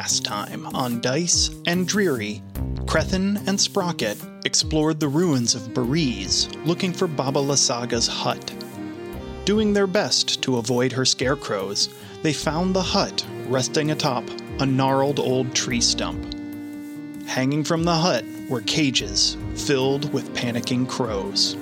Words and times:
Last 0.00 0.24
time 0.24 0.64
on 0.68 1.02
Dice 1.02 1.50
and 1.66 1.86
Dreary, 1.86 2.42
Crethin 2.86 3.38
and 3.46 3.60
Sprocket 3.60 4.16
explored 4.46 4.98
the 4.98 5.08
ruins 5.08 5.54
of 5.54 5.74
Berez 5.74 6.48
looking 6.64 6.94
for 6.94 7.06
Baba 7.06 7.38
Lasaga's 7.38 8.06
hut. 8.06 8.50
Doing 9.44 9.74
their 9.74 9.86
best 9.86 10.40
to 10.44 10.56
avoid 10.56 10.90
her 10.92 11.04
scarecrows, 11.04 11.90
they 12.22 12.32
found 12.32 12.74
the 12.74 12.80
hut 12.82 13.26
resting 13.46 13.90
atop 13.90 14.24
a 14.58 14.64
gnarled 14.64 15.20
old 15.20 15.54
tree 15.54 15.82
stump. 15.82 16.34
Hanging 17.26 17.62
from 17.62 17.84
the 17.84 17.94
hut 17.94 18.24
were 18.48 18.62
cages 18.62 19.36
filled 19.54 20.10
with 20.14 20.32
panicking 20.32 20.88
crows. 20.88 21.58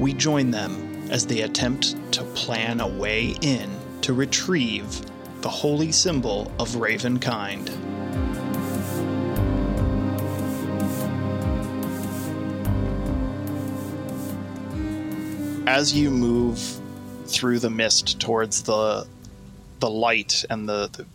We 0.00 0.12
join 0.12 0.50
them 0.50 1.06
as 1.08 1.24
they 1.24 1.42
attempt 1.42 1.94
to 2.14 2.24
plan 2.34 2.80
a 2.80 2.88
way 2.88 3.36
in 3.42 3.70
to 4.00 4.12
retrieve 4.12 5.00
the 5.42 5.48
holy 5.48 5.90
symbol 5.90 6.50
of 6.60 6.68
Ravenkind. 6.70 7.68
As 15.66 15.92
you 15.92 16.10
move 16.10 16.80
through 17.26 17.58
the 17.58 17.70
mist 17.70 18.20
towards 18.20 18.62
the 18.62 19.06
the 19.80 19.90
light 19.90 20.44
and 20.48 20.68
the, 20.68 20.88
the 20.92 21.06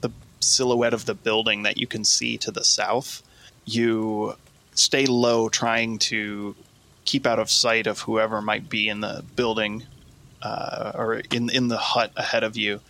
the 0.00 0.10
silhouette 0.40 0.94
of 0.94 1.04
the 1.06 1.14
building 1.14 1.62
that 1.62 1.76
you 1.76 1.86
can 1.86 2.04
see 2.04 2.36
to 2.38 2.50
the 2.50 2.64
south, 2.64 3.22
you 3.64 4.34
stay 4.74 5.06
low, 5.06 5.48
trying 5.48 5.98
to 5.98 6.56
keep 7.04 7.24
out 7.24 7.38
of 7.38 7.48
sight 7.48 7.86
of 7.86 8.00
whoever 8.00 8.42
might 8.42 8.68
be 8.68 8.88
in 8.88 9.00
the 9.00 9.24
building 9.36 9.84
uh, 10.42 10.90
or 10.94 11.22
in 11.30 11.50
in 11.50 11.68
the 11.68 11.78
hut 11.78 12.10
ahead 12.16 12.42
of 12.42 12.56
you, 12.56 12.80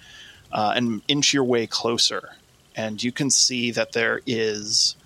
uh, 0.53 0.73
and 0.77 1.03
inch 1.09 1.33
your 1.35 1.45
way 1.45 1.67
closer. 1.67 2.31
And 2.75 3.03
you 3.03 3.13
can 3.13 3.31
see 3.31 3.71
that 3.73 3.93
there 3.93 4.21
is 4.27 4.97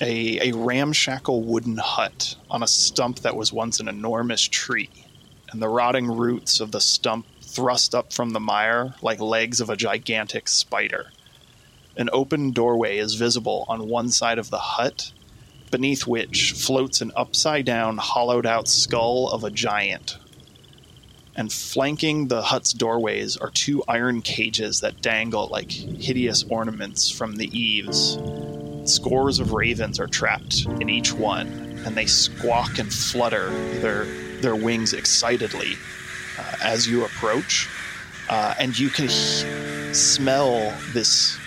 a, 0.00 0.50
a 0.50 0.56
ramshackle 0.56 1.42
wooden 1.42 1.78
hut 1.78 2.36
on 2.50 2.62
a 2.62 2.68
stump 2.68 3.20
that 3.20 3.36
was 3.36 3.52
once 3.52 3.80
an 3.80 3.88
enormous 3.88 4.42
tree, 4.42 4.90
and 5.50 5.62
the 5.62 5.68
rotting 5.68 6.06
roots 6.08 6.60
of 6.60 6.72
the 6.72 6.80
stump 6.80 7.26
thrust 7.40 7.94
up 7.94 8.12
from 8.12 8.30
the 8.30 8.40
mire 8.40 8.94
like 9.00 9.20
legs 9.20 9.60
of 9.60 9.70
a 9.70 9.76
gigantic 9.76 10.48
spider. 10.48 11.06
An 11.96 12.10
open 12.12 12.50
doorway 12.50 12.98
is 12.98 13.14
visible 13.14 13.64
on 13.68 13.88
one 13.88 14.10
side 14.10 14.38
of 14.38 14.50
the 14.50 14.58
hut, 14.58 15.12
beneath 15.70 16.06
which 16.06 16.52
floats 16.52 17.00
an 17.00 17.12
upside 17.16 17.64
down, 17.64 17.96
hollowed 17.96 18.44
out 18.44 18.68
skull 18.68 19.30
of 19.30 19.44
a 19.44 19.50
giant. 19.50 20.18
And 21.36 21.52
flanking 21.52 22.28
the 22.28 22.40
hut's 22.40 22.72
doorways 22.72 23.36
are 23.36 23.50
two 23.50 23.84
iron 23.86 24.22
cages 24.22 24.80
that 24.80 25.02
dangle 25.02 25.48
like 25.48 25.70
hideous 25.70 26.44
ornaments 26.48 27.10
from 27.10 27.36
the 27.36 27.46
eaves. 27.56 28.18
Scores 28.90 29.38
of 29.38 29.52
ravens 29.52 30.00
are 30.00 30.06
trapped 30.06 30.64
in 30.80 30.88
each 30.88 31.12
one, 31.12 31.46
and 31.84 31.94
they 31.94 32.06
squawk 32.06 32.78
and 32.78 32.90
flutter 32.90 33.50
their, 33.80 34.06
their 34.40 34.56
wings 34.56 34.94
excitedly 34.94 35.74
uh, 36.38 36.56
as 36.64 36.88
you 36.88 37.04
approach. 37.04 37.68
Uh, 38.30 38.54
and 38.58 38.78
you 38.78 38.88
can 38.88 39.08
smell 39.92 40.74
this 40.94 41.38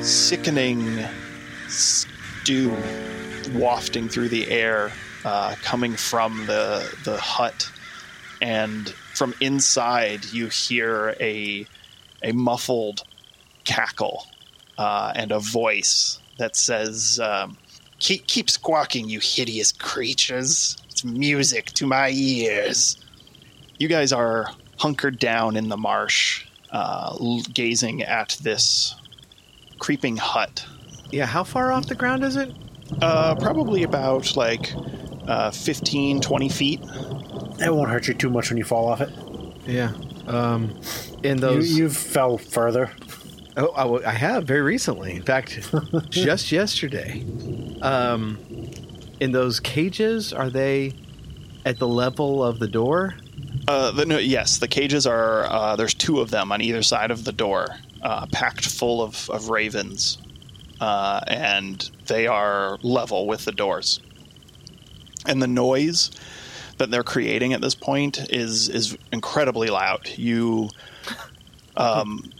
sickening 0.00 1.04
stew 1.66 2.76
wafting 3.52 4.08
through 4.08 4.28
the 4.28 4.48
air, 4.48 4.92
uh, 5.24 5.54
coming 5.62 5.96
from 5.96 6.46
the 6.46 6.96
the 7.04 7.16
hut, 7.16 7.70
and 8.40 8.94
from 9.14 9.34
inside 9.40 10.24
you 10.26 10.48
hear 10.48 11.16
a 11.20 11.66
a 12.22 12.32
muffled 12.32 13.02
cackle 13.64 14.26
uh, 14.78 15.12
and 15.14 15.30
a 15.32 15.38
voice 15.38 16.18
that 16.38 16.56
says, 16.56 17.20
um, 17.22 17.56
"Keep 17.98 18.26
keep 18.26 18.50
squawking, 18.50 19.08
you 19.08 19.20
hideous 19.20 19.72
creatures! 19.72 20.76
It's 20.90 21.04
music 21.04 21.66
to 21.74 21.86
my 21.86 22.10
ears." 22.10 22.96
You 23.78 23.88
guys 23.88 24.12
are 24.12 24.50
hunkered 24.78 25.18
down 25.18 25.56
in 25.56 25.68
the 25.68 25.76
marsh, 25.76 26.44
uh, 26.70 27.16
l- 27.20 27.42
gazing 27.52 28.02
at 28.02 28.36
this 28.42 28.94
creeping 29.78 30.16
hut 30.16 30.64
Yeah, 31.10 31.26
how 31.26 31.44
far 31.44 31.72
off 31.72 31.86
the 31.86 31.94
ground 31.94 32.22
is 32.24 32.36
it? 32.36 32.52
uh, 33.02 33.34
probably 33.36 33.82
about 33.82 34.36
like 34.36 34.72
uh, 35.26 35.50
15, 35.50 36.20
20 36.20 36.48
feet. 36.48 36.80
It 37.60 37.72
won't 37.74 37.90
hurt 37.90 38.08
you 38.08 38.14
too 38.14 38.30
much 38.30 38.50
when 38.50 38.58
you 38.58 38.64
fall 38.64 38.88
off 38.88 39.00
it. 39.00 39.10
Yeah. 39.66 39.92
Um, 40.26 40.78
in 41.22 41.36
You, 41.36 41.40
those. 41.40 41.76
you 41.76 41.84
have 41.84 41.96
fell 41.96 42.38
further. 42.38 42.90
Oh, 43.56 43.72
I, 43.76 43.82
w- 43.84 44.04
I 44.04 44.12
have 44.12 44.44
very 44.44 44.62
recently. 44.62 45.14
In 45.16 45.22
fact, 45.22 45.60
just 46.10 46.50
yesterday. 46.50 47.24
Um, 47.82 48.38
in 49.20 49.32
those 49.32 49.60
cages, 49.60 50.32
are 50.32 50.50
they 50.50 50.92
at 51.64 51.78
the 51.78 51.86
level 51.88 52.42
of 52.44 52.58
the 52.58 52.66
door? 52.66 53.14
Uh, 53.68 53.90
the, 53.92 54.04
no, 54.04 54.18
yes, 54.18 54.58
the 54.58 54.68
cages 54.68 55.06
are, 55.06 55.44
uh, 55.44 55.76
there's 55.76 55.94
two 55.94 56.20
of 56.20 56.30
them 56.30 56.50
on 56.52 56.60
either 56.60 56.82
side 56.82 57.10
of 57.10 57.24
the 57.24 57.32
door, 57.32 57.68
uh, 58.02 58.26
packed 58.32 58.66
full 58.66 59.00
of, 59.00 59.30
of 59.30 59.48
ravens. 59.48 60.18
Uh, 60.80 61.20
and 61.28 61.90
they 62.06 62.26
are 62.26 62.78
level 62.82 63.26
with 63.28 63.44
the 63.44 63.52
doors. 63.52 64.00
And 65.26 65.40
the 65.40 65.46
noise 65.46 66.10
that 66.78 66.90
they're 66.90 67.02
creating 67.02 67.52
at 67.52 67.60
this 67.60 67.74
point 67.74 68.30
is 68.30 68.68
is 68.68 68.96
incredibly 69.12 69.68
loud. 69.68 70.08
You, 70.16 70.68
um, 71.76 72.30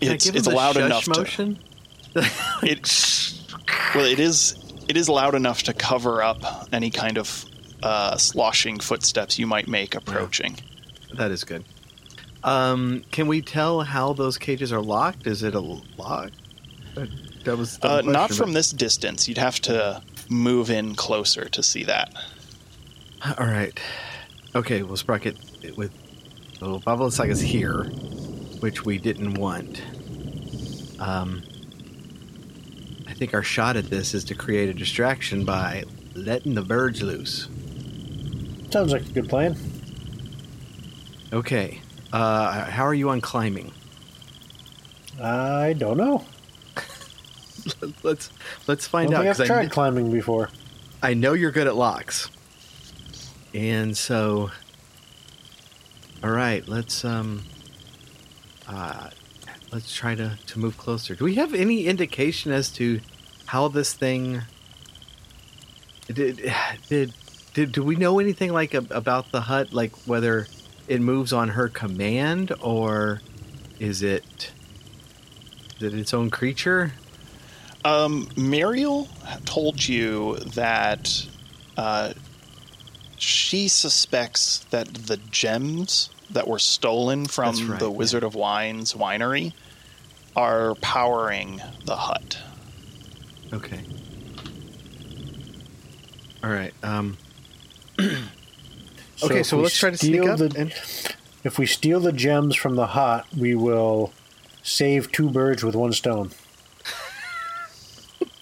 it's 0.00 0.26
it's 0.26 0.46
loud 0.46 0.76
enough 0.76 1.04
to 1.04 1.10
motion? 1.10 1.58
it 2.62 3.40
well 3.94 4.04
it 4.04 4.20
is 4.20 4.56
it 4.88 4.96
is 4.96 5.08
loud 5.08 5.34
enough 5.34 5.62
to 5.64 5.72
cover 5.72 6.22
up 6.22 6.68
any 6.72 6.90
kind 6.90 7.18
of 7.18 7.44
uh, 7.82 8.16
sloshing 8.16 8.78
footsteps 8.78 9.38
you 9.38 9.46
might 9.46 9.68
make 9.68 9.94
approaching 9.94 10.56
That 11.14 11.30
is 11.30 11.44
good. 11.44 11.64
Um, 12.42 13.04
can 13.10 13.26
we 13.26 13.40
tell 13.42 13.80
how 13.80 14.12
those 14.12 14.38
cages 14.38 14.72
are 14.72 14.80
locked? 14.80 15.26
Is 15.26 15.42
it 15.42 15.54
a 15.54 15.60
lock? 15.60 16.30
That 17.44 17.58
was 17.58 17.78
uh, 17.82 18.02
not 18.02 18.30
from 18.30 18.52
this 18.52 18.70
distance 18.70 19.28
you'd 19.28 19.38
have 19.38 19.60
to 19.62 20.02
move 20.30 20.70
in 20.70 20.94
closer 20.94 21.48
to 21.48 21.62
see 21.62 21.84
that 21.84 22.14
All 23.38 23.46
right. 23.46 23.78
Okay. 24.54 24.82
Well, 24.82 24.96
Sprocket 24.96 25.36
with 25.76 25.92
oh, 26.60 26.78
Baba 26.80 27.10
Saga's 27.10 27.40
here, 27.40 27.84
which 28.60 28.84
we 28.84 28.98
didn't 28.98 29.34
want. 29.34 29.82
Um, 31.00 31.42
I 33.08 33.14
think 33.14 33.32
our 33.32 33.42
shot 33.42 33.76
at 33.76 33.86
this 33.86 34.12
is 34.12 34.24
to 34.24 34.34
create 34.34 34.68
a 34.68 34.74
distraction 34.74 35.44
by 35.44 35.84
letting 36.14 36.54
the 36.54 36.62
birds 36.62 37.02
loose. 37.02 37.48
Sounds 38.70 38.92
like 38.92 39.02
a 39.02 39.12
good 39.12 39.28
plan. 39.28 39.56
Okay. 41.32 41.80
Uh, 42.12 42.64
how 42.66 42.84
are 42.84 42.94
you 42.94 43.08
on 43.08 43.20
climbing? 43.20 43.72
I 45.20 45.74
don't 45.78 45.96
know. 45.96 46.24
Let's 48.02 48.30
let's 48.66 48.86
find 48.86 49.14
out 49.14 49.26
I've 49.26 49.40
I 49.40 49.46
tried 49.46 49.60
kn- 49.60 49.70
climbing 49.70 50.12
before. 50.12 50.50
I 51.02 51.14
know 51.14 51.32
you're 51.32 51.50
good 51.50 51.66
at 51.66 51.76
locks. 51.76 52.28
And 53.54 53.96
so 53.96 54.50
all 56.22 56.30
right, 56.30 56.66
let's 56.66 57.04
um 57.04 57.42
uh 58.68 59.10
let's 59.72 59.94
try 59.94 60.14
to 60.14 60.38
to 60.46 60.58
move 60.58 60.76
closer. 60.76 61.14
Do 61.14 61.24
we 61.24 61.36
have 61.36 61.54
any 61.54 61.86
indication 61.86 62.50
as 62.50 62.70
to 62.72 63.00
how 63.46 63.68
this 63.68 63.92
thing 63.92 64.42
did 66.12 66.52
did 66.88 67.14
did 67.54 67.72
do 67.72 67.82
we 67.82 67.96
know 67.96 68.18
anything 68.18 68.52
like 68.52 68.74
about 68.74 69.30
the 69.30 69.42
hut 69.42 69.72
like 69.72 69.94
whether 70.06 70.46
it 70.88 71.00
moves 71.00 71.32
on 71.32 71.50
her 71.50 71.68
command 71.68 72.52
or 72.60 73.22
is 73.78 74.02
it 74.02 74.52
is 75.76 75.92
it 75.92 75.94
its 75.94 76.12
own 76.12 76.30
creature? 76.30 76.92
um, 77.84 78.28
Muriel 78.36 79.08
told 79.44 79.86
you 79.86 80.36
that 80.54 81.26
uh, 81.76 82.14
she 83.18 83.68
suspects 83.68 84.60
that 84.70 84.92
the 84.92 85.16
gems 85.16 86.10
that 86.30 86.48
were 86.48 86.58
stolen 86.58 87.26
from 87.26 87.70
right, 87.70 87.78
the 87.80 87.90
yeah. 87.90 87.96
Wizard 87.96 88.22
of 88.24 88.34
Wine's 88.34 88.94
winery 88.94 89.52
are 90.36 90.74
powering 90.76 91.60
the 91.84 91.96
hut. 91.96 92.38
Okay. 93.52 93.80
All 96.42 96.50
right. 96.50 96.74
Um. 96.82 97.16
So 99.16 99.26
okay, 99.26 99.42
so 99.44 99.58
let's 99.58 99.78
try 99.78 99.90
to 99.90 99.96
sneak 99.96 100.22
steal 100.22 100.30
up. 100.32 100.38
the- 100.38 100.52
and, 100.58 100.72
If 101.44 101.56
we 101.56 101.66
steal 101.66 102.00
the 102.00 102.10
gems 102.12 102.56
from 102.56 102.74
the 102.74 102.88
hut, 102.88 103.24
we 103.34 103.54
will 103.54 104.12
save 104.64 105.12
two 105.12 105.30
birds 105.30 105.62
with 105.62 105.76
one 105.76 105.92
stone. 105.92 106.30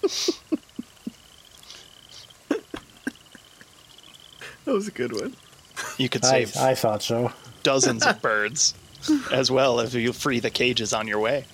that 4.65 4.73
was 4.73 4.87
a 4.87 4.91
good 4.91 5.13
one. 5.13 5.35
You 5.97 6.09
could 6.09 6.23
I, 6.23 6.45
save 6.45 6.57
I 6.57 6.75
thought 6.75 7.01
so. 7.03 7.31
dozens 7.63 8.05
of 8.05 8.21
birds 8.21 8.73
as 9.31 9.51
well 9.51 9.79
if 9.79 9.93
you 9.93 10.13
free 10.13 10.39
the 10.39 10.49
cages 10.49 10.93
on 10.93 11.07
your 11.07 11.19
way. 11.19 11.45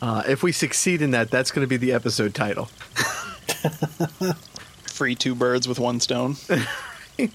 Uh, 0.00 0.22
if 0.28 0.42
we 0.42 0.52
succeed 0.52 1.02
in 1.02 1.10
that, 1.10 1.30
that's 1.30 1.50
going 1.50 1.64
to 1.64 1.68
be 1.68 1.76
the 1.76 1.92
episode 1.92 2.34
title. 2.34 2.66
Free 4.86 5.14
two 5.14 5.34
birds 5.34 5.66
with 5.66 5.78
one 5.78 6.00
stone. 6.00 6.36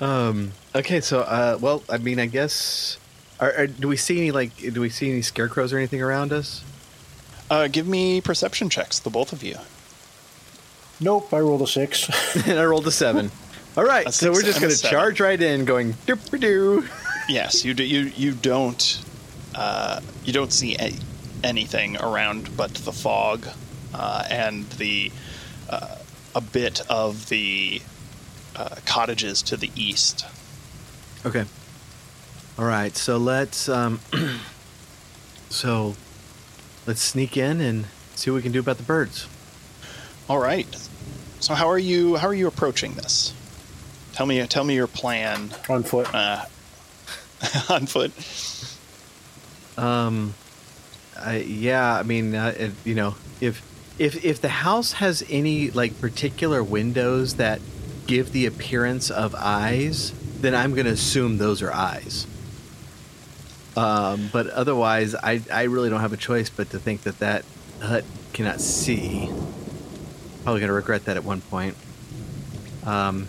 Um. 0.00 0.52
Okay. 0.74 1.00
So, 1.00 1.20
uh, 1.20 1.58
well, 1.60 1.84
I 1.88 1.98
mean, 1.98 2.18
I 2.18 2.26
guess. 2.26 2.98
Are, 3.38 3.52
are, 3.52 3.66
do 3.68 3.86
we 3.86 3.96
see 3.96 4.18
any 4.18 4.32
like? 4.32 4.56
Do 4.56 4.80
we 4.80 4.88
see 4.88 5.10
any 5.10 5.22
scarecrows 5.22 5.72
or 5.72 5.78
anything 5.78 6.02
around 6.02 6.32
us? 6.32 6.64
Uh, 7.48 7.68
give 7.68 7.86
me 7.86 8.20
perception 8.20 8.68
checks, 8.68 8.98
the 8.98 9.10
both 9.10 9.32
of 9.32 9.44
you. 9.44 9.56
Nope, 11.00 11.32
I 11.32 11.40
rolled 11.40 11.62
a 11.62 11.66
six. 11.66 12.08
and 12.48 12.58
I 12.58 12.64
rolled 12.64 12.86
a 12.86 12.92
seven. 12.92 13.30
All 13.76 13.84
right. 13.84 14.06
A 14.06 14.12
So 14.12 14.30
we're 14.32 14.42
just 14.42 14.60
going 14.60 14.72
to 14.72 14.80
charge 14.80 15.20
right 15.20 15.40
in, 15.40 15.64
going 15.64 15.94
doop 16.06 16.38
doo. 16.38 16.86
Yes, 17.28 17.64
you 17.64 17.74
do, 17.74 17.84
you 17.84 18.12
you 18.16 18.32
don't 18.32 19.00
uh, 19.54 20.00
you 20.24 20.32
don't 20.32 20.52
see 20.52 20.76
a- 20.76 20.94
anything 21.44 21.96
around 21.96 22.56
but 22.56 22.74
the 22.74 22.92
fog 22.92 23.46
uh, 23.94 24.24
and 24.30 24.68
the 24.72 25.10
uh, 25.70 25.96
a 26.34 26.40
bit 26.40 26.82
of 26.90 27.28
the 27.28 27.80
uh, 28.56 28.76
cottages 28.84 29.42
to 29.42 29.56
the 29.56 29.70
east. 29.74 30.26
Okay. 31.24 31.44
All 32.58 32.64
right. 32.64 32.96
So 32.96 33.16
let's 33.16 33.68
um. 33.68 34.00
so, 35.48 35.94
let's 36.86 37.00
sneak 37.00 37.36
in 37.36 37.60
and 37.60 37.86
see 38.14 38.30
what 38.30 38.36
we 38.36 38.42
can 38.42 38.52
do 38.52 38.60
about 38.60 38.76
the 38.76 38.82
birds. 38.82 39.26
All 40.32 40.38
right. 40.38 40.66
So 41.40 41.52
how 41.52 41.68
are 41.68 41.78
you 41.78 42.16
how 42.16 42.26
are 42.26 42.32
you 42.32 42.46
approaching 42.46 42.94
this? 42.94 43.34
Tell 44.14 44.24
me 44.24 44.46
tell 44.46 44.64
me 44.64 44.74
your 44.74 44.86
plan 44.86 45.50
on 45.68 45.82
foot. 45.82 46.08
uh, 46.14 46.46
on 47.68 47.84
foot. 47.84 48.12
Um, 49.76 50.32
I, 51.20 51.36
yeah, 51.40 51.98
I 51.98 52.02
mean, 52.02 52.34
uh, 52.34 52.54
it, 52.56 52.72
you 52.82 52.94
know, 52.94 53.14
if 53.42 53.60
if 53.98 54.24
if 54.24 54.40
the 54.40 54.48
house 54.48 54.92
has 54.92 55.22
any 55.28 55.70
like 55.70 56.00
particular 56.00 56.64
windows 56.64 57.34
that 57.34 57.60
give 58.06 58.32
the 58.32 58.46
appearance 58.46 59.10
of 59.10 59.34
eyes, 59.34 60.14
then 60.40 60.54
I'm 60.54 60.72
going 60.72 60.86
to 60.86 60.92
assume 60.92 61.36
those 61.36 61.60
are 61.60 61.74
eyes. 61.74 62.26
Um, 63.76 64.30
but 64.32 64.46
otherwise, 64.46 65.14
I 65.14 65.42
I 65.52 65.64
really 65.64 65.90
don't 65.90 66.00
have 66.00 66.14
a 66.14 66.16
choice 66.16 66.48
but 66.48 66.70
to 66.70 66.78
think 66.78 67.02
that 67.02 67.18
that 67.18 67.44
hut 67.82 68.06
cannot 68.32 68.62
see. 68.62 69.28
Probably 70.42 70.60
going 70.60 70.68
to 70.68 70.74
regret 70.74 71.04
that 71.04 71.16
at 71.16 71.24
one 71.24 71.40
point. 71.40 71.76
Um, 72.84 73.28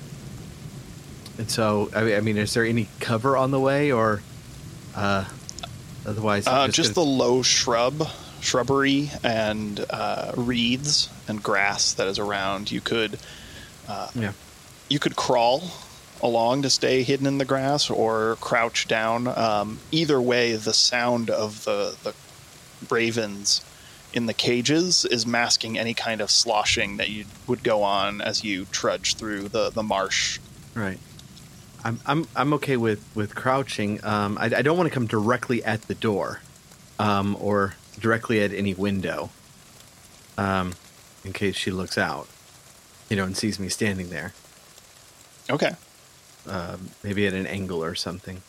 and 1.38 1.50
so, 1.50 1.89
I 1.95 2.04
mean, 2.04 2.15
I 2.15 2.19
mean, 2.21 2.38
is 2.38 2.54
there 2.54 2.65
any 2.65 2.88
cover 3.00 3.38
on 3.38 3.51
the 3.51 3.60
way, 3.60 3.92
or 3.92 4.21
uh, 4.95 5.25
otherwise? 6.06 6.48
Uh, 6.48 6.68
just 6.68 6.95
the 6.95 7.01
gonna- 7.01 7.10
low 7.10 7.42
shrub, 7.42 8.07
shrubbery, 8.42 9.12
and 9.24 9.83
uh, 9.89 10.31
reeds 10.36 11.10
and 11.27 11.42
grass 11.42 11.94
that 11.94 12.07
is 12.07 12.19
around. 12.19 12.71
You 12.71 12.81
could 12.81 13.19
yeah. 14.15 14.33
you 14.89 15.00
could 15.00 15.15
crawl 15.15 15.63
along 16.21 16.62
to 16.62 16.69
stay 16.69 17.04
hidden 17.04 17.27
in 17.27 17.38
the 17.38 17.45
grass 17.45 17.89
or 17.89 18.38
crouch 18.39 18.88
down. 18.88 19.27
Um, 19.27 19.80
either 19.92 20.21
way, 20.21 20.56
the 20.56 20.74
sound 20.74 21.30
of 21.30 21.63
the 21.65 21.95
the 22.04 22.13
ravens 22.89 23.62
in 24.13 24.27
the 24.27 24.33
cages 24.33 25.06
is 25.06 25.25
masking 25.25 25.77
any 25.77 25.94
kind 25.94 26.21
of 26.21 26.30
sloshing 26.30 26.98
that 26.98 27.10
you 27.10 27.25
would 27.48 27.63
go 27.63 27.83
on 27.83 28.21
as 28.21 28.44
you 28.44 28.65
trudge 28.65 29.15
through 29.15 29.50
the, 29.50 29.69
the 29.69 29.83
marsh. 29.83 30.39
Right. 30.75 31.00
I'm 31.83 32.00
I'm 32.06 32.27
I'm 32.36 32.54
okay 32.54 32.77
with 32.77 33.04
with 33.13 33.36
crouching. 33.36 34.04
Um, 34.06 34.38
I, 34.39 34.45
I 34.45 34.62
don't 34.62 34.77
want 34.77 34.88
to 34.88 34.94
come 34.94 35.06
directly 35.06 35.63
at 35.63 35.81
the 35.83 35.95
door, 35.95 36.39
um, 36.98 37.36
or 37.39 37.75
directly 38.00 38.42
at 38.42 38.54
any 38.54 38.74
window. 38.74 39.30
Um, 40.38 40.74
in 41.25 41.33
case 41.33 41.56
she 41.56 41.71
looks 41.71 41.98
out, 41.98 42.27
you 43.10 43.15
know, 43.15 43.24
and 43.24 43.36
sees 43.38 43.60
me 43.60 43.69
standing 43.69 44.10
there. 44.10 44.33
Okay. 45.50 45.71
Um, 46.48 46.89
maybe 47.04 47.27
at 47.27 47.33
an 47.33 47.45
angle 47.45 47.83
or 47.83 47.95
something. 47.95 48.42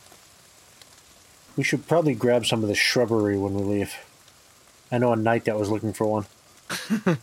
We 1.56 1.62
should 1.62 1.86
probably 1.86 2.14
grab 2.14 2.46
some 2.46 2.62
of 2.62 2.68
the 2.68 2.74
shrubbery 2.74 3.36
when 3.36 3.54
we 3.54 3.62
leave. 3.62 3.94
I 4.94 4.98
know 4.98 5.12
a 5.12 5.16
knight 5.16 5.46
that 5.46 5.58
was 5.58 5.70
looking 5.70 5.92
for 5.92 6.06
one. 6.06 6.24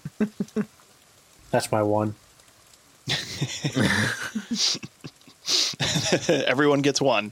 That's 1.51 1.71
my 1.71 1.81
one. 1.81 2.15
Everyone 6.27 6.81
gets 6.81 6.99
one. 6.99 7.31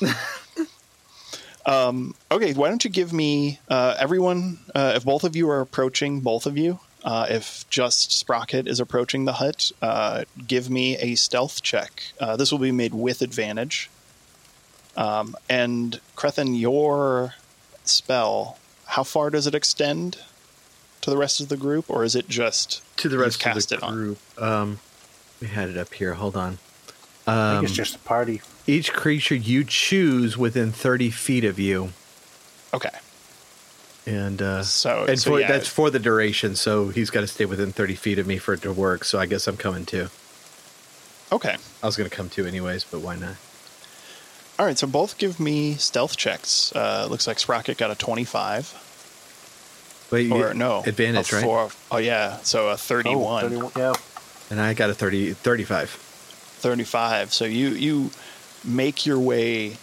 um, 1.66 2.16
okay, 2.32 2.52
why 2.54 2.68
don't 2.68 2.82
you 2.82 2.90
give 2.90 3.12
me 3.12 3.60
uh, 3.68 3.94
everyone? 3.96 4.58
Uh, 4.74 4.94
if 4.96 5.04
both 5.04 5.22
of 5.22 5.36
you 5.36 5.48
are 5.48 5.60
approaching, 5.60 6.18
both 6.18 6.46
of 6.46 6.58
you. 6.58 6.80
Uh, 7.04 7.26
if 7.30 7.64
just 7.70 8.10
Sprocket 8.10 8.66
is 8.66 8.80
approaching 8.80 9.24
the 9.24 9.34
hut, 9.34 9.70
uh, 9.80 10.24
give 10.48 10.68
me 10.68 10.96
a 10.96 11.14
stealth 11.14 11.62
check. 11.62 12.02
Uh, 12.18 12.36
this 12.36 12.50
will 12.50 12.58
be 12.58 12.72
made 12.72 12.92
with 12.92 13.22
advantage. 13.22 13.88
Um, 14.96 15.36
and 15.48 16.00
Crethin, 16.16 16.56
your 16.56 17.34
spell, 17.84 18.58
how 18.94 19.02
far 19.02 19.28
does 19.30 19.46
it 19.46 19.54
extend 19.54 20.18
to 21.00 21.10
the 21.10 21.16
rest 21.16 21.40
of 21.40 21.48
the 21.48 21.56
group, 21.56 21.90
or 21.90 22.04
is 22.04 22.14
it 22.14 22.28
just 22.28 22.80
To 22.98 23.08
the 23.08 23.16
you've 23.16 23.22
rest 23.24 23.44
of 23.46 23.68
the 23.68 23.76
group. 23.88 24.18
Um, 24.40 24.78
we 25.40 25.48
had 25.48 25.68
it 25.68 25.76
up 25.76 25.92
here. 25.94 26.14
Hold 26.14 26.36
on. 26.36 26.58
I 27.26 27.32
think 27.32 27.58
Um, 27.58 27.64
it's 27.64 27.74
just 27.74 27.96
a 27.96 27.98
party. 28.00 28.40
each 28.66 28.92
creature 28.92 29.34
you 29.34 29.64
choose 29.64 30.36
within 30.38 30.70
thirty 30.72 31.10
feet 31.10 31.44
of 31.44 31.58
you, 31.58 31.90
Okay, 32.72 32.96
and 34.06 34.40
uh, 34.42 34.62
so 34.62 35.04
and 35.08 35.18
so 35.18 35.30
for, 35.32 35.40
yeah, 35.40 35.48
that's 35.48 35.68
for 35.68 35.90
the 35.90 35.98
duration. 35.98 36.54
So 36.54 36.88
he's 36.88 37.10
got 37.10 37.20
to 37.22 37.26
stay 37.26 37.46
within 37.46 37.72
thirty 37.72 37.94
feet 37.96 38.18
of 38.18 38.26
me 38.26 38.38
for 38.38 38.54
it 38.54 38.62
to 38.62 38.72
work. 38.72 39.04
So 39.04 39.18
I 39.18 39.26
guess 39.26 39.46
I'm 39.48 39.56
coming 39.56 39.84
too. 39.86 40.08
okay. 41.32 41.56
I 41.82 41.86
was 41.86 41.96
going 41.96 42.08
to 42.08 42.14
come 42.16 42.28
too 42.30 42.46
anyways, 42.46 42.84
but 42.84 43.00
why 43.00 43.16
not? 43.16 43.36
All 44.58 44.64
right, 44.66 44.78
so 44.78 44.86
both 44.86 45.18
give 45.18 45.40
me 45.40 45.74
stealth 45.74 46.16
checks. 46.16 46.72
Uh, 46.76 47.06
looks 47.10 47.26
like 47.26 47.38
Sprocket 47.40 47.76
got 47.76 47.90
a 47.90 47.94
25. 47.96 48.82
Wait, 50.14 50.30
Or 50.30 50.48
you- 50.48 50.54
no. 50.54 50.82
advantage, 50.86 51.32
a 51.32 51.36
right? 51.36 51.44
four- 51.44 51.70
Oh, 51.90 51.96
yeah. 51.96 52.38
So 52.44 52.68
a 52.68 52.76
31. 52.76 53.44
Oh, 53.44 53.48
31. 53.48 53.72
Yeah. 53.76 53.92
And 54.50 54.60
I 54.60 54.72
got 54.74 54.90
a 54.90 54.94
30, 54.94 55.32
35. 55.34 55.90
35. 55.90 57.32
So 57.32 57.44
you, 57.44 57.70
you 57.70 58.10
make 58.64 59.04
your 59.04 59.18
way 59.18 59.76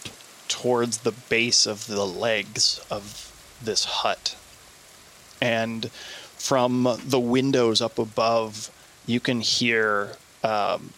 towards 0.48 1.00
the 1.00 1.12
base 1.12 1.65
of 1.65 1.86
the 1.88 2.05
legs 2.05 2.79
of 2.89 3.29
this 3.62 3.84
hut. 3.84 4.36
And 5.41 5.91
from 6.38 6.98
the 7.05 7.20
windows 7.20 7.82
up 7.82 8.00
above, 8.00 8.70
you 9.05 9.20
can 9.20 9.41
hear 9.41 10.15
um, 10.44 10.94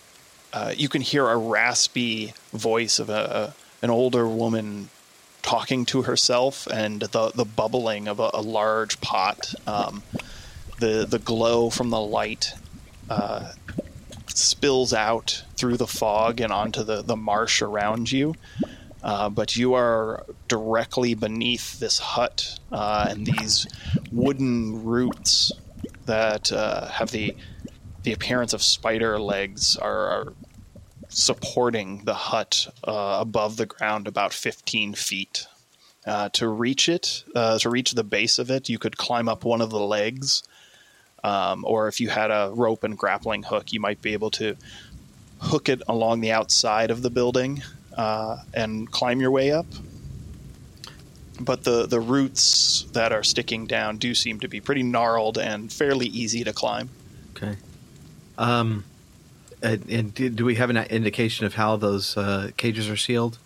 uh, 0.53 0.73
you 0.77 0.87
can 0.87 1.01
hear 1.01 1.27
a 1.27 1.35
raspy 1.35 2.33
voice 2.53 2.99
of 2.99 3.09
a 3.09 3.53
an 3.81 3.89
older 3.89 4.27
woman 4.27 4.89
talking 5.43 5.85
to 5.85 6.01
herself, 6.01 6.65
and 6.67 7.01
the 7.01 7.31
the 7.35 7.45
bubbling 7.45 8.07
of 8.07 8.19
a, 8.19 8.31
a 8.33 8.41
large 8.41 8.99
pot. 8.99 9.53
Um, 9.67 10.01
the 10.79 11.05
the 11.07 11.19
glow 11.19 11.69
from 11.69 11.91
the 11.91 11.99
light 11.99 12.53
uh, 13.09 13.51
spills 14.27 14.93
out 14.93 15.43
through 15.55 15.77
the 15.77 15.87
fog 15.87 16.41
and 16.41 16.51
onto 16.51 16.83
the, 16.83 17.01
the 17.01 17.15
marsh 17.15 17.61
around 17.61 18.11
you. 18.11 18.35
Uh, 19.03 19.29
but 19.29 19.55
you 19.55 19.73
are 19.73 20.25
directly 20.47 21.13
beneath 21.13 21.79
this 21.79 21.99
hut 21.99 22.57
uh, 22.71 23.07
and 23.09 23.27
these 23.27 23.67
wooden 24.11 24.83
roots 24.83 25.51
that 26.05 26.51
uh, 26.51 26.87
have 26.87 27.11
the 27.11 27.35
the 28.03 28.13
appearance 28.13 28.51
of 28.53 28.61
spider 28.61 29.17
legs 29.19 29.77
are, 29.77 30.07
are 30.07 30.33
supporting 31.13 32.03
the 32.05 32.13
hut 32.13 32.67
uh, 32.83 33.17
above 33.19 33.57
the 33.57 33.65
ground 33.65 34.07
about 34.07 34.33
15 34.33 34.93
feet. 34.93 35.47
Uh, 36.05 36.27
to 36.29 36.49
reach 36.49 36.89
it, 36.89 37.23
uh, 37.33 37.57
to 37.57 37.69
reach 37.69 37.93
the 37.93 38.03
base 38.03 38.37
of 38.37 38.51
it, 38.51 38.67
you 38.67 38.77
could 38.77 38.97
climb 38.97 39.29
up 39.29 39.45
one 39.45 39.61
of 39.61 39.69
the 39.69 39.79
legs, 39.79 40.43
um, 41.23 41.63
or 41.65 41.87
if 41.87 42.01
you 42.01 42.09
had 42.09 42.29
a 42.29 42.51
rope 42.53 42.83
and 42.83 42.97
grappling 42.97 43.43
hook, 43.43 43.71
you 43.71 43.79
might 43.79 44.01
be 44.01 44.11
able 44.11 44.29
to 44.29 44.57
hook 45.39 45.69
it 45.69 45.81
along 45.87 46.19
the 46.19 46.31
outside 46.31 46.91
of 46.91 47.03
the 47.03 47.09
building 47.09 47.63
uh, 47.95 48.37
and 48.53 48.91
climb 48.91 49.21
your 49.21 49.31
way 49.31 49.51
up. 49.51 49.65
But 51.39 51.63
the, 51.63 51.87
the 51.87 52.01
roots 52.01 52.85
that 52.91 53.13
are 53.13 53.23
sticking 53.23 53.65
down 53.65 53.97
do 53.97 54.13
seem 54.13 54.41
to 54.41 54.49
be 54.49 54.59
pretty 54.59 54.83
gnarled 54.83 55.37
and 55.37 55.71
fairly 55.71 56.07
easy 56.07 56.43
to 56.43 56.51
climb. 56.51 56.89
Okay. 57.31 57.55
Um, 58.37 58.83
and, 59.63 59.89
and 59.89 60.13
do 60.13 60.29
do 60.29 60.45
we 60.45 60.55
have 60.55 60.69
an 60.69 60.77
indication 60.77 61.45
of 61.45 61.55
how 61.55 61.77
those 61.77 62.17
uh, 62.17 62.51
cages 62.57 62.89
are 62.89 62.97
sealed? 62.97 63.39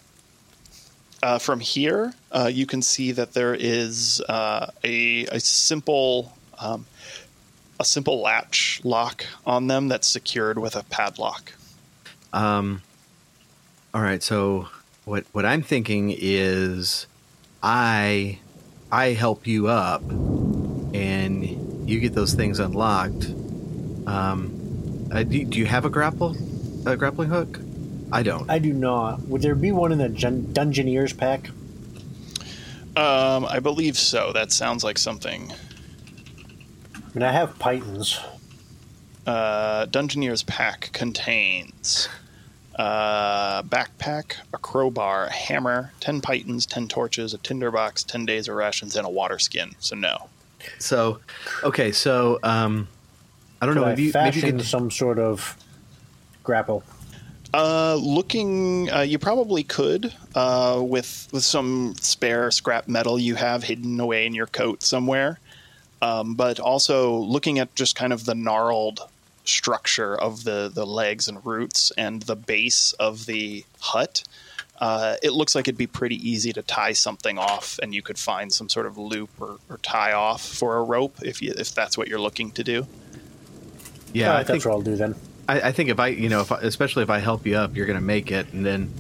Uh, 1.23 1.39
from 1.39 1.59
here, 1.59 2.13
uh, 2.31 2.49
you 2.51 2.65
can 2.65 2.81
see 2.81 3.11
that 3.11 3.33
there 3.33 3.55
is 3.55 4.21
uh, 4.29 4.67
a, 4.83 5.25
a 5.25 5.39
simple 5.39 6.37
um, 6.59 6.85
a 7.79 7.85
simple 7.85 8.21
latch 8.21 8.81
lock 8.83 9.25
on 9.45 9.67
them 9.67 9.87
that's 9.87 10.07
secured 10.07 10.57
with 10.59 10.75
a 10.75 10.83
padlock. 10.83 11.53
Um, 12.33 12.81
all 13.93 14.01
right. 14.01 14.21
So 14.21 14.67
what 15.05 15.25
what 15.31 15.45
I'm 15.45 15.61
thinking 15.61 16.13
is, 16.17 17.07
I 17.63 18.39
I 18.91 19.07
help 19.13 19.47
you 19.47 19.67
up 19.67 20.01
and 20.09 21.89
you 21.89 21.99
get 21.99 22.13
those 22.13 22.33
things 22.33 22.59
unlocked, 22.59 23.25
um, 24.07 24.56
uh, 25.11 25.23
do, 25.23 25.45
do 25.45 25.59
you 25.59 25.65
have 25.65 25.85
a 25.85 25.89
grapple, 25.89 26.35
a 26.85 26.95
grappling 26.95 27.29
hook? 27.29 27.59
I 28.11 28.23
don't. 28.23 28.49
I 28.49 28.59
do 28.59 28.73
not. 28.73 29.21
Would 29.27 29.41
there 29.41 29.55
be 29.55 29.71
one 29.71 29.91
in 29.91 29.97
the 29.97 30.09
Dun- 30.09 30.47
Dungeoneers 30.53 31.17
pack? 31.17 31.49
Um, 32.95 33.45
I 33.45 33.59
believe 33.59 33.97
so. 33.97 34.31
That 34.33 34.51
sounds 34.51 34.83
like 34.83 34.97
something. 34.97 35.51
I 36.95 37.09
mean, 37.13 37.23
I 37.23 37.31
have 37.31 37.59
pitons. 37.59 38.19
Uh, 39.25 39.85
Dungeoneer's 39.87 40.43
pack 40.43 40.89
contains 40.93 42.07
uh, 42.77 43.63
backpack, 43.63 44.35
a 44.53 44.57
crowbar, 44.57 45.25
a 45.25 45.31
hammer, 45.31 45.91
10 45.99 46.21
pitons, 46.21 46.65
10 46.65 46.87
torches, 46.87 47.33
a 47.33 47.37
tinderbox, 47.37 48.03
10 48.03 48.25
days 48.25 48.47
of 48.47 48.55
rations, 48.55 48.95
and 48.95 49.05
a 49.05 49.09
water 49.09 49.39
skin. 49.39 49.75
So, 49.79 49.95
no. 49.95 50.29
So, 50.79 51.19
okay, 51.63 51.91
so 51.91 52.39
um, 52.43 52.87
I 53.61 53.65
don't 53.65 53.75
Could 53.75 53.81
know. 53.81 53.87
I 53.87 53.89
Maybe, 53.89 54.03
you- 54.03 54.11
maybe 54.13 54.25
you 54.25 54.41
fashion 54.41 54.57
could, 54.57 54.65
some 54.67 54.91
sort 54.91 55.19
of 55.19 55.57
grapple? 56.43 56.83
Uh, 57.53 57.95
looking, 57.95 58.91
uh, 58.91 58.99
you 59.01 59.17
probably 59.17 59.63
could 59.63 60.13
uh, 60.35 60.81
with 60.83 61.27
with 61.31 61.43
some 61.43 61.95
spare 62.01 62.51
scrap 62.51 62.87
metal 62.87 63.17
you 63.17 63.35
have 63.35 63.63
hidden 63.63 63.99
away 63.99 64.25
in 64.25 64.35
your 64.35 64.47
coat 64.47 64.83
somewhere. 64.83 65.39
Um, 66.01 66.35
but 66.35 66.59
also 66.59 67.15
looking 67.15 67.57
at 67.57 67.73
just 67.73 67.95
kind 67.95 68.13
of 68.13 68.25
the 68.25 68.35
gnarled 68.35 68.99
structure 69.45 70.15
of 70.15 70.43
the 70.43 70.69
the 70.71 70.85
legs 70.85 71.27
and 71.27 71.43
roots 71.45 71.91
and 71.97 72.21
the 72.23 72.35
base 72.35 72.93
of 72.93 73.25
the 73.25 73.65
hut. 73.79 74.23
Uh, 74.79 75.15
it 75.23 75.31
looks 75.33 75.55
like 75.55 75.67
it'd 75.67 75.75
be 75.77 75.87
pretty 75.87 76.17
easy 76.29 76.53
to 76.53 76.61
tie 76.61 76.93
something 76.93 77.39
off, 77.39 77.79
and 77.81 77.95
you 77.95 78.03
could 78.03 78.19
find 78.19 78.53
some 78.53 78.69
sort 78.69 78.85
of 78.85 78.95
loop 78.95 79.29
or, 79.39 79.57
or 79.69 79.77
tie 79.79 80.11
off 80.13 80.45
for 80.45 80.77
a 80.77 80.83
rope 80.83 81.15
if 81.23 81.41
you 81.41 81.51
if 81.57 81.73
that's 81.73 81.97
what 81.97 82.07
you're 82.07 82.19
looking 82.21 82.51
to 82.51 82.63
do. 82.63 82.85
Yeah, 84.17 84.31
All 84.31 84.37
I 84.37 84.43
think 84.43 84.47
that's 84.47 84.65
what 84.65 84.71
I'll 84.73 84.81
do 84.81 84.95
then. 84.95 85.15
I, 85.49 85.61
I 85.61 85.71
think 85.71 85.89
if 85.89 85.99
I, 85.99 86.07
you 86.07 86.29
know, 86.29 86.41
if 86.41 86.51
I, 86.51 86.59
especially 86.61 87.03
if 87.03 87.09
I 87.09 87.19
help 87.19 87.45
you 87.45 87.55
up, 87.57 87.75
you're 87.75 87.85
going 87.85 87.99
to 87.99 88.03
make 88.05 88.31
it, 88.31 88.51
and 88.53 88.65
then 88.65 88.91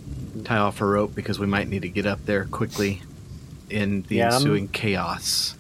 tie 0.45 0.57
off 0.57 0.79
a 0.81 0.85
rope 0.85 1.13
because 1.15 1.39
we 1.39 1.47
might 1.47 1.67
need 1.67 1.81
to 1.81 1.89
get 1.89 2.05
up 2.05 2.25
there 2.25 2.45
quickly 2.45 3.01
in 3.69 4.03
the 4.03 4.17
Yeah, 4.17 4.25
I'm- 4.27 4.33
ensuing 4.35 4.67
chaos. 4.69 5.55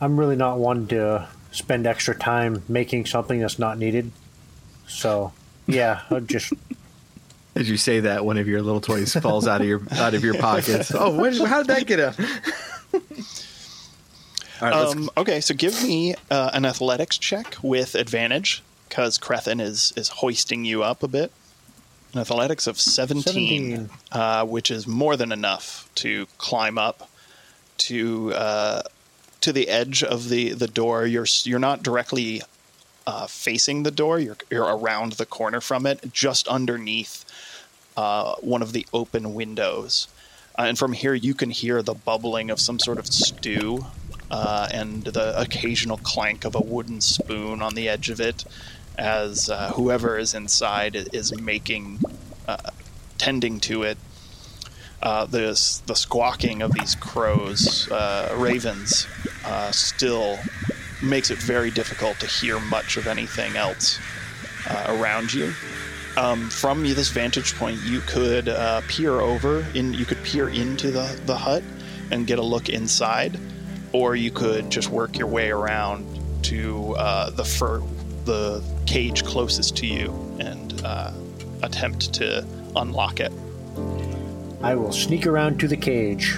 I'm 0.00 0.18
really 0.20 0.36
not 0.36 0.58
one 0.58 0.86
to 0.88 1.28
spend 1.50 1.86
extra 1.86 2.14
time 2.14 2.62
making 2.68 3.06
something 3.06 3.40
that's 3.40 3.58
not 3.58 3.78
needed. 3.78 4.10
So, 4.86 5.32
yeah, 5.66 6.02
I'll 6.10 6.20
just 6.20 6.52
As 7.56 7.70
you 7.70 7.76
say 7.76 8.00
that, 8.00 8.24
one 8.24 8.36
of 8.36 8.48
your 8.48 8.60
little 8.60 8.80
toys 8.80 9.12
falls 9.14 9.46
out 9.46 9.60
of 9.60 9.66
your 9.68 9.80
out 9.92 10.12
of 10.14 10.24
your 10.24 10.34
pockets. 10.34 10.92
Oh, 10.98 11.16
when, 11.18 11.32
how 11.36 11.58
did 11.62 11.68
that 11.68 11.86
get 11.86 12.00
out? 12.00 12.18
All 14.60 14.68
right, 14.68 14.72
Um, 14.74 15.10
okay, 15.16 15.40
so 15.40 15.54
give 15.54 15.80
me 15.82 16.14
uh, 16.30 16.50
an 16.52 16.64
athletics 16.64 17.18
check 17.18 17.56
with 17.62 17.94
advantage 17.94 18.62
because 18.94 19.18
Crethin 19.18 19.58
is 19.60 19.92
is 19.96 20.08
hoisting 20.08 20.64
you 20.64 20.84
up 20.84 21.02
a 21.02 21.08
bit. 21.08 21.32
An 22.12 22.20
athletics 22.20 22.68
of 22.68 22.80
17, 22.80 23.24
17. 23.24 23.90
Uh, 24.12 24.46
which 24.46 24.70
is 24.70 24.86
more 24.86 25.16
than 25.16 25.32
enough 25.32 25.90
to 25.96 26.26
climb 26.38 26.78
up 26.78 27.10
to 27.78 28.32
uh, 28.34 28.82
to 29.40 29.52
the 29.52 29.68
edge 29.68 30.04
of 30.04 30.28
the, 30.28 30.52
the 30.52 30.68
door. 30.68 31.06
You're 31.06 31.26
you're 31.42 31.58
not 31.58 31.82
directly 31.82 32.42
uh, 33.04 33.26
facing 33.26 33.82
the 33.82 33.90
door. 33.90 34.20
You're 34.20 34.36
you're 34.48 34.76
around 34.76 35.14
the 35.14 35.26
corner 35.26 35.60
from 35.60 35.86
it, 35.86 36.12
just 36.12 36.46
underneath 36.46 37.24
uh, 37.96 38.36
one 38.36 38.62
of 38.62 38.72
the 38.72 38.86
open 38.92 39.34
windows. 39.34 40.06
Uh, 40.56 40.66
and 40.68 40.78
from 40.78 40.92
here, 40.92 41.14
you 41.14 41.34
can 41.34 41.50
hear 41.50 41.82
the 41.82 41.94
bubbling 41.94 42.48
of 42.48 42.60
some 42.60 42.78
sort 42.78 42.98
of 42.98 43.08
stew 43.08 43.86
uh, 44.30 44.68
and 44.72 45.02
the 45.02 45.36
occasional 45.36 45.96
clank 45.96 46.44
of 46.44 46.54
a 46.54 46.60
wooden 46.60 47.00
spoon 47.00 47.60
on 47.60 47.74
the 47.74 47.88
edge 47.88 48.08
of 48.08 48.20
it 48.20 48.44
as 48.96 49.50
uh, 49.50 49.72
whoever 49.72 50.18
is 50.18 50.34
inside 50.34 50.96
is 51.12 51.38
making, 51.40 52.00
uh, 52.46 52.70
tending 53.18 53.60
to 53.60 53.82
it. 53.82 53.98
Uh, 55.02 55.26
the, 55.26 55.48
the 55.86 55.94
squawking 55.94 56.62
of 56.62 56.72
these 56.72 56.94
crows, 56.94 57.90
uh, 57.90 58.34
ravens, 58.38 59.06
uh, 59.44 59.70
still 59.70 60.38
makes 61.02 61.30
it 61.30 61.38
very 61.38 61.70
difficult 61.70 62.18
to 62.18 62.26
hear 62.26 62.58
much 62.58 62.96
of 62.96 63.06
anything 63.06 63.54
else 63.56 63.98
uh, 64.70 64.86
around 64.88 65.32
you 65.32 65.52
um, 66.16 66.48
from 66.48 66.82
this 66.82 67.10
vantage 67.10 67.54
point, 67.56 67.80
you 67.82 68.00
could 68.00 68.46
peer 68.88 69.20
over 69.20 69.66
in. 69.74 69.94
You 69.94 70.04
could 70.04 70.22
peer 70.22 70.48
into 70.48 70.90
the 70.90 71.20
the 71.26 71.36
hut 71.36 71.62
and 72.10 72.26
get 72.26 72.38
a 72.38 72.42
look 72.42 72.68
inside, 72.68 73.38
or 73.92 74.14
you 74.14 74.30
could 74.30 74.70
just 74.70 74.90
work 74.90 75.18
your 75.18 75.26
way 75.26 75.50
around 75.50 76.06
to 76.44 76.94
uh, 76.96 77.30
the 77.30 77.44
fur, 77.44 77.82
the 78.24 78.62
cage 78.86 79.24
closest 79.24 79.76
to 79.78 79.86
you 79.86 80.10
and 80.40 80.80
uh, 80.84 81.12
attempt 81.62 82.12
to 82.14 82.46
unlock 82.76 83.20
it. 83.20 83.32
I 84.62 84.74
will 84.74 84.92
sneak 84.92 85.26
around 85.26 85.60
to 85.60 85.68
the 85.68 85.76
cage. 85.76 86.34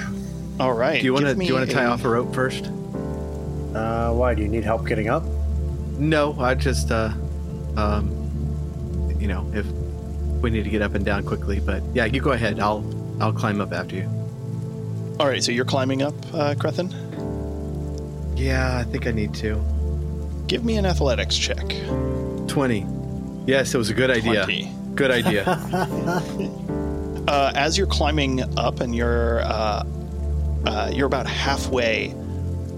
All 0.59 0.73
right. 0.73 1.00
do 1.00 1.05
you 1.05 1.12
want 1.12 1.26
to 1.26 1.35
do 1.35 1.45
you 1.45 1.55
want 1.55 1.69
to 1.69 1.75
tie 1.75 1.85
a- 1.85 1.90
off 1.90 2.05
a 2.05 2.09
rope 2.09 2.35
first? 2.35 2.64
Uh, 3.75 4.12
why 4.12 4.35
do 4.35 4.43
you 4.43 4.49
need 4.49 4.64
help 4.64 4.87
getting 4.87 5.09
up? 5.09 5.23
No, 5.99 6.35
I 6.40 6.55
just, 6.55 6.90
uh, 6.90 7.11
um, 7.76 8.11
you 9.19 9.28
know, 9.28 9.50
if 9.55 9.66
we 10.43 10.50
need 10.50 10.64
to 10.64 10.71
get 10.71 10.83
up 10.83 10.95
and 10.95 11.05
down 11.05 11.25
quickly. 11.25 11.61
But 11.61 11.83
yeah, 11.95 12.05
you 12.07 12.21
go 12.21 12.33
ahead. 12.33 12.59
I'll 12.59 12.85
I'll 13.21 13.33
climb 13.33 13.61
up 13.61 13.73
after 13.73 13.97
you. 13.97 14.05
All 15.21 15.26
right. 15.26 15.43
So 15.43 15.52
you're 15.52 15.64
climbing 15.64 16.02
up, 16.02 16.14
uh, 16.33 16.55
Crethin. 16.59 16.90
Yeah, 18.37 18.76
I 18.78 18.83
think 18.85 19.07
I 19.07 19.12
need 19.12 19.35
to. 19.35 19.62
Give 20.47 20.65
me 20.65 20.76
an 20.76 20.87
athletics 20.87 21.37
check. 21.37 21.67
Twenty. 22.47 22.87
Yes, 23.47 23.75
it 23.75 23.79
was 23.79 23.91
a 23.91 23.95
good 23.95 24.11
idea. 24.11 24.45
20. 24.45 24.73
Good 24.95 25.11
idea. 25.11 25.45
uh, 27.29 27.53
as 27.55 27.79
you're 27.79 27.87
climbing 27.87 28.43
up 28.59 28.81
and 28.81 28.95
you're 28.95 29.41
uh, 29.43 29.85
uh, 30.67 30.91
you're 30.93 31.07
about 31.07 31.26
halfway 31.26 32.15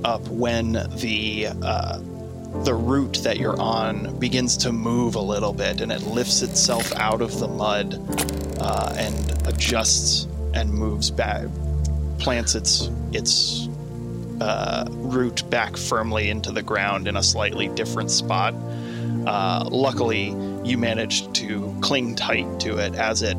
up 0.05 0.27
when 0.29 0.73
the 0.97 1.49
uh, 1.63 1.99
the 2.65 2.75
root 2.75 3.21
that 3.23 3.39
you're 3.39 3.61
on 3.61 4.19
begins 4.19 4.57
to 4.57 4.73
move 4.73 5.15
a 5.15 5.21
little 5.21 5.53
bit 5.53 5.81
and 5.81 5.93
it 5.93 6.03
lifts 6.03 6.43
itself 6.43 6.93
out 6.97 7.21
of 7.21 7.39
the 7.39 7.49
mud 7.49 7.95
uh, 8.61 8.95
and 8.97 9.47
adjusts 9.47 10.27
and 10.55 10.73
moves 10.73 11.11
back 11.11 11.47
plants 12.19 12.55
its 12.55 12.91
its 13.13 13.68
uh, 14.41 14.87
root 14.91 15.49
back 15.51 15.77
firmly 15.77 16.31
into 16.31 16.53
the 16.53 16.63
ground 16.63 17.09
in 17.09 17.17
a 17.17 17.23
slightly 17.23 17.69
different 17.69 18.11
spot 18.11 18.55
uh, 19.29 19.69
luckily, 19.71 20.35
you 20.65 20.79
managed 20.79 21.35
to 21.35 21.77
cling 21.83 22.15
tight 22.15 22.61
to 22.61 22.79
it 22.79 22.95
as 22.95 23.21
it 23.21 23.37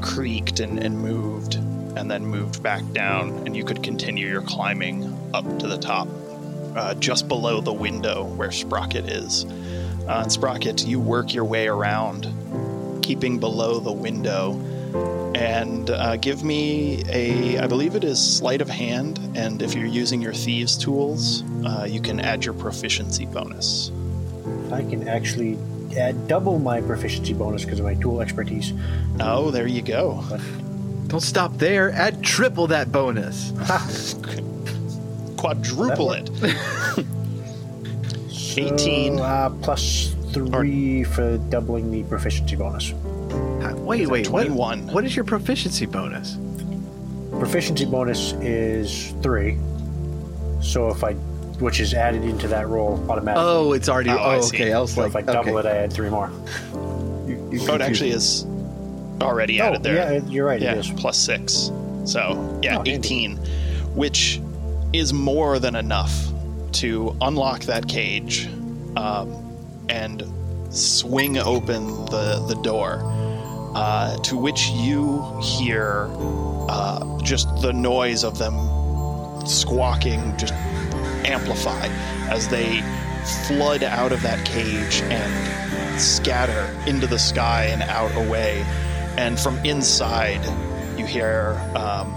creaked 0.00 0.60
and, 0.60 0.78
and 0.78 0.98
moved, 0.98 1.56
and 1.56 2.10
then 2.10 2.24
moved 2.24 2.62
back 2.62 2.82
down, 2.92 3.30
and 3.46 3.54
you 3.54 3.62
could 3.62 3.82
continue 3.82 4.26
your 4.28 4.40
climbing 4.40 5.14
up 5.34 5.44
to 5.58 5.66
the 5.66 5.76
top, 5.76 6.08
uh, 6.74 6.94
just 6.94 7.28
below 7.28 7.60
the 7.60 7.72
window 7.72 8.24
where 8.24 8.50
Sprocket 8.50 9.10
is. 9.10 9.44
Uh, 10.08 10.22
and 10.22 10.32
Sprocket, 10.32 10.86
you 10.86 11.00
work 11.00 11.34
your 11.34 11.44
way 11.44 11.68
around, 11.68 13.02
keeping 13.02 13.38
below 13.38 13.78
the 13.78 13.92
window, 13.92 14.52
and 15.36 15.90
uh, 15.90 16.16
give 16.16 16.42
me 16.42 17.04
a, 17.08 17.58
I 17.58 17.66
believe 17.66 17.94
it 17.94 18.04
is 18.04 18.18
sleight 18.18 18.60
of 18.60 18.68
hand, 18.68 19.18
and 19.34 19.62
if 19.62 19.74
you're 19.74 19.86
using 19.86 20.20
your 20.20 20.32
thieves' 20.32 20.76
tools, 20.76 21.42
uh, 21.64 21.86
you 21.88 22.00
can 22.00 22.20
add 22.20 22.44
your 22.44 22.54
proficiency 22.54 23.26
bonus. 23.26 23.90
I 24.72 24.82
can 24.82 25.06
actually 25.08 25.58
add 25.96 26.28
double 26.28 26.58
my 26.58 26.80
proficiency 26.80 27.32
bonus 27.32 27.64
because 27.64 27.78
of 27.78 27.84
my 27.84 27.94
tool 27.94 28.20
expertise. 28.20 28.72
Oh, 29.20 29.50
there 29.50 29.66
you 29.66 29.82
go. 29.82 30.24
Don't 31.06 31.20
stop 31.20 31.56
there. 31.58 31.92
Add 31.92 32.22
triple 32.22 32.66
that 32.68 32.90
bonus. 32.90 33.52
Quadruple 35.36 36.08
That 36.08 36.30
it. 36.98 37.06
So, 38.56 38.62
18. 38.62 39.20
Uh, 39.20 39.50
plus 39.60 40.14
three 40.32 41.04
for 41.04 41.36
doubling 41.36 41.90
the 41.90 42.04
proficiency 42.04 42.56
bonus. 42.56 42.94
Wait, 43.40 44.06
wait. 44.08 44.28
What, 44.28 44.46
21. 44.46 44.88
what 44.88 45.04
is 45.04 45.14
your 45.14 45.24
proficiency 45.24 45.86
bonus? 45.86 46.36
Proficiency 47.38 47.84
bonus 47.84 48.32
is 48.34 49.14
three. 49.22 49.58
So 50.60 50.88
if 50.88 51.04
I, 51.04 51.12
which 51.60 51.80
is 51.80 51.94
added 51.94 52.22
into 52.24 52.48
that 52.48 52.66
roll 52.68 52.94
automatically. 53.10 53.44
Oh, 53.46 53.72
it's 53.72 53.88
already. 53.88 54.10
Oh, 54.10 54.18
Oh, 54.18 54.30
I 54.30 54.40
see. 54.40 54.56
okay. 54.56 54.72
I 54.72 54.80
was 54.80 54.94
so 54.94 55.02
like, 55.02 55.10
if 55.10 55.16
I 55.16 55.22
double 55.22 55.56
okay. 55.58 55.68
it, 55.68 55.72
I 55.72 55.76
add 55.78 55.92
three 55.92 56.10
more. 56.10 56.30
You- 57.26 57.36
you 57.52 57.60
Oh, 57.60 57.74
it 57.74 57.78
confused 57.78 57.80
actually 57.80 58.10
me. 58.10 58.16
is 58.16 58.46
already 59.20 59.60
Oh, 59.60 59.66
added 59.66 59.82
there. 59.82 60.12
yeah, 60.14 60.20
you're 60.28 60.46
right. 60.46 60.60
Yeah, 60.60 60.72
It 60.72 60.78
is. 60.78 60.90
plus 60.90 61.16
six. 61.16 61.70
So, 62.04 62.58
yeah, 62.62 62.72
Oh, 62.74 62.76
handy. 62.84 62.92
18, 62.92 63.36
which 63.94 64.40
is 64.92 65.12
more 65.12 65.58
than 65.58 65.76
enough 65.76 66.12
to 66.72 67.16
unlock 67.20 67.62
that 67.62 67.86
cage 67.88 68.48
um, 68.96 69.32
and 69.88 70.24
swing 70.70 71.38
open 71.38 71.86
the, 72.06 72.44
the 72.48 72.54
door, 72.62 73.00
uh, 73.76 74.16
to 74.16 74.38
which 74.38 74.68
you 74.70 75.38
hear 75.42 76.08
uh, 76.70 77.18
just 77.18 77.60
the 77.60 77.74
noise 77.74 78.24
of 78.24 78.38
them 78.38 78.54
squawking 79.46 80.34
just 80.38 80.54
amplify 81.26 81.86
as 82.30 82.48
they 82.48 82.80
flood 83.46 83.82
out 83.82 84.12
of 84.12 84.22
that 84.22 84.42
cage 84.46 85.02
and 85.02 86.00
scatter 86.00 86.74
into 86.86 87.06
the 87.06 87.18
sky 87.18 87.64
and 87.66 87.82
out 87.82 88.14
away. 88.16 88.64
And 89.18 89.38
from 89.38 89.62
inside, 89.62 90.42
you 90.98 91.04
hear 91.04 91.60
um, 91.74 92.14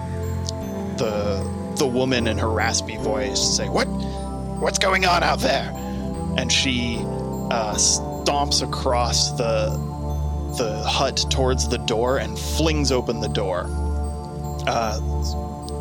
the 0.98 1.46
the 1.76 1.88
woman 1.88 2.28
in 2.28 2.38
her 2.38 2.50
raspy 2.50 2.96
voice 2.96 3.58
say, 3.58 3.68
"What? 3.68 3.88
What's 4.62 4.80
going 4.80 5.06
on 5.06 5.24
out 5.24 5.40
there?" 5.40 5.74
And 6.38 6.50
she 6.50 7.00
uh, 7.52 7.76
stomps 7.76 8.66
across 8.66 9.32
the 9.32 9.89
the 10.58 10.84
hut 10.86 11.26
towards 11.30 11.68
the 11.68 11.78
door 11.78 12.18
and 12.18 12.38
flings 12.38 12.92
open 12.92 13.20
the 13.20 13.30
door. 13.30 13.66
Uh, 14.68 15.00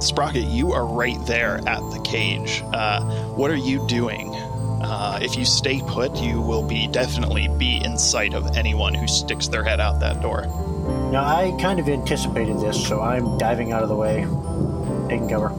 Sprocket, 0.00 0.44
you 0.44 0.72
are 0.72 0.86
right 0.86 1.18
there 1.26 1.56
at 1.66 1.80
the 1.90 2.00
cage. 2.04 2.62
Uh, 2.72 3.02
what 3.34 3.50
are 3.50 3.56
you 3.56 3.84
doing? 3.88 4.34
Uh, 4.80 5.18
if 5.20 5.36
you 5.36 5.44
stay 5.44 5.82
put, 5.86 6.14
you 6.16 6.40
will 6.40 6.62
be 6.62 6.86
definitely 6.86 7.48
be 7.58 7.82
in 7.84 7.98
sight 7.98 8.32
of 8.32 8.56
anyone 8.56 8.94
who 8.94 9.08
sticks 9.08 9.48
their 9.48 9.64
head 9.64 9.80
out 9.80 9.98
that 9.98 10.22
door. 10.22 10.42
Now, 11.10 11.24
I 11.24 11.56
kind 11.60 11.80
of 11.80 11.88
anticipated 11.88 12.60
this, 12.60 12.86
so 12.86 13.00
I'm 13.00 13.36
diving 13.38 13.72
out 13.72 13.82
of 13.82 13.88
the 13.88 13.96
way, 13.96 14.20
taking 15.08 15.28
cover. 15.28 15.50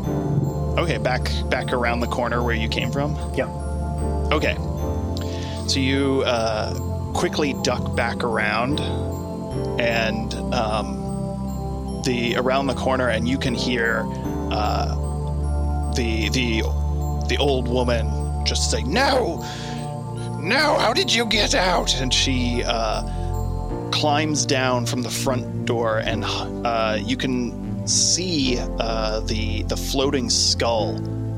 Okay, 0.79 0.97
back 0.97 1.29
back 1.49 1.73
around 1.73 1.99
the 1.99 2.07
corner 2.07 2.41
where 2.41 2.55
you 2.55 2.69
came 2.69 2.91
from. 2.91 3.17
Yep. 3.35 3.49
Okay, 4.31 4.55
so 5.67 5.79
you 5.79 6.23
uh, 6.25 6.73
quickly 7.13 7.53
duck 7.63 7.95
back 7.95 8.23
around, 8.23 8.79
and 9.79 10.33
um, 10.53 12.01
the 12.05 12.35
around 12.37 12.67
the 12.67 12.75
corner, 12.75 13.09
and 13.09 13.27
you 13.27 13.37
can 13.37 13.53
hear 13.53 14.03
uh, 14.51 14.95
the 15.95 16.29
the 16.29 16.61
the 17.27 17.37
old 17.39 17.67
woman 17.67 18.07
just 18.45 18.71
say, 18.71 18.83
"No, 18.83 19.37
no! 20.39 20.77
How 20.77 20.93
did 20.93 21.13
you 21.13 21.25
get 21.25 21.55
out?" 21.55 21.95
And 21.99 22.13
she 22.13 22.63
uh, 22.65 23.03
climbs 23.91 24.45
down 24.45 24.85
from 24.85 25.01
the 25.01 25.09
front 25.09 25.65
door, 25.65 25.99
and 25.99 26.23
uh, 26.65 26.97
you 26.99 27.17
can 27.17 27.87
see 27.87 28.57
uh, 28.59 29.19
the 29.21 29.63
the 29.63 29.77
floating 29.77 30.29
skull 30.29 30.93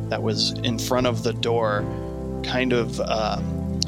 that 0.10 0.22
was 0.22 0.52
in 0.60 0.78
front 0.78 1.08
of 1.08 1.24
the 1.24 1.34
door, 1.34 1.84
kind 2.44 2.74
of. 2.74 3.00
Uh, 3.00 3.42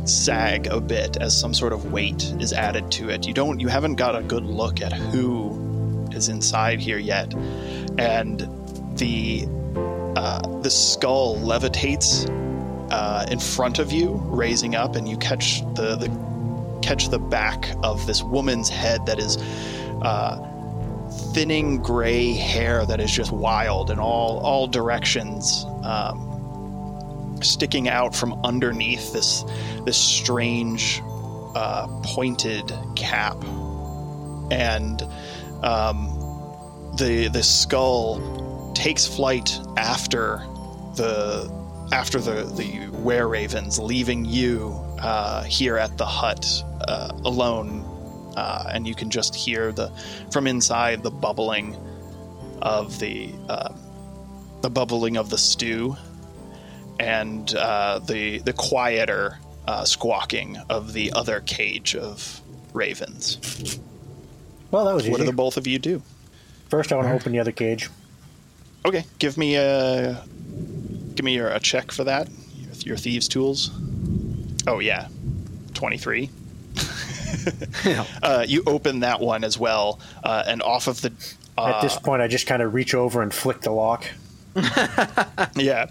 sag 0.05 0.67
a 0.67 0.81
bit 0.81 1.17
as 1.17 1.37
some 1.37 1.53
sort 1.53 1.73
of 1.73 1.91
weight 1.91 2.23
is 2.39 2.53
added 2.53 2.91
to 2.91 3.09
it. 3.09 3.25
You 3.25 3.33
don't 3.33 3.59
you 3.59 3.67
haven't 3.67 3.95
got 3.95 4.15
a 4.15 4.21
good 4.21 4.43
look 4.43 4.81
at 4.81 4.93
who 4.93 6.07
is 6.11 6.29
inside 6.29 6.79
here 6.79 6.97
yet. 6.97 7.33
And 7.97 8.47
the 8.97 9.47
uh, 10.15 10.61
the 10.61 10.69
skull 10.69 11.37
levitates 11.37 12.29
uh, 12.91 13.25
in 13.29 13.39
front 13.39 13.79
of 13.79 13.91
you, 13.91 14.21
raising 14.25 14.75
up, 14.75 14.95
and 14.95 15.07
you 15.07 15.17
catch 15.17 15.61
the, 15.73 15.95
the 15.95 16.79
catch 16.81 17.09
the 17.09 17.19
back 17.19 17.73
of 17.81 18.05
this 18.05 18.21
woman's 18.21 18.69
head 18.69 19.05
that 19.05 19.19
is 19.19 19.37
uh, 20.01 20.37
thinning 21.33 21.81
gray 21.81 22.33
hair 22.33 22.85
that 22.85 22.99
is 22.99 23.11
just 23.11 23.31
wild 23.31 23.89
in 23.89 23.99
all 23.99 24.39
all 24.39 24.67
directions. 24.67 25.65
Um, 25.83 26.32
sticking 27.43 27.87
out 27.87 28.15
from 28.15 28.33
underneath 28.43 29.13
this 29.13 29.43
this 29.85 29.97
strange 29.97 31.01
uh, 31.55 31.87
pointed 32.03 32.71
cap, 32.95 33.37
and 34.51 35.01
um, 35.63 36.07
the 36.97 37.29
the 37.31 37.43
skull 37.43 38.73
takes 38.73 39.05
flight 39.05 39.59
after 39.77 40.41
the 40.95 41.51
after 41.91 42.19
the 42.19 42.43
the 42.55 42.87
were 42.97 43.27
ravens, 43.27 43.79
leaving 43.79 44.25
you 44.25 44.71
uh, 44.99 45.43
here 45.43 45.77
at 45.77 45.97
the 45.97 46.05
hut 46.05 46.63
uh, 46.87 47.11
alone, 47.25 47.83
uh, 48.35 48.69
and 48.73 48.87
you 48.87 48.95
can 48.95 49.09
just 49.09 49.35
hear 49.35 49.71
the 49.71 49.91
from 50.31 50.47
inside 50.47 51.03
the 51.03 51.11
bubbling 51.11 51.75
of 52.61 52.97
the 52.99 53.33
uh, 53.49 53.73
the 54.61 54.69
bubbling 54.69 55.17
of 55.17 55.29
the 55.29 55.37
stew 55.37 55.95
and 56.99 57.53
uh, 57.55 57.99
the 57.99 58.39
the 58.39 58.53
quieter 58.53 59.37
uh, 59.67 59.85
squawking 59.85 60.57
of 60.69 60.93
the 60.93 61.11
other 61.13 61.41
cage 61.41 61.95
of 61.95 62.41
ravens. 62.73 63.79
Well, 64.71 64.85
that 64.85 64.95
was 64.95 65.07
What 65.07 65.19
do 65.19 65.25
the 65.25 65.33
both 65.33 65.57
of 65.57 65.67
you 65.67 65.79
do? 65.79 66.01
First, 66.69 66.91
I 66.91 66.95
want 66.95 67.07
to 67.07 67.13
open 67.13 67.31
the 67.31 67.39
other 67.39 67.51
cage. 67.51 67.89
Okay, 68.85 69.05
give 69.19 69.37
me 69.37 69.55
a 69.55 70.23
give 71.15 71.23
me 71.23 71.35
your, 71.35 71.49
a 71.49 71.59
check 71.59 71.91
for 71.91 72.03
that. 72.03 72.27
Your, 72.57 72.73
your 72.85 72.97
thieves' 72.97 73.27
tools. 73.27 73.71
Oh 74.67 74.79
yeah, 74.79 75.07
twenty 75.73 75.97
three. 75.97 76.29
Uh, 78.21 78.45
you 78.47 78.63
open 78.67 79.01
that 79.01 79.19
one 79.19 79.43
as 79.43 79.57
well, 79.57 79.99
uh, 80.23 80.43
and 80.47 80.61
off 80.61 80.87
of 80.87 81.01
the. 81.01 81.11
Uh, 81.57 81.73
At 81.75 81.81
this 81.81 81.97
point, 81.97 82.21
I 82.21 82.27
just 82.27 82.47
kind 82.47 82.61
of 82.61 82.73
reach 82.73 82.93
over 82.93 83.21
and 83.21 83.33
flick 83.33 83.61
the 83.61 83.71
lock. 83.71 84.05
Yeah. 85.55 85.87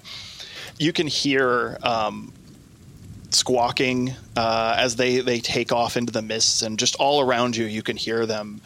You 0.83 0.93
can 0.93 1.07
hear 1.07 1.79
um, 1.85 2.33
squawking 3.31 4.15
uh, 4.37 4.75
as 4.77 4.97
they, 4.97 5.21
they 5.21 5.39
take 5.39 5.71
off 5.71 5.97
into 5.97 6.13
the 6.13 6.23
mists, 6.23 6.63
and 6.63 6.77
just 6.77 6.97
all 6.97 7.21
around 7.21 7.57
you, 7.57 7.67
you 7.67 7.83
can 7.83 7.97
hear 7.97 8.27
them 8.27 8.61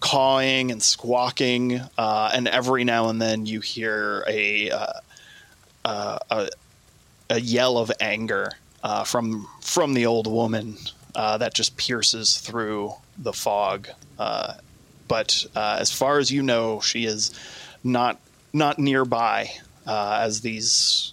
cawing 0.00 0.70
and 0.70 0.82
squawking. 0.82 1.82
Uh, 1.98 2.30
and 2.32 2.48
every 2.48 2.84
now 2.84 3.10
and 3.10 3.20
then, 3.20 3.44
you 3.44 3.60
hear 3.60 4.24
a 4.26 4.70
uh, 4.70 4.92
uh, 5.84 6.18
a, 6.30 6.48
a 7.28 7.40
yell 7.40 7.76
of 7.76 7.92
anger 8.00 8.52
uh, 8.82 9.04
from 9.04 9.46
from 9.60 9.92
the 9.92 10.06
old 10.06 10.26
woman 10.26 10.78
uh, 11.14 11.36
that 11.36 11.52
just 11.52 11.76
pierces 11.76 12.38
through 12.38 12.94
the 13.18 13.34
fog. 13.34 13.86
But 14.16 15.44
as 15.54 15.92
far 15.92 16.18
as 16.20 16.30
you 16.30 16.42
know, 16.42 16.80
she 16.80 17.04
is 17.04 17.38
not 17.84 18.18
not 18.54 18.78
nearby 18.78 19.50
as 19.86 20.40
these 20.40 21.12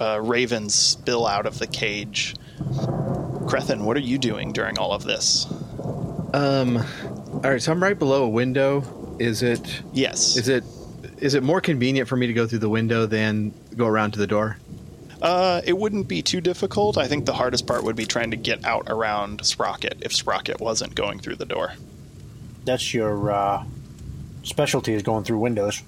uh, 0.00 0.20
ravens 0.22 0.74
spill 0.74 1.26
out 1.26 1.46
of 1.46 1.58
the 1.58 1.66
cage. 1.66 2.34
Crethin, 3.46 3.84
what 3.84 3.96
are 3.96 4.00
you 4.00 4.18
doing 4.18 4.52
during 4.52 4.78
all 4.78 4.92
of 4.92 5.04
this? 5.04 5.46
Um. 6.32 6.76
All 6.76 7.40
right. 7.50 7.60
So 7.60 7.72
I'm 7.72 7.82
right 7.82 7.98
below 7.98 8.24
a 8.24 8.28
window. 8.28 9.16
Is 9.18 9.42
it? 9.42 9.82
Yes. 9.92 10.36
Is 10.36 10.48
it? 10.48 10.64
Is 11.18 11.34
it 11.34 11.42
more 11.42 11.60
convenient 11.60 12.08
for 12.08 12.16
me 12.16 12.26
to 12.28 12.32
go 12.32 12.46
through 12.46 12.60
the 12.60 12.68
window 12.68 13.06
than 13.06 13.52
go 13.76 13.86
around 13.86 14.12
to 14.12 14.18
the 14.18 14.26
door? 14.26 14.56
Uh, 15.20 15.60
it 15.64 15.76
wouldn't 15.76 16.08
be 16.08 16.22
too 16.22 16.40
difficult. 16.40 16.96
I 16.96 17.06
think 17.06 17.26
the 17.26 17.34
hardest 17.34 17.66
part 17.66 17.84
would 17.84 17.96
be 17.96 18.06
trying 18.06 18.30
to 18.30 18.38
get 18.38 18.64
out 18.64 18.84
around 18.86 19.44
Sprocket 19.44 19.98
if 20.00 20.14
Sprocket 20.14 20.60
wasn't 20.60 20.94
going 20.94 21.18
through 21.18 21.36
the 21.36 21.44
door. 21.44 21.74
That's 22.64 22.94
your 22.94 23.30
uh, 23.30 23.64
specialty 24.44 24.94
is 24.94 25.02
going 25.02 25.24
through 25.24 25.38
windows. 25.38 25.82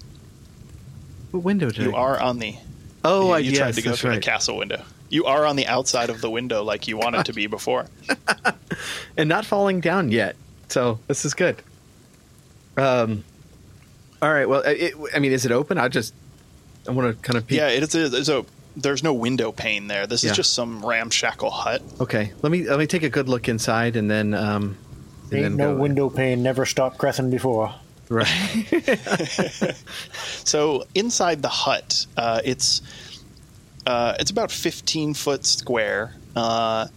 What 1.30 1.44
window 1.44 1.70
did 1.70 1.84
You 1.86 1.94
I- 1.94 1.98
are 2.00 2.20
on 2.20 2.40
the. 2.40 2.56
Oh, 3.04 3.28
you, 3.28 3.32
I 3.32 3.38
you 3.38 3.50
yes, 3.50 3.58
tried 3.58 3.74
to 3.74 3.82
go 3.82 3.96
through 3.96 4.10
right. 4.10 4.16
the 4.16 4.22
castle 4.22 4.56
window. 4.58 4.82
You 5.10 5.24
are 5.26 5.44
on 5.44 5.56
the 5.56 5.66
outside 5.66 6.08
of 6.10 6.20
the 6.20 6.30
window 6.30 6.62
like 6.62 6.88
you 6.88 6.96
wanted 6.96 7.26
to 7.26 7.32
be 7.32 7.46
before. 7.46 7.86
and 9.16 9.28
not 9.28 9.44
falling 9.44 9.80
down 9.80 10.10
yet. 10.10 10.36
So 10.68 10.98
this 11.06 11.24
is 11.24 11.34
good. 11.34 11.60
Um. 12.76 13.24
All 14.22 14.32
right. 14.32 14.48
Well, 14.48 14.62
it, 14.64 14.94
I 15.14 15.18
mean, 15.18 15.32
is 15.32 15.44
it 15.44 15.52
open? 15.52 15.76
I 15.78 15.88
just 15.88 16.14
I 16.88 16.92
want 16.92 17.14
to 17.16 17.22
kind 17.22 17.36
of 17.36 17.46
peek. 17.46 17.58
Yeah, 17.58 17.68
it 17.68 17.82
is. 17.82 17.94
A, 17.94 18.16
it's 18.16 18.28
a. 18.28 18.44
There's 18.74 19.02
no 19.02 19.12
window 19.12 19.52
pane 19.52 19.88
there. 19.88 20.06
This 20.06 20.24
Yeah. 20.24 20.30
is 20.30 20.36
just 20.36 20.54
some 20.54 20.84
ramshackle 20.84 21.50
hut. 21.50 21.82
Okay. 22.00 22.32
Let 22.40 22.50
me 22.50 22.66
let 22.66 22.78
me 22.78 22.86
take 22.86 23.02
a 23.02 23.10
good 23.10 23.28
look 23.28 23.48
inside 23.48 23.96
and 23.96 24.10
then 24.10 24.32
um. 24.32 24.78
and 25.24 25.32
Ain't 25.34 25.42
then 25.42 25.56
no 25.56 25.74
go- 25.74 25.82
window 25.82 26.08
pane 26.08 26.42
never 26.42 26.64
stopped 26.64 26.96
Crethin 26.98 27.28
before. 27.30 27.74
Right. 28.12 29.74
So 30.44 30.84
inside 30.94 31.40
the 31.40 31.48
hut, 31.48 32.06
uh, 32.16 32.42
it's 32.44 32.82
uh, 33.86 34.16
it's 34.20 34.30
about 34.30 34.50
15 34.50 35.14
foot 35.14 35.46
square, 35.46 36.14
uh, 36.36 36.88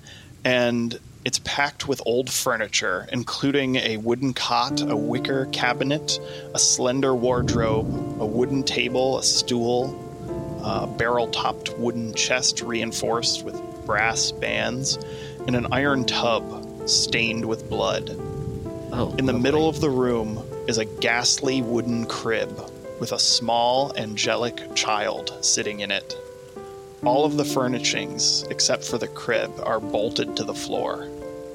and 0.44 1.00
it's 1.24 1.40
packed 1.40 1.88
with 1.88 2.02
old 2.06 2.30
furniture, 2.30 3.08
including 3.14 3.78
a 3.78 3.96
wooden 3.98 4.34
cot, 4.34 4.82
a 4.82 4.96
wicker 4.98 5.46
cabinet, 5.54 6.20
a 6.54 6.60
slender 6.60 7.16
wardrobe, 7.16 7.88
a 8.20 8.26
wooden 8.26 8.62
table, 8.64 9.18
a 9.18 9.24
stool, 9.24 9.96
a 10.64 10.86
barrel-topped 10.86 11.78
wooden 11.78 12.14
chest 12.14 12.62
reinforced 12.62 13.44
with 13.44 13.56
brass 13.86 14.34
bands, 14.34 14.98
and 15.48 15.56
an 15.56 15.68
iron 15.72 16.04
tub 16.04 16.90
stained 16.90 17.46
with 17.46 17.70
blood. 17.70 18.10
oh. 18.92 19.16
In 19.18 19.26
the 19.26 19.32
lovely. 19.32 19.42
middle 19.42 19.70
of 19.70 19.80
the 19.80 19.90
room 19.90 20.44
is 20.68 20.78
a 20.78 20.86
ghastly 20.86 21.62
wooden 21.62 22.06
crib 22.06 22.72
with 23.00 23.12
a 23.12 23.20
small 23.20 23.94
angelic 23.98 24.74
child 24.76 25.38
sitting 25.42 25.82
in 25.82 25.92
it. 25.92 26.18
All 27.04 27.26
of 27.26 27.38
the 27.38 27.46
furnishings, 27.46 28.44
except 28.50 28.84
for 28.84 28.98
the 28.98 29.08
crib, 29.08 29.52
are 29.64 29.80
bolted 29.80 30.36
to 30.38 30.44
the 30.44 30.54
floor, 30.54 31.08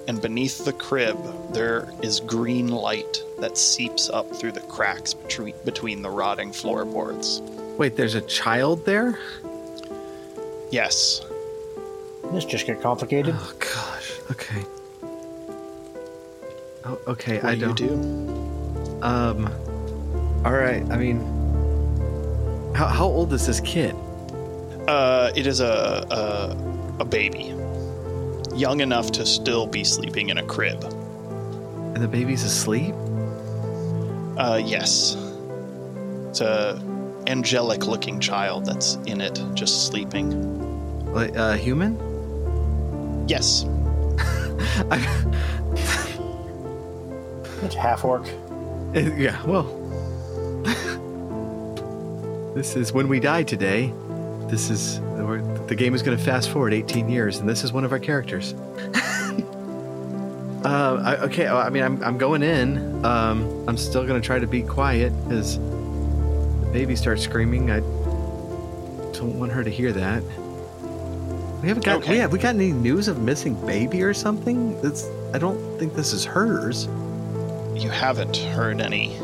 and 0.06 0.20
beneath 0.22 0.64
the 0.64 0.72
crib 0.72 1.16
there 1.52 1.88
is 2.02 2.20
green 2.20 2.68
light 2.68 3.22
that 3.38 3.58
seeps 3.58 4.08
up 4.10 4.30
through 4.34 4.52
the 4.52 4.60
cracks 4.60 5.14
between, 5.14 5.54
between 5.64 6.02
the 6.02 6.10
rotting 6.10 6.52
floorboards. 6.52 7.40
Wait, 7.78 7.96
there's 7.96 8.14
a 8.14 8.20
child 8.22 8.84
there? 8.84 9.18
Yes. 10.70 11.22
This 12.32 12.44
just 12.44 12.66
get 12.66 12.80
complicated. 12.80 13.34
Oh 13.36 13.52
gosh. 13.58 14.12
Okay. 14.30 14.64
Oh, 16.84 16.98
okay. 17.08 17.36
What 17.36 17.44
I 17.44 17.54
do 17.54 17.60
you 17.60 17.66
don't. 17.66 17.76
do? 17.76 18.59
Um. 19.02 19.46
All 20.44 20.52
right. 20.52 20.82
I 20.90 20.96
mean, 20.96 21.20
how 22.74 22.86
how 22.86 23.06
old 23.06 23.32
is 23.32 23.46
this 23.46 23.60
kid? 23.60 23.94
Uh, 24.88 25.30
it 25.34 25.46
is 25.46 25.60
a, 25.60 26.06
a 26.10 26.56
a 27.00 27.04
baby, 27.04 27.54
young 28.54 28.80
enough 28.80 29.12
to 29.12 29.24
still 29.24 29.66
be 29.66 29.84
sleeping 29.84 30.30
in 30.30 30.38
a 30.38 30.42
crib. 30.42 30.82
And 30.82 31.96
the 31.96 32.08
baby's 32.08 32.44
asleep. 32.44 32.94
Uh, 34.36 34.60
yes. 34.64 35.16
It's 36.28 36.40
a 36.40 36.80
angelic-looking 37.26 38.20
child 38.20 38.64
that's 38.64 38.96
in 39.06 39.20
it, 39.20 39.40
just 39.54 39.86
sleeping. 39.86 40.30
Like 41.12 41.36
uh, 41.36 41.54
human? 41.54 41.98
Yes. 43.28 43.66
I, 44.90 44.98
It's 47.62 47.74
half 47.74 48.04
orc. 48.04 48.26
Yeah. 48.94 49.42
Well, 49.44 49.64
this 52.54 52.76
is 52.76 52.92
when 52.92 53.08
we 53.08 53.20
die 53.20 53.42
today. 53.42 53.92
This 54.48 54.70
is 54.70 55.00
we're- 55.00 55.42
the 55.66 55.74
game 55.76 55.94
is 55.94 56.02
going 56.02 56.16
to 56.18 56.22
fast 56.22 56.50
forward 56.50 56.72
18 56.74 57.08
years, 57.08 57.38
and 57.38 57.48
this 57.48 57.62
is 57.62 57.72
one 57.72 57.84
of 57.84 57.92
our 57.92 58.00
characters. 58.00 58.54
uh, 60.64 61.00
I, 61.04 61.16
okay. 61.26 61.46
I 61.46 61.70
mean, 61.70 61.84
I'm 61.84 62.02
I'm 62.02 62.18
going 62.18 62.42
in. 62.42 63.04
Um, 63.04 63.68
I'm 63.68 63.76
still 63.76 64.04
going 64.04 64.20
to 64.20 64.26
try 64.26 64.38
to 64.40 64.46
be 64.48 64.62
quiet 64.62 65.12
because 65.24 65.58
the 65.58 66.70
baby 66.72 66.96
starts 66.96 67.22
screaming. 67.22 67.70
I 67.70 67.80
don't 69.12 69.38
want 69.38 69.52
her 69.52 69.62
to 69.62 69.70
hear 69.70 69.92
that. 69.92 70.22
We 71.62 71.68
haven't 71.68 71.84
got. 71.84 71.98
Okay. 71.98 72.12
We 72.12 72.18
have 72.18 72.32
we 72.32 72.38
got 72.40 72.56
any 72.56 72.72
news 72.72 73.06
of 73.06 73.20
missing 73.20 73.54
baby 73.66 74.02
or 74.02 74.12
something? 74.14 74.80
That's. 74.82 75.06
I 75.32 75.38
don't 75.38 75.78
think 75.78 75.94
this 75.94 76.12
is 76.12 76.24
hers. 76.24 76.88
You 77.80 77.88
haven't 77.88 78.36
heard 78.36 78.80
any 78.80 79.16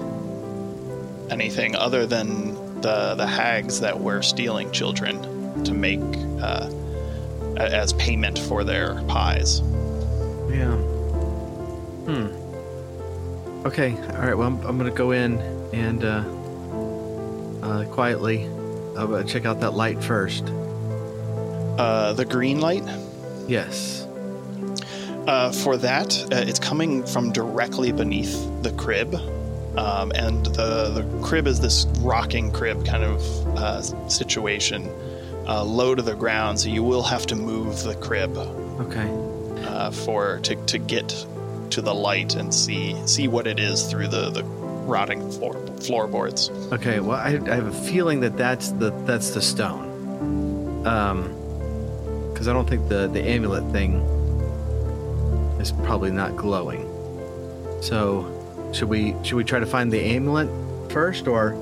anything 1.31 1.77
other 1.77 2.07
than 2.07 2.81
the 2.81 3.15
the 3.15 3.27
hags 3.27 3.81
that 3.81 4.01
were 4.01 4.23
stealing 4.23 4.73
children 4.73 5.63
to 5.65 5.75
make 5.75 6.01
uh, 6.41 6.71
as 7.59 7.93
payment 7.95 8.39
for 8.39 8.65
their 8.65 8.95
pies. 9.05 9.61
Yeah. 10.51 10.77
Hmm. 12.07 12.29
Okay. 13.67 13.93
All 13.93 14.23
right. 14.23 14.35
Well, 14.35 14.49
I'm, 14.49 14.67
I'm 14.67 14.79
gonna 14.79 14.91
go 14.91 15.11
in 15.11 15.39
and 15.73 16.05
uh, 16.05 16.25
uh, 17.63 17.85
quietly 17.87 18.49
uh, 18.97 19.23
check 19.25 19.45
out 19.45 19.61
that 19.61 19.73
light 19.73 20.03
first. 20.03 20.45
Uh, 21.79 22.15
the 22.15 22.25
green 22.25 22.61
light. 22.61 22.85
Yes. 23.47 24.06
Uh, 25.27 25.51
for 25.51 25.77
that, 25.77 26.17
uh, 26.33 26.37
it's 26.37 26.61
coming 26.61 27.05
from 27.05 27.33
directly 27.33 27.91
beneath 27.93 28.33
the 28.63 28.71
crib. 28.73 29.15
Um, 29.77 30.11
and 30.15 30.47
the, 30.47 30.91
the 30.91 31.21
crib 31.23 31.47
is 31.47 31.61
this 31.61 31.85
rocking 31.99 32.51
crib 32.53 32.87
kind 32.87 33.03
of 33.05 33.21
uh, 33.59 33.83
situation, 34.09 34.89
uh, 35.47 35.63
low 35.65 35.95
to 35.95 36.03
the 36.03 36.15
ground, 36.15 36.61
so 36.61 36.69
you 36.69 36.83
will 36.83 37.03
have 37.03 37.27
to 37.27 37.37
move 37.37 37.83
the 37.83 37.95
crib 37.97 38.37
Okay. 38.37 39.09
uh, 39.67 39.91
for 39.91 40.39
to, 40.45 40.55
to 40.67 40.79
get 40.79 41.27
to 41.71 41.83
the 41.83 41.95
light 41.95 42.37
and 42.37 42.55
see 42.55 42.95
see 43.07 43.27
what 43.29 43.47
it 43.47 43.59
is 43.59 43.91
through 43.91 44.09
the, 44.09 44.31
the 44.31 44.45
rotting 44.45 45.31
floor, 45.33 45.55
floorboards. 45.81 46.49
Okay. 46.73 47.01
Well, 47.01 47.19
I, 47.19 47.31
I 47.51 47.55
have 47.57 47.67
a 47.67 47.73
feeling 47.73 48.21
that 48.21 48.37
that's 48.37 48.71
the 48.71 48.91
that's 49.05 49.31
the 49.31 49.43
stone. 49.43 50.87
Um, 50.87 51.33
because 52.33 52.49
I 52.49 52.53
don't 52.53 52.69
think 52.69 52.89
the 52.89 53.09
the 53.09 53.21
amulet 53.23 53.71
thing 53.73 54.01
is 55.61 55.73
probably 55.73 56.11
not 56.11 56.37
glowing. 56.37 56.89
So, 57.81 58.71
should 58.73 58.89
we 58.89 59.15
should 59.23 59.37
we 59.37 59.45
try 59.45 59.59
to 59.61 59.67
find 59.67 59.91
the 59.93 60.01
amulet 60.01 60.49
first, 60.93 61.27
or 61.29 61.55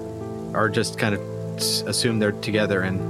or 0.54 0.68
just 0.68 0.98
kind 0.98 1.14
of 1.14 1.20
assume 1.86 2.18
they're 2.18 2.32
together 2.32 2.80
and 2.82 3.00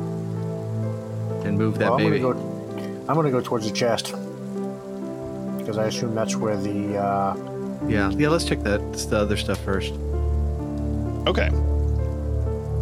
and 1.46 1.58
move 1.58 1.78
that 1.78 1.90
Well, 1.90 1.98
I'm 1.98 2.04
baby? 2.10 2.20
gonna 2.20 2.34
go. 2.34 3.04
I'm 3.08 3.14
gonna 3.14 3.30
go 3.30 3.40
towards 3.40 3.66
the 3.68 3.72
chest 3.74 4.12
because 5.58 5.78
I 5.78 5.86
assume 5.86 6.14
that's 6.14 6.36
where 6.36 6.56
the. 6.56 6.96
Uh, 6.98 7.36
Yeah, 7.88 8.10
yeah. 8.10 8.28
Let's 8.28 8.44
check 8.44 8.60
that 8.62 8.80
it's 8.92 9.04
the 9.06 9.18
other 9.18 9.36
stuff 9.36 9.58
first. 9.60 9.92
Okay. 11.26 11.50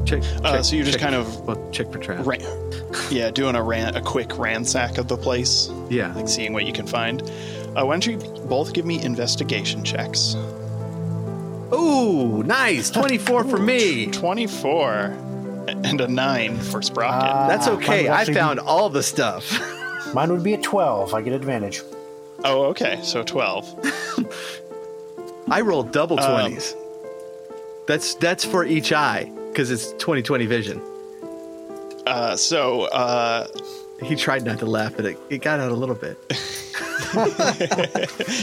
Check. 0.04 0.22
Uh, 0.44 0.62
so 0.62 0.74
you 0.76 0.82
just 0.84 0.98
check- 0.98 1.00
kind 1.10 1.14
of 1.14 1.40
well, 1.46 1.70
check 1.72 1.90
for 1.92 1.98
traps. 1.98 2.26
Ran- 2.26 2.40
yeah, 3.10 3.30
doing 3.30 3.54
a 3.56 3.62
ran- 3.62 3.94
a 3.96 4.00
quick 4.00 4.36
ransack 4.38 4.98
of 4.98 5.06
the 5.08 5.16
place, 5.16 5.70
Yeah. 5.90 6.12
like 6.14 6.28
seeing 6.28 6.52
what 6.52 6.64
you 6.66 6.72
can 6.72 6.86
find. 6.86 7.22
Uh, 7.76 7.84
why 7.86 7.94
don't 7.98 8.06
you 8.06 8.18
both 8.46 8.72
give 8.74 8.84
me 8.84 9.02
investigation 9.02 9.82
checks? 9.84 10.34
Ooh, 11.72 12.42
nice. 12.42 12.90
Twenty-four 12.90 13.44
for 13.44 13.58
me. 13.58 14.06
24 14.06 15.18
and 15.84 16.00
a 16.00 16.08
9 16.08 16.58
for 16.58 16.82
Sprocket. 16.82 17.30
Ah. 17.30 17.46
That's 17.48 17.68
okay. 17.68 18.08
I 18.08 18.20
actually 18.20 18.34
found 18.34 18.58
all 18.60 18.90
the 18.90 19.02
stuff. 19.02 19.50
mine 20.14 20.30
would 20.32 20.42
be 20.42 20.54
a 20.54 20.58
12. 20.60 21.14
I 21.14 21.22
get 21.22 21.32
advantage. 21.32 21.82
oh, 22.44 22.64
okay. 22.66 22.98
So 23.02 23.22
12. 23.22 24.26
I 25.48 25.60
rolled 25.60 25.92
double 25.92 26.18
Um, 26.20 26.30
twenties. 26.40 26.74
that's 27.86 28.14
that's 28.16 28.44
for 28.44 28.64
each 28.64 28.92
eye 28.92 29.30
because 29.50 29.70
it's 29.70 29.92
20/20 29.94 30.46
vision. 30.48 30.80
Uh, 32.06 32.36
so, 32.36 32.82
uh, 32.86 33.46
He 34.02 34.16
tried 34.16 34.44
not 34.44 34.58
to 34.60 34.66
laugh, 34.66 34.94
but 34.96 35.04
it, 35.04 35.18
it 35.30 35.42
got 35.42 35.60
out 35.60 35.70
a 35.70 35.74
little 35.74 35.94
bit. 35.94 36.18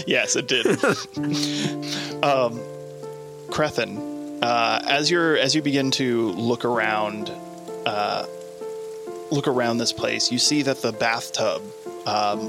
yes, 0.07 0.35
it 0.35 0.47
did. 0.47 0.65
um, 2.23 2.59
Crethin, 3.49 4.43
uh, 4.43 4.81
as 4.87 5.09
you're 5.09 5.37
as 5.37 5.55
you 5.55 5.61
begin 5.61 5.91
to 5.91 6.31
look 6.31 6.65
around, 6.65 7.31
uh, 7.85 8.25
look 9.31 9.47
around 9.47 9.77
this 9.77 9.91
place, 9.91 10.31
you 10.31 10.39
see 10.39 10.61
that 10.63 10.81
the 10.81 10.91
bathtub, 10.91 11.61
um, 12.05 12.39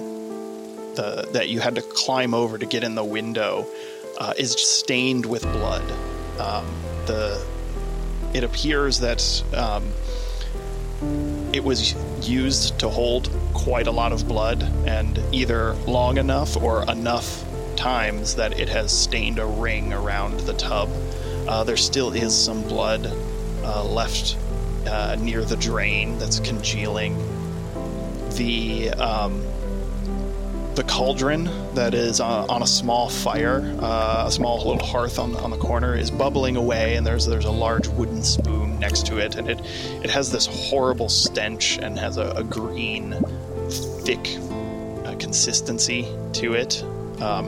the 0.95 1.29
that 1.33 1.49
you 1.49 1.61
had 1.61 1.75
to 1.77 1.83
climb 1.83 2.35
over 2.35 2.59
to 2.59 2.67
get 2.67 2.85
in 2.85 2.95
the 2.95 3.05
window, 3.05 3.67
uh, 4.19 4.35
is 4.37 4.53
stained 4.53 5.27
with 5.27 5.43
blood. 5.43 5.91
Um, 6.39 6.67
the 7.07 7.45
it 8.35 8.45
appears 8.45 9.01
that 9.01 9.43
um, 9.55 9.91
it 11.53 11.65
was 11.65 11.95
used 12.29 12.79
to 12.79 12.89
hold 12.89 13.31
quite 13.55 13.87
a 13.87 13.91
lot 13.91 14.13
of 14.13 14.27
blood, 14.27 14.63
and 14.87 15.21
either 15.33 15.75
long 15.87 16.19
enough 16.19 16.57
or 16.57 16.83
enough 16.91 17.45
times 17.77 18.35
that 18.37 18.59
it 18.59 18.69
has 18.69 18.93
stained 18.97 19.39
a 19.39 19.47
ring 19.47 19.93
around 19.93 20.41
the 20.41 20.53
tub. 20.55 20.89
Uh, 21.49 21.65
there 21.65 21.77
still 21.77 22.13
is 22.13 22.37
some 22.37 22.63
blood 22.63 23.11
uh, 23.65 23.85
left 23.85 24.37
uh, 24.87 25.17
near 25.19 25.45
the 25.45 25.57
drain 25.57 26.19
that's 26.19 26.41
congealing. 26.41 27.17
The 28.37 28.91
um, 28.91 29.45
the 30.75 30.85
cauldron 30.85 31.45
that 31.75 31.95
is 31.95 32.21
uh, 32.21 32.47
on 32.49 32.63
a 32.63 32.67
small 32.67 33.09
fire, 33.09 33.77
uh, 33.81 34.25
a 34.27 34.31
small 34.31 34.59
little 34.59 34.87
hearth 34.87 35.19
on, 35.19 35.35
on 35.37 35.51
the 35.51 35.59
corner, 35.59 35.97
is 35.97 36.11
bubbling 36.11 36.57
away, 36.57 36.95
and 36.95 37.07
there's 37.07 37.27
there's 37.27 37.45
a 37.45 37.51
large 37.51 37.89
wooden 37.89 38.23
spoon 38.23 38.70
next 38.81 39.07
to 39.07 39.19
it, 39.19 39.37
and 39.37 39.49
it 39.49 39.61
it 40.03 40.11
has 40.11 40.33
this 40.33 40.47
horrible 40.47 41.09
stench 41.09 41.79
and 41.79 41.99
has 41.99 42.17
a, 42.17 42.31
a 42.31 42.43
green, 42.43 43.13
thick 44.05 44.39
uh, 45.05 45.15
consistency 45.19 46.09
to 46.33 46.55
it. 46.55 46.83
Um, 47.21 47.47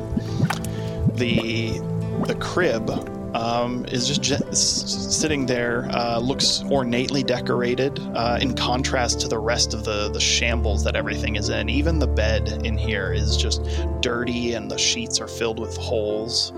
the 1.14 1.80
the 2.26 2.36
crib 2.36 2.90
um, 3.34 3.86
is 3.86 4.06
just 4.06 4.22
j- 4.22 4.34
s- 4.50 5.16
sitting 5.16 5.46
there, 5.46 5.88
uh, 5.90 6.18
looks 6.18 6.62
ornately 6.70 7.22
decorated, 7.22 7.98
uh, 8.14 8.38
in 8.40 8.54
contrast 8.54 9.20
to 9.20 9.28
the 9.28 9.38
rest 9.38 9.72
of 9.72 9.84
the, 9.84 10.10
the 10.10 10.20
shambles 10.20 10.84
that 10.84 10.96
everything 10.96 11.36
is 11.36 11.48
in. 11.48 11.70
Even 11.70 11.98
the 11.98 12.06
bed 12.06 12.60
in 12.66 12.76
here 12.76 13.12
is 13.12 13.36
just 13.36 13.64
dirty, 14.00 14.52
and 14.52 14.70
the 14.70 14.76
sheets 14.78 15.20
are 15.20 15.28
filled 15.28 15.58
with 15.58 15.76
holes. 15.78 16.52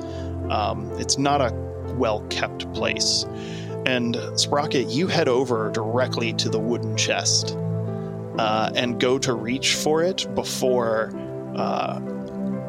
Um, 0.50 0.90
it's 0.98 1.16
not 1.16 1.40
a 1.40 1.52
well 1.96 2.20
kept 2.28 2.70
place. 2.74 3.24
And 3.86 4.16
Sprocket, 4.38 4.88
you 4.88 5.06
head 5.06 5.28
over 5.28 5.70
directly 5.70 6.32
to 6.34 6.48
the 6.48 6.58
wooden 6.58 6.96
chest 6.96 7.56
uh, 8.38 8.70
and 8.74 8.98
go 8.98 9.18
to 9.18 9.34
reach 9.34 9.74
for 9.74 10.02
it 10.02 10.26
before 10.34 11.12
uh, 11.56 12.00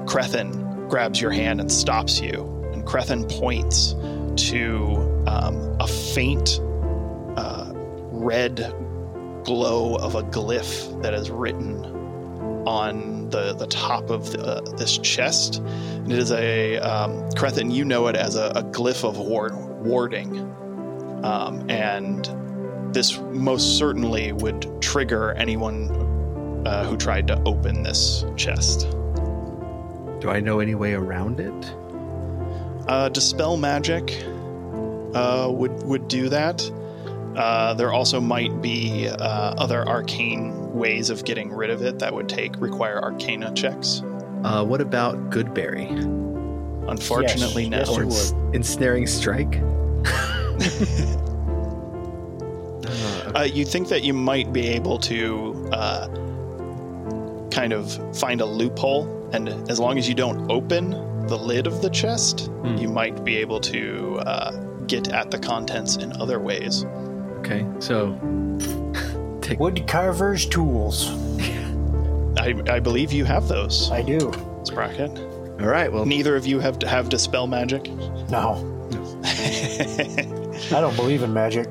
Crethin 0.06 0.88
grabs 0.90 1.20
your 1.20 1.32
hand 1.32 1.60
and 1.60 1.72
stops 1.72 2.20
you. 2.20 2.44
And 2.74 2.86
Crethin 2.86 3.26
points 3.26 3.94
to 4.50 5.24
um, 5.28 5.78
a 5.80 5.88
faint 5.88 6.60
uh, 7.38 7.72
red 8.12 8.58
glow 9.44 9.96
of 9.96 10.16
a 10.16 10.24
glyph 10.24 11.02
that 11.02 11.14
is 11.14 11.30
written 11.32 11.86
on 12.68 13.30
the, 13.30 13.54
the 13.54 13.68
top 13.68 14.10
of 14.10 14.32
the, 14.32 14.42
uh, 14.42 14.62
this 14.76 14.98
chest. 14.98 15.58
And 15.58 16.12
it 16.12 16.20
is 16.20 16.32
a, 16.32 16.78
um, 16.80 17.32
Crethin, 17.32 17.72
you 17.72 17.86
know 17.86 18.08
it 18.08 18.16
as 18.16 18.36
a, 18.36 18.52
a 18.56 18.64
glyph 18.64 19.08
of 19.08 19.18
ward, 19.18 19.56
warding. 19.56 20.54
Um, 21.26 21.68
and 21.70 22.30
this 22.94 23.18
most 23.20 23.78
certainly 23.78 24.32
would 24.32 24.82
trigger 24.82 25.32
anyone 25.34 26.64
uh, 26.68 26.86
who 26.86 26.96
tried 26.98 27.28
to 27.28 27.42
open 27.46 27.84
this 27.84 28.24
chest. 28.38 28.82
Do 30.20 30.30
I 30.30 30.40
know 30.40 30.60
any 30.60 30.76
way 30.76 30.94
around 30.94 31.40
it? 31.40 31.76
Uh, 32.88 33.10
dispel 33.10 33.58
magic 33.58 34.24
uh, 35.16 35.50
would 35.52 35.84
would 35.84 36.08
do 36.08 36.30
that. 36.30 36.62
Uh, 37.36 37.74
there 37.74 37.92
also 37.92 38.22
might 38.22 38.62
be 38.62 39.08
uh, 39.10 39.16
other 39.58 39.86
arcane 39.88 40.74
ways 40.74 41.10
of 41.10 41.26
getting 41.26 41.52
rid 41.52 41.70
of 41.70 41.82
it 41.82 42.00
that 42.00 42.14
would 42.14 42.30
take 42.30 42.56
require 42.62 43.02
arcana 43.02 43.52
checks. 43.54 44.02
Uh, 44.44 44.64
what 44.64 44.80
about 44.80 45.32
Goodberry? 45.32 45.90
Unfortunately, 46.88 47.64
Yes, 47.66 47.90
no. 47.90 48.00
yes, 48.04 48.32
it 48.32 48.36
Ens- 48.36 48.56
ensnaring 48.56 49.08
strike? 49.08 49.60
Uh, 50.60 51.32
Uh, 53.36 53.42
you 53.44 53.66
think 53.66 53.90
that 53.90 54.04
you 54.04 54.14
might 54.14 54.54
be 54.54 54.66
able 54.68 54.98
to 54.98 55.68
uh, 55.74 56.08
kind 57.52 57.74
of 57.74 57.92
find 58.18 58.40
a 58.40 58.46
loophole, 58.46 59.30
and 59.34 59.50
as 59.70 59.78
long 59.80 59.98
as 59.98 60.08
you 60.08 60.16
don't 60.16 60.50
open 60.50 60.92
the 61.28 61.38
lid 61.38 61.68
of 61.68 61.82
the 61.82 61.90
chest, 61.90 62.48
Hmm. 62.62 62.78
you 62.78 62.88
might 62.88 63.26
be 63.26 63.36
able 63.38 63.60
to 63.62 64.20
uh, 64.26 64.52
get 64.88 65.10
at 65.10 65.32
the 65.32 65.38
contents 65.40 65.98
in 65.98 66.14
other 66.22 66.40
ways. 66.40 66.86
okay, 67.40 67.66
so 67.80 68.12
take 69.42 69.60
Woodcarver's 69.60 70.46
tools. 70.46 71.10
I, 72.38 72.54
I 72.70 72.80
believe 72.80 73.12
you 73.12 73.26
have 73.26 73.48
those, 73.50 73.90
I 73.92 74.02
do. 74.04 74.32
Sprocket. 74.64 75.12
all 75.60 75.68
right. 75.68 75.92
Well, 75.92 76.06
Neither 76.06 76.36
of 76.38 76.46
you 76.46 76.60
have 76.60 76.80
to 76.80 76.88
have 76.88 77.10
dispel 77.10 77.48
magic. 77.48 77.90
No. 78.30 78.72
I 80.72 80.82
don't 80.82 80.96
believe 80.96 81.24
in 81.24 81.34
magic. 81.34 81.68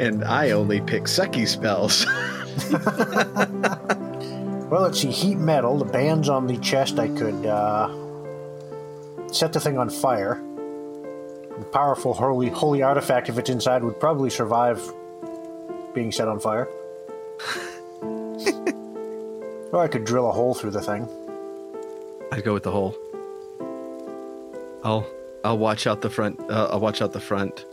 and 0.00 0.24
I 0.24 0.50
only 0.50 0.80
pick 0.80 1.04
sucky 1.04 1.46
spells. 1.46 2.06
Well, 4.70 4.82
let's 4.82 5.00
see. 5.00 5.10
Heat 5.10 5.34
metal. 5.34 5.76
The 5.78 5.84
bands 5.84 6.28
on 6.28 6.46
the 6.46 6.56
chest. 6.58 7.00
I 7.00 7.08
could 7.08 7.44
uh, 7.44 7.88
set 9.32 9.52
the 9.52 9.58
thing 9.58 9.76
on 9.78 9.90
fire. 9.90 10.40
The 11.58 11.64
powerful 11.72 12.14
holy 12.14 12.50
holy 12.50 12.80
artifact, 12.80 13.28
if 13.28 13.36
it's 13.36 13.50
inside, 13.50 13.82
would 13.82 13.98
probably 13.98 14.30
survive 14.30 14.80
being 15.92 16.12
set 16.12 16.28
on 16.28 16.38
fire. 16.38 16.66
or 19.72 19.82
I 19.82 19.88
could 19.88 20.04
drill 20.04 20.28
a 20.28 20.32
hole 20.32 20.54
through 20.54 20.70
the 20.70 20.80
thing. 20.80 21.08
I'd 22.30 22.44
go 22.44 22.54
with 22.54 22.62
the 22.62 22.70
hole. 22.70 22.94
I'll 24.84 25.04
I'll 25.44 25.58
watch 25.58 25.86
out 25.86 26.02
the 26.02 26.10
front. 26.10 26.38
Uh, 26.50 26.68
I'll 26.70 26.80
watch 26.80 27.02
out 27.02 27.12
the 27.12 27.20
front. 27.20 27.64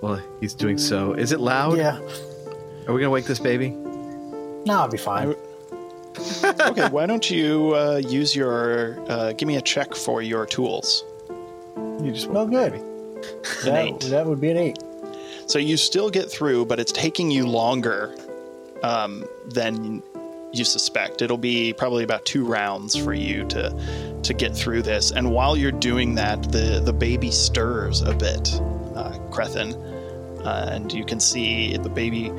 Well, 0.00 0.20
he's 0.40 0.54
doing 0.54 0.78
so. 0.78 1.12
Is 1.12 1.32
it 1.32 1.40
loud? 1.40 1.78
Yeah. 1.78 1.98
Are 2.88 2.92
we 2.92 3.00
gonna 3.00 3.10
wake 3.10 3.26
this 3.26 3.38
baby? 3.38 3.70
No, 3.70 4.80
I'll 4.80 4.88
be 4.88 4.98
fine. 4.98 5.28
okay, 6.44 6.88
why 6.88 7.06
don't 7.06 7.30
you 7.30 7.74
uh, 7.74 7.96
use 7.96 8.34
your 8.34 9.00
uh, 9.10 9.32
give 9.32 9.46
me 9.46 9.56
a 9.56 9.62
check 9.62 9.94
for 9.94 10.22
your 10.22 10.44
tools? 10.44 11.04
You 11.76 12.10
just 12.12 12.28
No 12.30 12.46
good. 12.46 12.72
That, 13.64 13.84
eight. 13.84 14.00
that 14.10 14.26
would 14.26 14.40
be 14.40 14.50
an 14.50 14.56
eight. 14.56 14.78
So 15.46 15.58
you 15.58 15.76
still 15.76 16.10
get 16.10 16.30
through, 16.30 16.66
but 16.66 16.80
it's 16.80 16.92
taking 16.92 17.30
you 17.30 17.46
longer 17.46 18.14
um, 18.82 19.24
than 19.46 20.02
you 20.52 20.64
suspect. 20.64 21.22
It'll 21.22 21.38
be 21.38 21.72
probably 21.72 22.04
about 22.04 22.24
two 22.24 22.44
rounds 22.44 22.94
for 22.94 23.14
you 23.14 23.44
to 23.48 24.18
to 24.22 24.34
get 24.34 24.54
through 24.54 24.82
this. 24.82 25.10
And 25.10 25.32
while 25.32 25.56
you're 25.56 25.72
doing 25.72 26.14
that, 26.16 26.52
the 26.52 26.80
the 26.84 26.92
baby 26.92 27.30
stirs 27.30 28.02
a 28.02 28.14
bit, 28.14 28.60
uh, 28.94 29.18
Crethin, 29.30 29.74
uh, 30.44 30.68
and 30.70 30.92
you 30.92 31.04
can 31.04 31.18
see 31.20 31.76
the 31.76 31.88
baby 31.88 32.30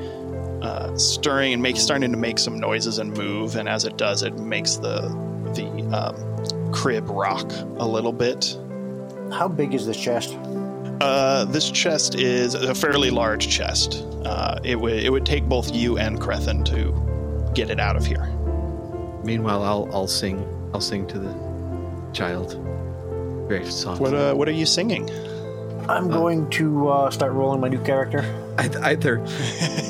uh, 0.62 0.96
stirring 0.96 1.52
and 1.52 1.62
make 1.62 1.76
starting 1.76 2.12
to 2.12 2.16
make 2.16 2.38
some 2.38 2.58
noises 2.58 2.98
and 2.98 3.16
move. 3.16 3.56
And 3.56 3.68
as 3.68 3.84
it 3.84 3.96
does, 3.96 4.22
it 4.22 4.38
makes 4.38 4.76
the 4.76 5.08
the 5.54 5.66
um, 5.92 6.72
crib 6.72 7.08
rock 7.08 7.50
a 7.76 7.86
little 7.86 8.12
bit. 8.12 8.56
How 9.32 9.48
big 9.48 9.74
is 9.74 9.86
this 9.86 10.00
chest? 10.00 10.38
Uh, 11.00 11.44
this 11.46 11.70
chest 11.70 12.14
is 12.14 12.54
a 12.54 12.74
fairly 12.74 13.10
large 13.10 13.48
chest. 13.48 14.04
Uh, 14.24 14.58
it 14.62 14.76
would 14.76 15.02
it 15.02 15.10
would 15.10 15.26
take 15.26 15.44
both 15.44 15.74
you 15.74 15.98
and 15.98 16.20
Crethin 16.20 16.62
to 16.64 16.92
get 17.54 17.70
it 17.70 17.80
out 17.80 17.96
of 17.96 18.04
here. 18.04 18.26
Meanwhile, 19.24 19.62
I'll 19.62 19.88
I'll 19.92 20.06
sing. 20.06 20.46
I'll 20.74 20.80
sing 20.80 21.06
to 21.08 21.18
the 21.18 21.34
child. 22.12 22.58
Very 23.48 23.66
soft. 23.70 24.00
What 24.00 24.14
uh, 24.14 24.34
what 24.34 24.48
are 24.48 24.52
you 24.52 24.66
singing? 24.66 25.10
I'm 25.88 26.08
going 26.08 26.48
to 26.50 26.88
uh, 26.88 27.10
start 27.10 27.32
rolling 27.32 27.60
my 27.60 27.68
new 27.68 27.82
character. 27.82 28.22
Either 28.58 29.22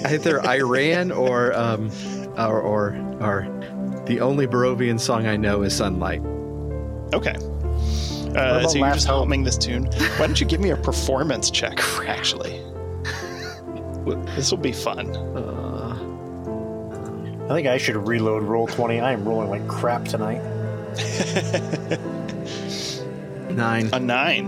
either 0.07 0.41
Iran 0.47 1.13
or 1.13 1.53
um 1.55 1.91
or 2.37 2.61
or, 2.61 2.97
or 3.21 4.03
the 4.07 4.21
only 4.21 4.47
Barovian 4.47 4.99
song 4.99 5.27
I 5.27 5.37
know 5.37 5.63
is 5.63 5.75
Sunlight. 5.77 6.21
Okay. 7.13 7.37
Uh, 8.35 8.67
so 8.67 8.79
you're 8.79 8.93
just 8.93 9.07
Hope? 9.07 9.21
humming 9.21 9.45
this 9.45 9.57
tune. 9.57 9.85
Why 9.85 10.27
don't 10.27 10.41
you 10.41 10.47
give 10.47 10.61
me 10.61 10.71
a 10.71 10.77
performance 10.77 11.51
check? 11.51 11.79
Actually, 12.09 12.61
this 14.35 14.51
will 14.51 14.59
be 14.59 14.73
fun. 14.73 15.15
Uh, 15.15 15.74
I 17.45 17.49
think 17.49 17.69
I 17.69 17.77
should 17.77 18.09
reload 18.09 18.43
roll 18.43 18.67
20. 18.67 19.01
I 19.01 19.13
am 19.13 19.29
rolling 19.29 19.51
like 19.51 19.69
crap 19.69 20.07
tonight. 20.07 20.41
nine. 23.51 23.91
A 23.93 24.01
nine. 24.01 24.47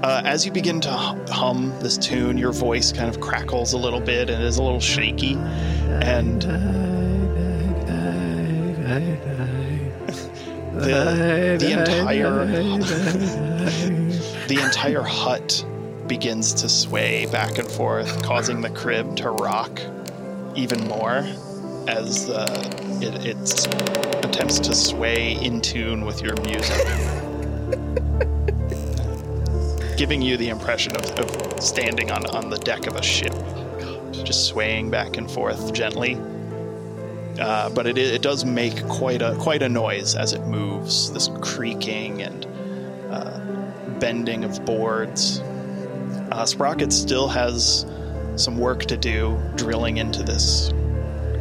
Uh, 0.00 0.22
as 0.24 0.46
you 0.46 0.52
begin 0.52 0.80
to 0.82 0.90
hum- 0.90 1.26
hum 1.26 1.74
this 1.80 1.98
tune, 1.98 2.38
your 2.38 2.52
voice 2.52 2.92
kind 2.92 3.08
of 3.08 3.20
crackles 3.20 3.72
a 3.72 3.76
little 3.76 3.98
bit 4.00 4.30
and 4.30 4.40
is 4.44 4.56
a 4.56 4.62
little 4.62 4.78
shaky, 4.78 5.34
and 5.34 6.42
the, 10.72 11.56
the 11.58 11.72
entire 11.72 12.46
the 14.46 14.60
entire 14.62 15.02
hut 15.02 15.66
begins 16.06 16.54
to 16.54 16.68
sway 16.68 17.26
back 17.26 17.58
and 17.58 17.68
forth, 17.68 18.22
causing 18.22 18.60
the 18.60 18.70
crib 18.70 19.16
to 19.16 19.32
rock 19.32 19.80
even 20.54 20.86
more 20.86 21.26
as 21.90 22.30
uh, 22.30 22.46
it, 23.02 23.26
it 23.26 24.24
attempts 24.24 24.58
to 24.60 24.74
sway 24.74 25.32
in 25.42 25.60
tune 25.60 26.04
with 26.04 26.22
your 26.22 26.36
music, 26.42 26.86
giving 29.96 30.22
you 30.22 30.36
the 30.36 30.48
impression 30.48 30.94
of, 30.96 31.04
of 31.18 31.62
standing 31.62 32.10
on, 32.10 32.24
on 32.26 32.48
the 32.48 32.58
deck 32.58 32.86
of 32.86 32.94
a 32.96 33.02
ship, 33.02 33.34
just 34.12 34.46
swaying 34.46 34.90
back 34.90 35.16
and 35.16 35.30
forth 35.30 35.72
gently. 35.72 36.16
Uh, 37.38 37.70
but 37.70 37.86
it, 37.86 37.98
it 37.98 38.22
does 38.22 38.44
make 38.44 38.86
quite 38.86 39.22
a 39.22 39.34
quite 39.36 39.62
a 39.62 39.68
noise 39.68 40.14
as 40.14 40.32
it 40.32 40.46
moves. 40.46 41.10
This 41.12 41.30
creaking 41.40 42.22
and 42.22 42.46
uh, 43.10 43.40
bending 43.98 44.44
of 44.44 44.64
boards. 44.64 45.40
Uh, 46.32 46.44
Sprocket 46.44 46.92
still 46.92 47.28
has 47.28 47.86
some 48.36 48.58
work 48.58 48.84
to 48.86 48.96
do 48.96 49.40
drilling 49.56 49.96
into 49.96 50.22
this 50.22 50.70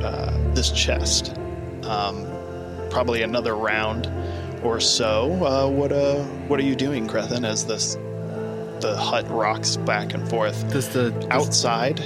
uh, 0.01 0.38
this 0.55 0.71
chest. 0.71 1.35
Um, 1.83 2.27
probably 2.89 3.21
another 3.21 3.55
round 3.55 4.12
or 4.63 4.79
so. 4.79 5.31
Uh, 5.45 5.69
what 5.69 5.91
uh, 5.91 6.23
what 6.47 6.59
are 6.59 6.63
you 6.63 6.75
doing, 6.75 7.07
Crethin? 7.07 7.45
As 7.45 7.65
this 7.65 7.95
the 8.81 8.95
hut 8.97 9.29
rocks 9.29 9.75
back 9.75 10.13
and 10.13 10.29
forth 10.29 10.71
Does 10.71 10.89
the 10.89 11.12
does- 11.12 11.27
outside, 11.29 11.99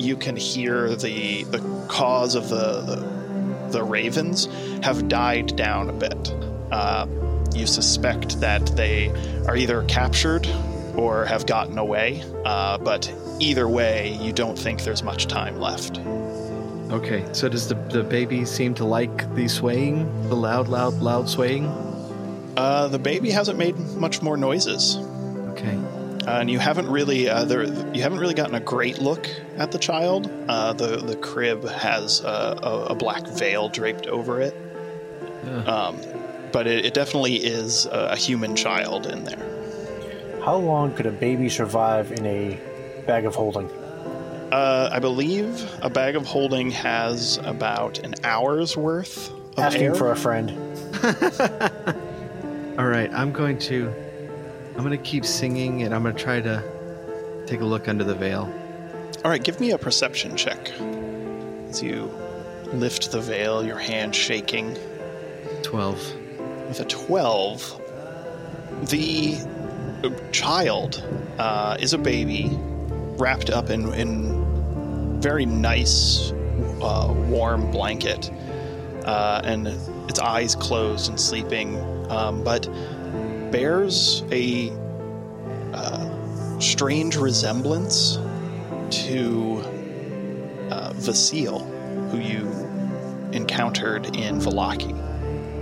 you 0.00 0.16
can 0.16 0.36
hear 0.36 0.94
the 0.96 1.44
the 1.44 1.58
caws 1.88 2.34
of 2.34 2.48
the 2.48 2.80
the, 2.82 3.68
the 3.78 3.82
ravens 3.84 4.48
have 4.82 5.08
died 5.08 5.54
down 5.56 5.88
a 5.88 5.92
bit. 5.92 6.34
Uh, 6.70 7.06
you 7.54 7.66
suspect 7.66 8.40
that 8.40 8.64
they 8.76 9.08
are 9.46 9.56
either 9.56 9.82
captured 9.84 10.48
or 10.96 11.24
have 11.26 11.46
gotten 11.46 11.78
away, 11.78 12.22
uh, 12.44 12.78
but 12.78 13.12
either 13.40 13.68
way, 13.68 14.14
you 14.22 14.32
don't 14.32 14.58
think 14.58 14.82
there's 14.84 15.02
much 15.02 15.26
time 15.26 15.58
left. 15.60 15.98
Okay, 16.92 17.24
so 17.32 17.48
does 17.48 17.68
the 17.68 17.74
the 17.74 18.02
baby 18.02 18.44
seem 18.44 18.74
to 18.74 18.84
like 18.84 19.34
the 19.34 19.48
swaying, 19.48 20.28
the 20.28 20.36
loud, 20.36 20.68
loud, 20.68 21.00
loud 21.00 21.26
swaying? 21.26 21.66
Uh, 22.54 22.88
the 22.88 22.98
baby 22.98 23.30
hasn't 23.30 23.56
made 23.56 23.78
much 23.96 24.20
more 24.20 24.36
noises. 24.36 24.98
Okay. 25.52 25.78
Uh, 26.26 26.38
and 26.40 26.50
you 26.50 26.58
haven't 26.58 26.88
really 26.88 27.30
uh, 27.30 27.44
there, 27.44 27.64
you 27.94 28.02
haven't 28.02 28.18
really 28.18 28.34
gotten 28.34 28.54
a 28.54 28.60
great 28.60 28.98
look 28.98 29.26
at 29.56 29.72
the 29.72 29.78
child. 29.78 30.30
Uh, 30.48 30.74
the 30.74 30.98
the 30.98 31.16
crib 31.16 31.66
has 31.66 32.22
uh, 32.22 32.58
a, 32.62 32.92
a 32.92 32.94
black 32.94 33.26
veil 33.26 33.70
draped 33.70 34.06
over 34.06 34.42
it, 34.42 34.54
Ugh. 35.46 35.68
um, 35.68 36.00
but 36.52 36.66
it, 36.66 36.84
it 36.84 36.94
definitely 36.94 37.36
is 37.36 37.86
a, 37.86 38.10
a 38.12 38.16
human 38.16 38.54
child 38.54 39.06
in 39.06 39.24
there. 39.24 40.40
How 40.44 40.56
long 40.56 40.92
could 40.92 41.06
a 41.06 41.12
baby 41.12 41.48
survive 41.48 42.12
in 42.12 42.26
a 42.26 42.60
bag 43.06 43.24
of 43.24 43.34
holding? 43.34 43.70
Uh, 44.52 44.90
I 44.92 44.98
believe 44.98 45.66
a 45.80 45.88
bag 45.88 46.14
of 46.14 46.26
holding 46.26 46.70
has 46.72 47.38
about 47.38 48.00
an 48.00 48.14
hour's 48.22 48.76
worth 48.76 49.30
of 49.30 49.58
Asking 49.60 49.82
air. 49.84 49.94
for 49.94 50.12
a 50.12 50.16
friend. 50.16 50.50
All 52.78 52.84
right, 52.84 53.10
I'm 53.14 53.32
going 53.32 53.58
to 53.60 53.90
I'm 54.76 54.84
going 54.84 54.90
to 54.90 54.98
keep 54.98 55.24
singing 55.24 55.84
and 55.84 55.94
I'm 55.94 56.02
going 56.02 56.14
to 56.14 56.22
try 56.22 56.42
to 56.42 56.62
take 57.46 57.62
a 57.62 57.64
look 57.64 57.88
under 57.88 58.04
the 58.04 58.14
veil. 58.14 58.52
All 59.24 59.30
right, 59.30 59.42
give 59.42 59.58
me 59.58 59.70
a 59.70 59.78
perception 59.78 60.36
check. 60.36 60.70
As 61.70 61.82
you 61.82 62.12
lift 62.74 63.10
the 63.10 63.22
veil, 63.22 63.64
your 63.64 63.78
hand 63.78 64.14
shaking. 64.14 64.76
12. 65.62 66.14
With 66.68 66.80
a 66.80 66.84
12, 66.84 67.80
the 68.90 69.38
child 70.30 71.02
uh, 71.38 71.78
is 71.80 71.94
a 71.94 71.98
baby 71.98 72.50
wrapped 73.18 73.50
up 73.50 73.70
in, 73.70 73.92
in 73.94 74.41
very 75.22 75.46
nice, 75.46 76.32
uh, 76.82 77.14
warm 77.28 77.70
blanket, 77.70 78.30
uh, 79.04 79.40
and 79.44 79.68
its 80.08 80.18
eyes 80.18 80.56
closed 80.56 81.08
and 81.08 81.18
sleeping, 81.18 81.78
um, 82.10 82.42
but 82.42 82.68
bears 83.52 84.24
a 84.32 84.72
uh, 85.72 86.58
strange 86.58 87.16
resemblance 87.16 88.18
to 88.90 89.62
uh, 90.70 90.92
Vasili, 90.96 91.62
who 92.10 92.18
you 92.18 92.48
encountered 93.32 94.16
in 94.16 94.40
Vallaki. 94.40 94.92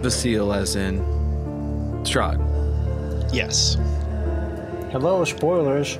Vasili, 0.00 0.56
as 0.56 0.74
in 0.74 1.00
Strahd. 2.02 2.40
Yes. 3.32 3.76
Hello, 4.90 5.22
spoilers. 5.26 5.98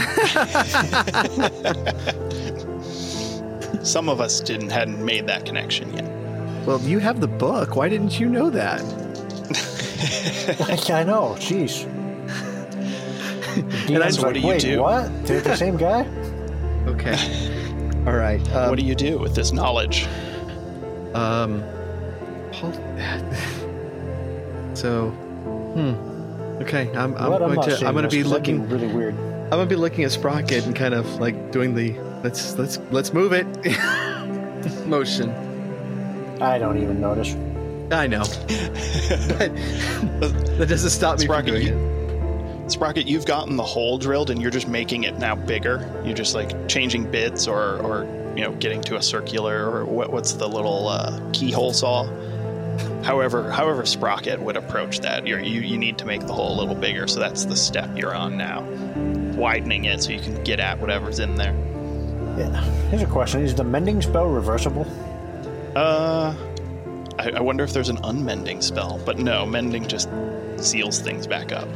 Some 3.82 4.08
of 4.08 4.20
us 4.20 4.40
didn't 4.40 4.70
hadn't 4.70 5.04
made 5.04 5.26
that 5.26 5.46
connection 5.46 5.92
yet. 5.94 6.04
Well, 6.66 6.80
you 6.82 6.98
have 6.98 7.20
the 7.20 7.28
book. 7.28 7.76
Why 7.76 7.88
didn't 7.88 8.20
you 8.20 8.28
know 8.28 8.50
that? 8.50 8.80
I 10.90 11.04
know. 11.04 11.34
Jeez. 11.38 11.86
Dean's 13.86 14.18
what 14.18 14.26
like, 14.26 14.34
do 14.34 14.40
you 14.40 14.46
Wait, 14.46 14.60
do?" 14.60 14.82
what? 14.82 15.26
They're 15.26 15.40
the 15.40 15.56
same 15.56 15.76
guy? 15.76 16.06
Okay. 16.86 17.14
All 18.06 18.14
right. 18.14 18.40
Um, 18.54 18.70
what 18.70 18.78
do 18.78 18.84
you 18.84 18.94
do 18.94 19.18
with 19.18 19.34
this 19.34 19.52
knowledge? 19.52 20.06
Um. 21.14 21.62
Hold. 22.54 22.74
so, 24.74 25.10
hmm. 25.10 26.62
Okay, 26.62 26.88
I'm, 26.96 27.14
I'm 27.16 27.30
what? 27.30 27.38
going 27.40 27.54
not 27.54 27.64
to 27.68 27.86
I'm 27.86 27.94
going 27.94 27.96
to 27.96 28.02
this, 28.08 28.14
be 28.14 28.22
'cause 28.22 28.30
that'd 28.32 28.46
looking 28.48 28.68
really 28.68 28.88
weird. 28.88 29.14
I'm 29.14 29.50
going 29.50 29.68
to 29.68 29.74
be 29.74 29.76
looking 29.76 30.04
at 30.04 30.10
Sprocket 30.10 30.64
and 30.64 30.74
kind 30.74 30.94
of 30.94 31.06
like 31.20 31.52
doing 31.52 31.74
the 31.74 31.92
let's 32.22 32.56
let's 32.58 32.78
let's 32.90 33.12
move 33.12 33.32
it 33.32 33.46
motion. 34.86 35.30
I 36.42 36.58
don't 36.58 36.82
even 36.82 37.00
notice. 37.00 37.34
I 37.92 38.06
know, 38.06 38.22
but 40.20 40.30
that 40.58 40.66
doesn't 40.68 40.90
stop 40.90 41.18
me 41.18 41.24
Sprocket, 41.24 41.54
from 41.54 41.60
doing 41.62 41.66
you- 41.66 41.86
it. 42.66 42.70
Sprocket, 42.70 43.08
you've 43.08 43.26
gotten 43.26 43.56
the 43.56 43.64
hole 43.64 43.98
drilled 43.98 44.30
and 44.30 44.40
you're 44.40 44.52
just 44.52 44.68
making 44.68 45.02
it 45.02 45.18
now 45.18 45.34
bigger. 45.34 46.00
You're 46.04 46.14
just 46.14 46.36
like 46.36 46.68
changing 46.68 47.10
bits 47.10 47.48
or, 47.48 47.78
or 47.82 48.04
you 48.36 48.44
know, 48.44 48.52
getting 48.52 48.80
to 48.82 48.94
a 48.96 49.02
circular 49.02 49.68
or 49.68 49.84
what, 49.84 50.12
what's 50.12 50.34
the 50.34 50.48
little 50.48 50.86
uh, 50.86 51.18
keyhole 51.32 51.72
saw. 51.72 52.04
However, 53.02 53.50
however 53.50 53.84
Sprocket 53.84 54.40
would 54.40 54.56
approach 54.56 55.00
that, 55.00 55.26
you're, 55.26 55.40
you 55.40 55.62
you 55.62 55.76
need 55.76 55.98
to 55.98 56.04
make 56.04 56.20
the 56.26 56.32
hole 56.32 56.54
a 56.54 56.58
little 56.60 56.76
bigger. 56.76 57.08
So 57.08 57.18
that's 57.18 57.44
the 57.46 57.56
step 57.56 57.90
you're 57.98 58.14
on 58.14 58.36
now, 58.36 58.62
widening 59.36 59.86
it 59.86 60.00
so 60.04 60.12
you 60.12 60.20
can 60.20 60.40
get 60.44 60.60
at 60.60 60.78
whatever's 60.78 61.18
in 61.18 61.34
there. 61.34 61.54
Yeah. 62.38 62.60
Here's 62.90 63.02
a 63.02 63.06
question: 63.06 63.42
Is 63.42 63.54
the 63.54 63.64
mending 63.64 64.00
spell 64.02 64.26
reversible? 64.28 64.86
Uh, 65.76 66.34
I, 67.18 67.30
I 67.36 67.40
wonder 67.40 67.64
if 67.64 67.72
there's 67.72 67.88
an 67.88 67.98
unmending 67.98 68.62
spell, 68.62 69.00
but 69.04 69.18
no, 69.18 69.46
mending 69.46 69.86
just 69.86 70.08
seals 70.56 70.98
things 71.00 71.26
back 71.26 71.52
up. 71.52 71.68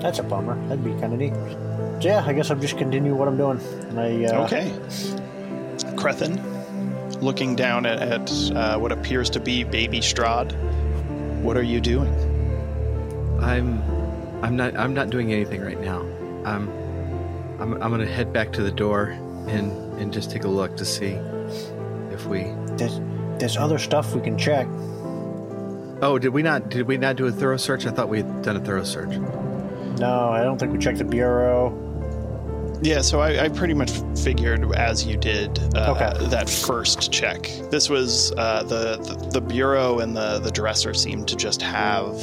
That's 0.00 0.18
a 0.18 0.22
bummer. 0.22 0.56
That'd 0.68 0.84
be 0.84 0.92
kind 1.00 1.12
of 1.12 1.18
neat. 1.18 1.34
So 2.02 2.08
yeah, 2.08 2.24
I 2.26 2.32
guess 2.32 2.50
I'll 2.50 2.58
just 2.58 2.76
continue 2.78 3.14
what 3.14 3.28
I'm 3.28 3.36
doing. 3.36 3.60
And 3.88 4.00
I 4.00 4.24
uh, 4.24 4.44
Okay. 4.44 4.72
Crethin, 5.96 6.40
looking 7.20 7.54
down 7.54 7.86
at, 7.86 8.00
at 8.00 8.50
uh, 8.52 8.78
what 8.78 8.90
appears 8.92 9.30
to 9.30 9.40
be 9.40 9.64
baby 9.64 10.00
Strahd, 10.00 10.52
what 11.42 11.56
are 11.56 11.62
you 11.62 11.80
doing? 11.80 12.12
I'm 13.40 13.82
I'm 14.42 14.56
not 14.56 14.76
I'm 14.76 14.94
not 14.94 15.10
doing 15.10 15.32
anything 15.32 15.60
right 15.60 15.80
now. 15.80 16.00
I'm 16.44 16.68
I'm 17.62 17.74
I'm 17.82 17.90
going 17.90 18.00
to 18.00 18.12
head 18.12 18.32
back 18.32 18.52
to 18.54 18.62
the 18.62 18.72
door 18.72 19.10
and 19.46 19.70
and 20.00 20.12
just 20.12 20.30
take 20.30 20.44
a 20.44 20.48
look 20.48 20.76
to 20.78 20.84
see 20.84 21.12
if 22.12 22.26
we 22.26 22.52
There's, 22.76 23.00
there's 23.38 23.56
other 23.56 23.78
stuff 23.78 24.14
we 24.14 24.20
can 24.20 24.36
check. 24.36 24.66
Oh, 26.04 26.18
did 26.20 26.30
we 26.30 26.42
not 26.42 26.68
did 26.70 26.86
we 26.88 26.96
not 26.96 27.16
do 27.16 27.26
a 27.26 27.32
thorough 27.32 27.56
search? 27.56 27.86
I 27.86 27.90
thought 27.90 28.08
we 28.08 28.18
had 28.18 28.42
done 28.42 28.56
a 28.56 28.60
thorough 28.60 28.82
search. 28.84 29.16
No, 29.98 30.30
I 30.30 30.42
don't 30.42 30.58
think 30.58 30.72
we 30.72 30.78
checked 30.78 30.98
the 30.98 31.04
bureau. 31.04 31.78
Yeah, 32.82 33.00
so 33.02 33.20
I, 33.20 33.44
I 33.44 33.48
pretty 33.48 33.74
much 33.74 33.92
figured 34.24 34.74
as 34.74 35.06
you 35.06 35.16
did 35.16 35.56
uh, 35.76 35.94
Okay. 35.94 36.26
that 36.30 36.50
first 36.50 37.12
check. 37.12 37.42
This 37.70 37.88
was 37.88 38.32
uh, 38.36 38.64
the, 38.64 38.96
the 38.96 39.28
the 39.34 39.40
bureau 39.40 40.00
and 40.00 40.16
the 40.16 40.40
the 40.40 40.50
dresser 40.50 40.92
seemed 40.92 41.28
to 41.28 41.36
just 41.36 41.62
have 41.62 42.16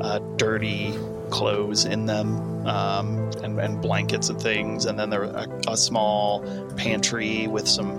uh, 0.00 0.18
dirty 0.36 0.92
clothes 1.32 1.84
in 1.84 2.06
them 2.06 2.66
um, 2.66 3.30
and, 3.42 3.58
and 3.58 3.80
blankets 3.82 4.28
and 4.28 4.40
things, 4.40 4.84
and 4.86 4.98
then 4.98 5.10
there 5.10 5.22
was 5.22 5.30
a, 5.30 5.72
a 5.72 5.76
small 5.76 6.44
pantry 6.76 7.46
with 7.48 7.66
some 7.66 7.90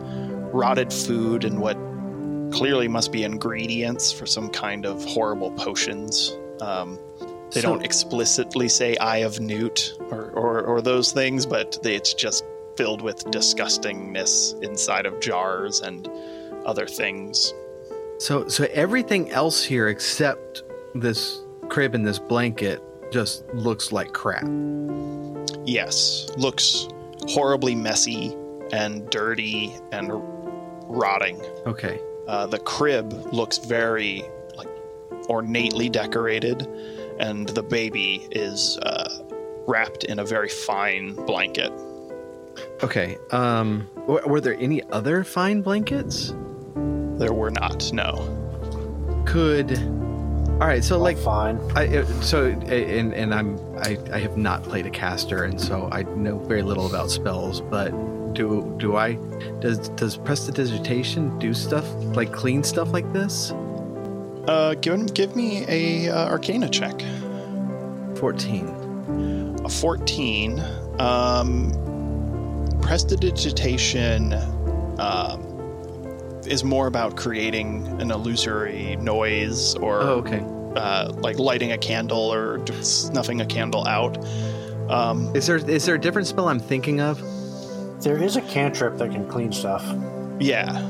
rotted 0.52 0.94
food 0.94 1.44
and 1.44 1.60
what 1.60 1.78
clearly 2.54 2.88
must 2.88 3.12
be 3.12 3.24
ingredients 3.24 4.12
for 4.12 4.26
some 4.28 4.48
kind 4.50 4.86
of 4.86 5.04
horrible 5.04 5.52
potions. 5.52 6.38
Um, 6.62 7.00
they 7.52 7.62
So- 7.62 7.70
don't 7.70 7.84
explicitly 7.84 8.70
say 8.70 8.96
"eye 8.98 9.24
of 9.26 9.40
newt" 9.40 9.94
or, 10.12 10.30
or, 10.32 10.62
or 10.62 10.82
those 10.82 11.12
things, 11.12 11.46
but 11.46 11.78
they, 11.84 11.96
it's 11.96 12.14
just 12.14 12.46
filled 12.78 13.02
with 13.02 13.24
disgustingness 13.26 14.62
inside 14.64 15.06
of 15.06 15.20
jars 15.20 15.82
and 15.82 16.08
other 16.66 16.88
things. 16.88 17.54
So 18.20 18.48
so 18.48 18.68
everything 18.72 19.32
else 19.32 19.64
here 19.64 19.88
except 19.90 20.64
this 20.96 21.42
crib 21.70 21.96
and 21.96 22.06
this 22.06 22.20
blanket 22.20 22.82
just 23.14 23.46
looks 23.54 23.92
like 23.92 24.12
crap. 24.12 24.44
Yes, 25.66 26.30
looks 26.36 26.88
horribly 27.30 27.76
messy 27.76 28.36
and 28.74 29.10
dirty 29.10 29.74
and 29.92 30.10
rotting. 30.90 31.40
Okay. 31.66 32.02
Uh, 32.28 32.48
the 32.48 32.60
crib 32.60 33.14
looks 33.32 33.60
very 33.60 34.24
like 34.56 34.68
ornately 35.30 35.90
decorated, 35.90 36.68
and 37.20 37.48
the 37.50 37.64
baby 37.64 38.28
is 38.32 38.78
uh, 38.80 39.24
wrapped 39.68 40.04
in 40.06 40.20
a 40.20 40.26
very 40.26 40.50
fine 40.50 41.14
blanket. 41.14 41.72
Okay. 42.84 43.18
Um 43.32 43.88
w- 44.08 44.28
were 44.28 44.42
there 44.42 44.56
any 44.60 44.84
other 44.92 45.24
fine 45.24 45.62
blankets? 45.62 46.34
There 47.18 47.34
were 47.34 47.52
not, 47.52 47.92
no. 47.94 48.12
Could 49.26 49.70
All 50.54 50.68
right, 50.68 50.84
so 50.84 50.98
like 50.98 51.18
fine. 51.18 51.60
I 51.76 51.98
uh, 51.98 52.06
so 52.22 52.46
and 52.46 53.14
and 53.14 53.34
I'm 53.34 53.60
I, 53.78 53.98
I 54.14 54.20
have 54.20 54.38
not 54.38 54.64
played 54.64 54.86
a 54.86 54.92
caster 54.92 55.44
and 55.44 55.60
so 55.60 55.90
I 55.92 56.04
know 56.04 56.38
very 56.40 56.62
little 56.62 56.86
about 56.86 57.12
spells, 57.12 57.60
but 57.60 57.90
do 58.34 58.76
do 58.80 58.96
I 58.96 59.14
does 59.60 59.90
does 59.90 60.18
prestidigitation 60.18 61.38
do 61.40 61.54
stuff 61.54 61.86
like 62.16 62.32
clean 62.32 62.64
stuff 62.64 62.94
like 62.94 63.12
this? 63.14 63.52
Uh, 64.48 64.76
give, 64.82 65.14
give 65.14 65.36
me 65.36 65.66
a 65.70 66.10
uh, 66.10 66.30
Arcana 66.30 66.70
check. 66.70 67.02
14. 68.18 69.62
A 69.64 69.70
14. 69.70 70.62
Um, 71.00 71.72
prestidigitation 72.82 74.34
um, 75.00 75.53
is 76.48 76.64
more 76.64 76.88
about 76.88 77.16
creating 77.18 77.88
an 78.02 78.12
illusory 78.12 78.96
noise 78.98 79.76
or 79.76 80.02
Oh, 80.02 80.10
okay. 80.26 80.44
uh, 80.76 81.12
like 81.14 81.40
lighting 81.40 81.72
a 81.72 81.78
candle 81.78 82.34
or 82.34 82.66
snuffing 82.82 83.42
a 83.42 83.46
candle 83.46 83.86
out. 83.88 84.18
Um, 84.90 85.34
Is 85.36 85.48
there 85.48 85.58
is 85.58 85.86
there 85.86 85.96
a 85.96 86.00
different 86.00 86.28
spell 86.28 86.50
I'm 86.50 86.60
thinking 86.60 87.00
of? 87.00 87.22
There 88.04 88.22
is 88.22 88.36
a 88.36 88.42
cantrip 88.42 88.98
that 88.98 89.12
can 89.12 89.28
clean 89.30 89.52
stuff. 89.52 89.84
yeah. 90.40 90.90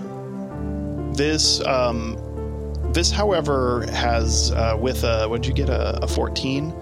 This, 1.13 1.63
um, 1.67 2.17
this, 2.91 3.11
however, 3.11 3.85
has 3.91 4.51
uh, 4.51 4.75
with 4.79 5.03
a 5.03 5.27
what'd 5.27 5.45
you 5.45 5.53
get 5.53 5.69
a, 5.69 5.99
a 6.03 6.07
14? 6.07 6.73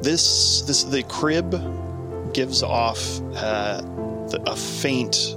This, 0.00 0.62
this 0.62 0.84
the 0.84 1.02
crib 1.04 1.52
gives 2.32 2.62
off 2.62 3.20
uh, 3.36 3.82
the, 4.30 4.42
a 4.46 4.56
faint 4.56 5.36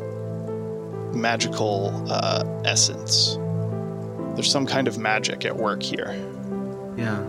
magical 1.18 1.92
uh, 2.10 2.44
essence. 2.66 3.38
There's 4.36 4.52
some 4.52 4.68
kind 4.68 4.88
of 4.88 4.98
magic 4.98 5.46
at 5.46 5.56
work 5.56 5.82
here. 5.82 6.16
Yeah. 6.96 7.20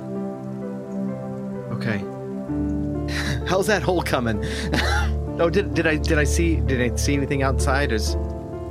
Okay. 1.72 1.98
How's 3.46 3.66
that 3.66 3.82
hole 3.82 4.02
coming? 4.02 4.44
oh, 5.40 5.48
did 5.50 5.74
did 5.74 5.86
I 5.86 5.96
did 5.96 6.18
I 6.18 6.24
see 6.24 6.56
did 6.56 6.80
I 6.80 6.94
see 6.96 7.14
anything 7.14 7.42
outside? 7.42 7.92
Is 7.92 8.16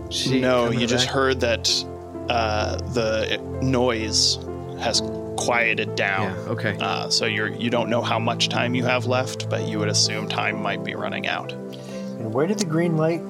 she? 0.10 0.40
no, 0.40 0.66
coming 0.66 0.80
you 0.80 0.88
just 0.88 1.08
back? 1.08 1.16
heard 1.16 1.40
that 1.40 1.86
uh, 2.30 2.78
the 2.94 3.38
noise 3.62 4.38
has 4.80 5.02
quieted 5.38 5.96
down. 5.96 6.34
Yeah. 6.36 6.52
Okay. 6.52 6.78
Uh, 6.80 7.10
so 7.10 7.26
you're 7.26 7.50
you 7.50 7.70
don't 7.70 7.90
know 7.90 8.02
how 8.02 8.20
much 8.20 8.50
time 8.50 8.76
you 8.76 8.86
have 8.86 9.06
left, 9.06 9.50
but 9.50 9.68
you 9.68 9.80
would 9.80 9.90
assume 9.90 10.28
time 10.28 10.62
might 10.62 10.84
be 10.84 10.94
running 10.96 11.28
out. 11.28 11.52
And 11.52 12.34
where 12.34 12.48
did 12.48 12.60
the 12.60 12.66
green 12.66 12.98
light? 12.98 13.22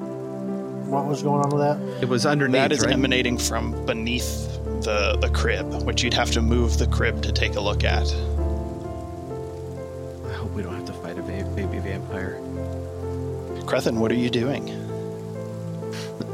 What 0.88 1.06
was 1.06 1.22
going 1.22 1.44
on 1.44 1.50
with 1.50 1.62
that? 1.62 2.04
it 2.04 2.08
was 2.10 2.26
underneath. 2.26 2.54
That 2.62 2.72
is 2.72 2.82
right? 2.82 2.94
emanating 2.94 3.38
from 3.38 3.86
beneath 3.86 4.48
the 4.84 5.18
the 5.20 5.30
crib, 5.30 5.84
which 5.84 6.04
you'd 6.04 6.14
have 6.14 6.32
to 6.32 6.42
move 6.42 6.78
the 6.78 6.88
crib 6.88 7.22
to 7.24 7.32
take 7.32 7.56
a 7.56 7.60
look 7.62 7.84
at. 7.84 8.08
I 10.26 10.34
hope 10.34 10.52
we 10.52 10.64
don't 10.64 10.76
have 10.76 10.86
to 10.86 10.94
fight 10.94 11.18
a 11.18 11.22
ba- 11.22 11.50
baby 11.56 11.80
vampire. 11.80 12.40
Crethin, 13.66 14.00
what 14.00 14.12
are 14.12 14.16
you 14.16 14.30
doing? 14.30 14.70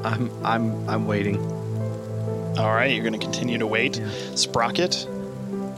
I'm 0.03 0.29
I'm 0.45 0.87
I'm 0.89 1.05
waiting. 1.07 1.37
All 2.57 2.71
right, 2.75 2.91
you're 2.93 3.03
going 3.03 3.19
to 3.19 3.25
continue 3.25 3.57
to 3.57 3.65
wait. 3.65 3.97
Yeah. 3.97 4.09
Sprocket, 4.35 5.07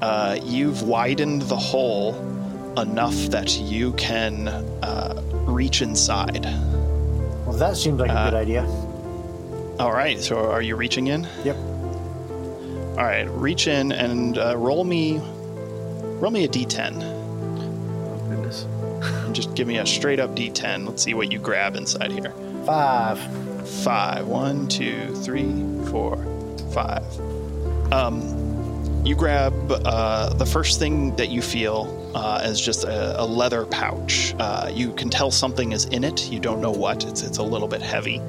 uh, 0.01 0.37
you've 0.43 0.81
widened 0.83 1.43
the 1.43 1.55
hole 1.55 2.13
enough 2.77 3.15
that 3.27 3.57
you 3.57 3.93
can 3.93 4.49
uh, 4.49 5.21
reach 5.47 5.81
inside. 5.81 6.45
Well, 7.55 7.69
that 7.71 7.77
seems 7.77 8.01
like 8.01 8.09
a 8.11 8.13
Uh, 8.13 8.29
good 8.31 8.37
idea. 8.37 8.63
All 9.79 9.93
right, 9.93 10.19
so 10.19 10.51
are 10.51 10.61
you 10.61 10.75
reaching 10.75 11.07
in? 11.07 11.25
Yep. 11.45 11.55
All 12.97 13.03
right, 13.05 13.23
reach 13.29 13.67
in 13.67 13.93
and 13.93 14.37
uh, 14.37 14.57
roll 14.57 14.83
me, 14.83 15.21
roll 16.19 16.31
me 16.31 16.43
a 16.43 16.49
d10. 16.49 17.01
Oh 17.01 18.27
goodness. 18.27 18.65
Just 19.31 19.55
give 19.55 19.69
me 19.69 19.77
a 19.77 19.85
straight 19.85 20.19
up 20.19 20.35
d10. 20.35 20.85
Let's 20.85 21.01
see 21.01 21.13
what 21.13 21.31
you 21.31 21.39
grab 21.39 21.77
inside 21.77 22.11
here. 22.11 22.33
Five. 22.65 23.19
Five. 23.85 24.27
One, 24.27 24.67
two, 24.67 25.15
three, 25.15 25.63
four, 25.85 26.17
five. 26.73 27.05
Um, 27.93 29.01
you 29.05 29.15
grab 29.15 29.53
uh, 29.71 30.33
the 30.33 30.45
first 30.45 30.77
thing 30.77 31.15
that 31.15 31.29
you 31.29 31.41
feel 31.41 31.85
uh, 32.15 32.39
as 32.41 32.59
just 32.59 32.85
a, 32.85 33.21
a 33.21 33.25
leather 33.25 33.65
pouch. 33.65 34.33
Uh, 34.39 34.71
you 34.73 34.93
can 34.93 35.09
tell 35.09 35.29
something 35.29 35.73
is 35.73 35.85
in 35.85 36.03
it. 36.03 36.31
You 36.31 36.39
don't 36.39 36.61
know 36.61 36.71
what. 36.71 37.03
It's 37.03 37.21
it's 37.21 37.37
a 37.37 37.43
little 37.43 37.67
bit 37.67 37.81
heavy. 37.81 38.19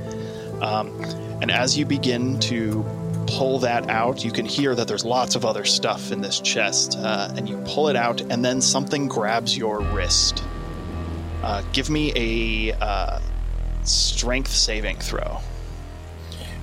Um, 0.60 1.00
and 1.40 1.50
as 1.50 1.78
you 1.78 1.86
begin 1.86 2.40
to 2.40 2.84
pull 3.28 3.60
that 3.60 3.88
out, 3.88 4.24
you 4.24 4.32
can 4.32 4.44
hear 4.44 4.74
that 4.74 4.88
there's 4.88 5.04
lots 5.04 5.36
of 5.36 5.44
other 5.44 5.64
stuff 5.64 6.10
in 6.10 6.20
this 6.20 6.40
chest. 6.40 6.98
Uh, 6.98 7.32
and 7.36 7.48
you 7.48 7.62
pull 7.64 7.88
it 7.88 7.96
out, 7.96 8.20
and 8.22 8.44
then 8.44 8.60
something 8.60 9.06
grabs 9.06 9.56
your 9.56 9.80
wrist. 9.80 10.42
Uh, 11.42 11.62
give 11.72 11.88
me 11.88 12.12
a 12.16 12.76
uh, 12.80 13.20
strength 13.84 14.50
saving 14.50 14.96
throw. 14.96 15.38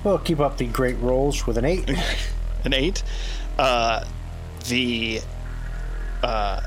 Well, 0.02 0.18
keep 0.18 0.40
up 0.40 0.58
the 0.58 0.66
great 0.66 0.98
rolls 0.98 1.46
with 1.46 1.56
an 1.56 1.64
eight. 1.64 1.90
An 2.64 2.72
eight. 2.72 3.02
Uh, 3.58 4.06
the 4.68 5.20
uh, 6.22 6.62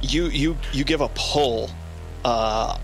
you 0.00 0.26
you 0.26 0.56
you 0.72 0.84
give 0.84 1.00
a 1.00 1.10
pull 1.14 1.70
uh, 2.24 2.78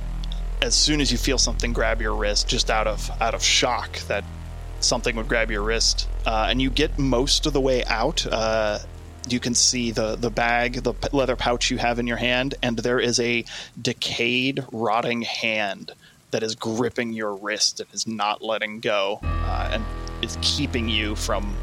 as 0.62 0.74
soon 0.74 1.00
as 1.00 1.12
you 1.12 1.18
feel 1.18 1.38
something 1.38 1.72
grab 1.72 2.00
your 2.00 2.14
wrist, 2.14 2.48
just 2.48 2.70
out 2.70 2.86
of 2.86 3.10
out 3.20 3.34
of 3.34 3.42
shock 3.42 3.98
that 4.08 4.24
something 4.80 5.16
would 5.16 5.28
grab 5.28 5.50
your 5.50 5.62
wrist, 5.62 6.08
uh, 6.26 6.46
and 6.48 6.60
you 6.60 6.70
get 6.70 6.98
most 6.98 7.46
of 7.46 7.52
the 7.52 7.60
way 7.60 7.84
out. 7.84 8.26
Uh, 8.26 8.78
you 9.28 9.40
can 9.40 9.54
see 9.54 9.90
the 9.90 10.16
the 10.16 10.30
bag, 10.30 10.82
the 10.82 10.94
leather 11.12 11.36
pouch 11.36 11.70
you 11.70 11.78
have 11.78 11.98
in 11.98 12.06
your 12.06 12.16
hand, 12.16 12.54
and 12.62 12.78
there 12.78 13.00
is 13.00 13.18
a 13.20 13.44
decayed, 13.80 14.64
rotting 14.72 15.22
hand 15.22 15.92
that 16.30 16.42
is 16.42 16.54
gripping 16.54 17.12
your 17.12 17.34
wrist 17.34 17.80
and 17.80 17.88
is 17.92 18.06
not 18.06 18.42
letting 18.42 18.80
go, 18.80 19.20
uh, 19.22 19.70
and 19.72 19.84
is 20.22 20.38
keeping 20.42 20.88
you 20.88 21.14
from 21.16 21.56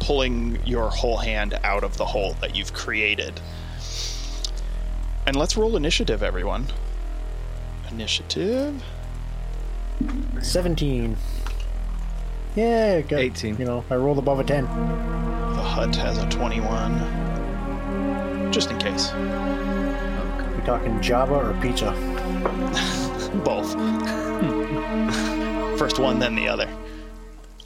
pulling 0.00 0.64
your 0.64 0.88
whole 0.88 1.16
hand 1.16 1.58
out 1.64 1.82
of 1.82 1.96
the 1.96 2.04
hole 2.04 2.34
that 2.40 2.54
you've 2.54 2.72
created. 2.72 3.40
And 5.26 5.36
let's 5.36 5.56
roll 5.56 5.76
initiative, 5.76 6.22
everyone. 6.22 6.66
Initiative. 7.90 8.82
Seventeen. 10.42 11.16
Yeah, 12.54 13.00
got, 13.02 13.20
18. 13.20 13.58
You 13.58 13.64
know, 13.64 13.84
I 13.90 13.96
rolled 13.96 14.18
above 14.18 14.38
a 14.40 14.44
ten. 14.44 14.64
The 14.64 15.62
hut 15.62 15.94
has 15.96 16.18
a 16.18 16.28
21. 16.28 18.52
Just 18.52 18.70
in 18.70 18.78
case. 18.78 19.12
We 19.12 20.64
talking 20.64 21.00
Java 21.02 21.34
or 21.34 21.52
pizza? 21.60 21.90
Both. 23.44 23.72
First 25.78 25.98
one, 25.98 26.18
then 26.18 26.34
the 26.34 26.48
other. 26.48 26.68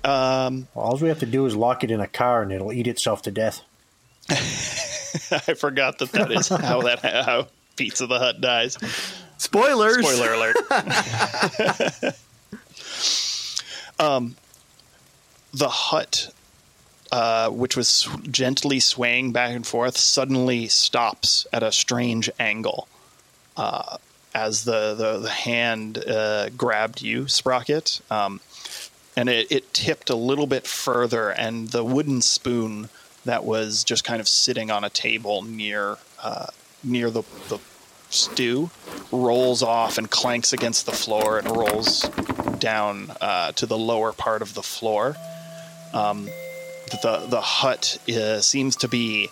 Um, 0.03 0.67
Well, 0.75 0.87
all 0.87 0.97
we 0.97 1.07
have 1.09 1.21
to 1.21 1.27
do 1.27 1.47
is 1.47 1.55
lock 1.55 1.85
it 1.85 1.93
in 1.93 2.01
a 2.01 2.09
car, 2.09 2.43
and 2.43 2.51
it'll 2.51 2.73
eat 2.73 2.89
itself 2.89 3.23
to 3.23 3.31
death. 3.31 3.63
I 5.31 5.55
forgot 5.55 5.99
that 5.99 6.13
that 6.13 6.31
is 6.33 6.49
how 6.49 6.83
that 6.83 7.01
how 7.01 7.49
Pizza 7.77 8.07
the 8.07 8.19
Hut 8.19 8.41
dies. 8.41 8.77
Spoilers. 9.39 10.07
Spoiler 10.07 10.35
alert. 10.35 10.57
um, 13.99 14.37
the 15.55 15.69
hut, 15.69 16.33
uh, 17.11 17.49
which 17.49 17.77
was 17.77 18.07
gently 18.31 18.81
swaying 18.81 19.33
back 19.33 19.55
and 19.55 19.67
forth, 19.67 19.97
suddenly 19.97 20.69
stops 20.69 21.47
at 21.53 21.63
a 21.63 21.73
strange 21.73 22.31
angle 22.39 22.87
uh, 23.57 23.97
as 24.35 24.65
the, 24.65 24.95
the, 24.95 25.19
the 25.21 25.31
hand 25.31 26.05
uh, 26.07 26.51
grabbed 26.51 27.01
you, 27.01 27.27
Sprocket. 27.27 28.01
Um, 28.11 28.41
and 29.17 29.29
it, 29.29 29.51
it 29.51 29.73
tipped 29.75 30.11
a 30.11 30.15
little 30.15 30.47
bit 30.47 30.67
further, 30.67 31.31
and 31.31 31.71
the 31.71 31.83
wooden 31.83 32.23
spoon 32.23 32.89
that 33.25 33.45
was 33.45 33.85
just 33.85 34.05
kind 34.05 34.21
of 34.21 34.29
sitting 34.29 34.71
on 34.71 34.85
a 34.85 34.91
table 34.91 35.43
near 35.43 35.99
uh, 36.23 36.47
near 36.83 37.11
the, 37.11 37.23
the 37.49 37.59
stew 38.09 38.71
rolls 39.13 39.63
off 39.63 39.99
and 39.99 40.11
clanks 40.11 40.53
against 40.53 40.87
the 40.87 40.93
floor 40.93 41.39
and 41.39 41.49
rolls 41.57 42.09
down 42.59 43.11
uh, 43.21 43.53
to 43.53 43.67
the 43.67 43.79
lower 43.79 44.13
part 44.13 44.43
of 44.43 44.55
the 44.55 44.63
floor. 44.63 45.17
Um, 45.93 46.27
the 47.03 47.27
the 47.29 47.41
hut 47.41 47.99
uh, 48.09 48.41
seems 48.41 48.77
to 48.77 48.89
be 48.89 49.29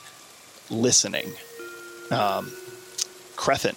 listening. 0.71 1.33
Um, 2.11 2.53
Crethin, 3.37 3.77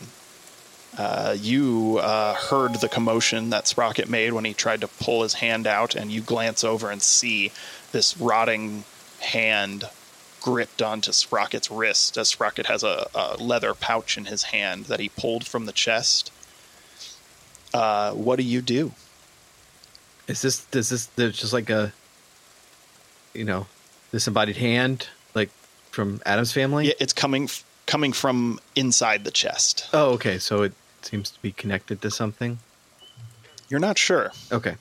uh, 0.98 1.36
you 1.40 2.00
uh, 2.02 2.34
heard 2.34 2.76
the 2.76 2.90
commotion 2.90 3.50
that 3.52 3.68
Sprocket 3.68 4.10
made 4.10 4.34
when 4.34 4.46
he 4.46 4.54
tried 4.54 4.82
to 4.82 4.88
pull 4.88 5.24
his 5.24 5.34
hand 5.34 5.68
out, 5.68 5.96
and 5.96 6.12
you 6.12 6.22
glance 6.22 6.64
over 6.64 6.90
and 6.90 7.02
see 7.02 7.52
this 7.92 8.18
rotting 8.18 8.84
hand 9.20 9.86
gripped 10.42 10.82
onto 10.82 11.12
Sprocket's 11.12 11.72
wrist 11.72 12.18
as 12.18 12.30
Sprocket 12.30 12.66
has 12.66 12.84
a, 12.84 13.08
a 13.16 13.38
leather 13.38 13.74
pouch 13.74 14.18
in 14.18 14.26
his 14.26 14.44
hand 14.44 14.86
that 14.86 15.00
he 15.00 15.10
pulled 15.10 15.48
from 15.48 15.66
the 15.66 15.72
chest. 15.72 16.32
Uh, 17.74 18.12
what 18.12 18.36
do 18.36 18.44
you 18.44 18.62
do? 18.62 18.92
Is 20.28 20.42
this 20.42 20.66
does 20.66 20.90
this 20.90 21.06
there's 21.08 21.38
just 21.38 21.54
like 21.54 21.70
a 21.70 21.94
you 23.34 23.44
know 23.46 23.68
disembodied 24.12 24.58
hand 24.58 25.08
like 25.36 25.50
from 25.92 26.22
Addams 26.26 26.52
Family? 26.52 26.88
Yeah, 26.88 26.94
it's 27.00 27.14
coming 27.14 27.46
f- 27.46 27.64
coming 27.86 28.14
from 28.14 28.60
inside 28.76 29.24
the 29.24 29.32
chest. 29.32 29.88
Oh, 29.94 30.12
okay. 30.12 30.38
So 30.38 30.64
it 30.64 30.74
seems 31.02 31.32
to 31.32 31.42
be 31.42 31.52
connected 31.52 32.02
to 32.02 32.12
something. 32.12 32.60
You're 33.70 33.80
not 33.80 33.98
sure. 33.98 34.32
Okay. 34.52 34.76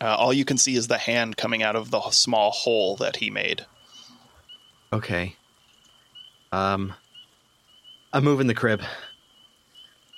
Uh, 0.00 0.16
all 0.16 0.32
you 0.32 0.44
can 0.44 0.58
see 0.58 0.76
is 0.76 0.88
the 0.88 0.98
hand 0.98 1.36
coming 1.36 1.62
out 1.62 1.76
of 1.76 1.90
the 1.90 2.00
small 2.10 2.50
hole 2.50 2.96
that 2.96 3.16
he 3.16 3.30
made. 3.30 3.66
Okay. 4.92 5.36
Um, 6.52 6.92
I'm 8.12 8.24
moving 8.24 8.46
the 8.46 8.54
crib. 8.54 8.82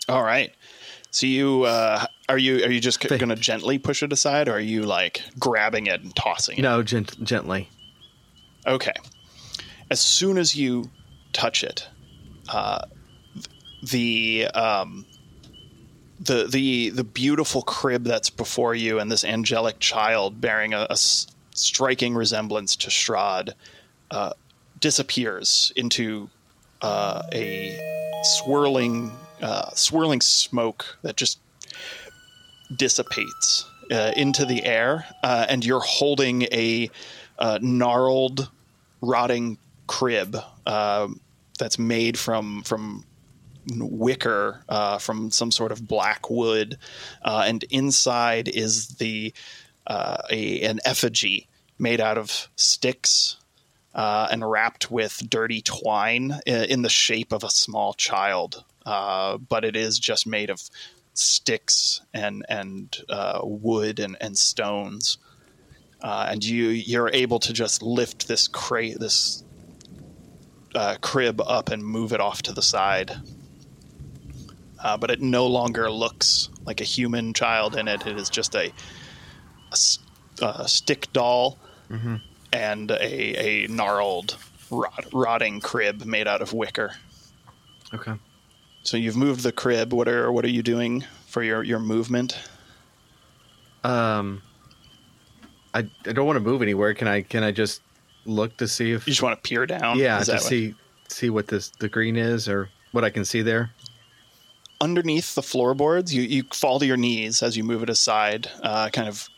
All 0.08 0.22
right. 0.22 0.52
So 1.10 1.26
you 1.26 1.62
uh, 1.62 2.06
are 2.28 2.38
you 2.38 2.64
are 2.64 2.70
you 2.70 2.80
just 2.80 3.00
Think- 3.00 3.20
going 3.20 3.28
to 3.28 3.36
gently 3.36 3.78
push 3.78 4.02
it 4.02 4.12
aside, 4.12 4.48
or 4.48 4.54
are 4.54 4.60
you 4.60 4.82
like 4.82 5.22
grabbing 5.38 5.86
it 5.86 6.02
and 6.02 6.14
tossing 6.16 6.58
it? 6.58 6.62
No, 6.62 6.82
gent- 6.82 7.22
gently. 7.22 7.68
Okay. 8.66 8.92
As 9.90 10.00
soon 10.00 10.38
as 10.38 10.56
you 10.56 10.90
touch 11.32 11.62
it, 11.62 11.86
uh, 12.48 12.80
the 13.82 14.48
um, 14.54 15.06
the 16.18 16.48
the 16.50 16.90
the 16.90 17.04
beautiful 17.04 17.62
crib 17.62 18.02
that's 18.04 18.30
before 18.30 18.74
you, 18.74 18.98
and 18.98 19.10
this 19.12 19.24
angelic 19.24 19.78
child 19.78 20.40
bearing 20.40 20.74
a, 20.74 20.80
a 20.90 20.92
s- 20.92 21.28
striking 21.54 22.14
resemblance 22.16 22.74
to 22.76 22.88
Strahd, 22.88 23.50
uh, 24.10 24.32
disappears 24.80 25.72
into 25.76 26.28
uh, 26.82 27.22
a 27.32 27.78
swirling 28.22 29.12
uh, 29.42 29.70
swirling 29.74 30.20
smoke 30.20 30.98
that 31.02 31.16
just 31.16 31.38
dissipates 32.76 33.64
uh, 33.90 34.12
into 34.16 34.44
the 34.44 34.64
air, 34.64 35.04
uh, 35.22 35.46
and 35.48 35.64
you're 35.64 35.80
holding 35.80 36.42
a 36.44 36.90
uh, 37.38 37.58
gnarled, 37.60 38.50
rotting 39.00 39.58
crib 39.86 40.34
um 40.66 41.20
that's 41.58 41.78
made 41.78 42.18
from 42.18 42.62
from 42.62 43.04
wicker 43.76 44.62
uh, 44.68 44.98
from 44.98 45.30
some 45.30 45.50
sort 45.50 45.72
of 45.72 45.86
black 45.86 46.30
wood, 46.30 46.78
and 47.22 47.64
inside 47.64 48.48
is 48.48 48.88
the 48.96 49.32
a 49.86 50.60
an 50.62 50.80
effigy 50.84 51.48
made 51.78 52.00
out 52.00 52.16
of 52.16 52.48
sticks 52.56 53.36
uh, 53.94 54.28
and 54.30 54.48
wrapped 54.48 54.90
with 54.90 55.22
dirty 55.30 55.62
twine 55.62 56.40
in 56.46 56.82
the 56.82 56.88
shape 56.88 57.32
of 57.32 57.44
a 57.44 57.50
small 57.50 57.94
child. 57.94 58.64
Uh, 58.84 59.38
but 59.38 59.64
it 59.64 59.76
is 59.76 59.98
just 59.98 60.26
made 60.26 60.50
of 60.50 60.60
sticks 61.14 62.00
and 62.12 62.44
and 62.48 62.98
uh, 63.08 63.40
wood 63.42 64.00
and, 64.00 64.16
and 64.20 64.36
stones. 64.36 65.18
Uh, 66.02 66.26
and 66.28 66.44
you 66.44 66.68
you're 66.68 67.08
able 67.10 67.38
to 67.38 67.52
just 67.52 67.82
lift 67.82 68.28
this 68.28 68.48
crate 68.48 68.98
this 68.98 69.42
uh, 70.74 70.96
crib 71.00 71.40
up 71.40 71.70
and 71.70 71.84
move 71.84 72.12
it 72.12 72.20
off 72.20 72.42
to 72.42 72.52
the 72.52 72.62
side. 72.62 73.12
Uh, 74.82 74.98
but 74.98 75.10
it 75.10 75.22
no 75.22 75.46
longer 75.46 75.90
looks 75.90 76.50
like 76.66 76.80
a 76.80 76.84
human 76.84 77.32
child 77.32 77.74
in 77.74 77.88
it. 77.88 78.06
It 78.06 78.18
is 78.18 78.28
just 78.28 78.54
a 78.54 78.70
stick 80.66 81.10
doll 81.14 81.58
and 82.54 82.90
a, 82.90 83.64
a 83.64 83.66
gnarled, 83.68 84.36
rot, 84.70 85.06
rotting 85.12 85.60
crib 85.60 86.04
made 86.04 86.28
out 86.28 86.40
of 86.40 86.52
wicker. 86.52 86.92
Okay. 87.92 88.14
So 88.82 88.96
you've 88.96 89.16
moved 89.16 89.42
the 89.42 89.52
crib. 89.52 89.92
What 89.92 90.08
are 90.08 90.30
what 90.30 90.44
are 90.44 90.50
you 90.50 90.62
doing 90.62 91.04
for 91.26 91.42
your, 91.42 91.62
your 91.62 91.78
movement? 91.78 92.38
Um, 93.82 94.42
I, 95.74 95.80
I 96.06 96.12
don't 96.12 96.26
want 96.26 96.36
to 96.36 96.40
move 96.40 96.62
anywhere. 96.62 96.94
Can 96.94 97.08
I 97.08 97.22
can 97.22 97.42
I 97.42 97.50
just 97.50 97.82
look 98.24 98.56
to 98.58 98.68
see 98.68 98.92
if 98.92 99.06
You 99.06 99.12
just 99.12 99.22
want 99.22 99.42
to 99.42 99.48
peer 99.48 99.66
down. 99.66 99.98
yeah 99.98 100.20
to 100.20 100.38
see 100.38 100.74
see 101.08 101.28
what 101.30 101.46
this 101.48 101.70
the 101.78 101.88
green 101.88 102.16
is 102.16 102.48
or 102.48 102.70
what 102.92 103.04
I 103.04 103.10
can 103.10 103.24
see 103.24 103.42
there? 103.42 103.70
underneath 104.80 105.34
the 105.34 105.42
floorboards, 105.42 106.12
you, 106.12 106.22
you 106.22 106.44
fall 106.52 106.78
to 106.78 106.86
your 106.86 106.96
knees 106.96 107.42
as 107.42 107.56
you 107.56 107.64
move 107.64 107.82
it 107.82 107.88
aside, 107.88 108.50
uh, 108.62 108.90
kind 108.90 109.08
of 109.08 109.28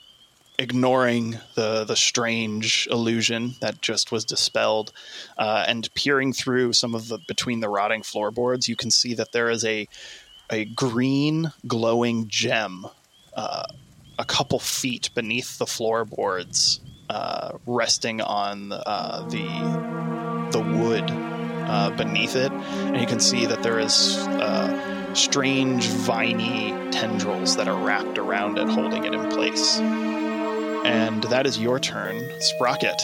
ignoring 0.59 1.39
the 1.55 1.85
the 1.85 1.97
strange 1.97 2.89
illusion 2.91 3.55
that 3.61 3.81
just 3.81 4.11
was 4.13 4.25
dispelled, 4.25 4.93
uh, 5.39 5.65
and 5.67 5.89
peering 5.95 6.33
through 6.33 6.73
some 6.73 6.95
of 6.95 7.09
the 7.09 7.19
between 7.27 7.61
the 7.61 7.69
rotting 7.69 8.03
floorboards, 8.03 8.69
you 8.69 8.77
can 8.77 8.91
see 8.91 9.15
that 9.15 9.33
there 9.33 9.51
is 9.51 9.65
a 9.65 9.89
a 10.51 10.65
green 10.65 11.53
glowing 11.67 12.29
gem, 12.29 12.87
uh, 13.35 13.65
a 14.19 14.25
couple 14.25 14.59
feet 14.59 15.11
beneath 15.15 15.59
the 15.59 15.67
floorboards, 15.67 16.81
uh, 17.11 17.59
resting 17.67 18.21
on 18.21 18.73
uh, 18.73 19.27
the 19.29 19.47
the 20.53 20.61
wood 20.79 21.05
uh, 21.69 21.91
beneath 21.97 22.37
it, 22.37 22.53
and 22.53 23.01
you 23.01 23.07
can 23.07 23.21
see 23.21 23.47
that 23.47 23.63
there 23.63 23.81
is 23.81 24.17
uh, 24.19 25.15
strange 25.15 25.87
viney 25.87 26.71
tendrils 26.93 27.57
that 27.57 27.69
are 27.69 27.85
wrapped 27.85 28.19
around 28.19 28.59
it, 28.59 28.69
holding 28.69 29.05
it 29.05 29.13
in 29.13 29.29
place. 29.31 29.81
And 30.87 31.25
that 31.25 31.47
is 31.47 31.59
your 31.59 31.81
turn, 31.81 32.23
Sprocket. 32.41 33.03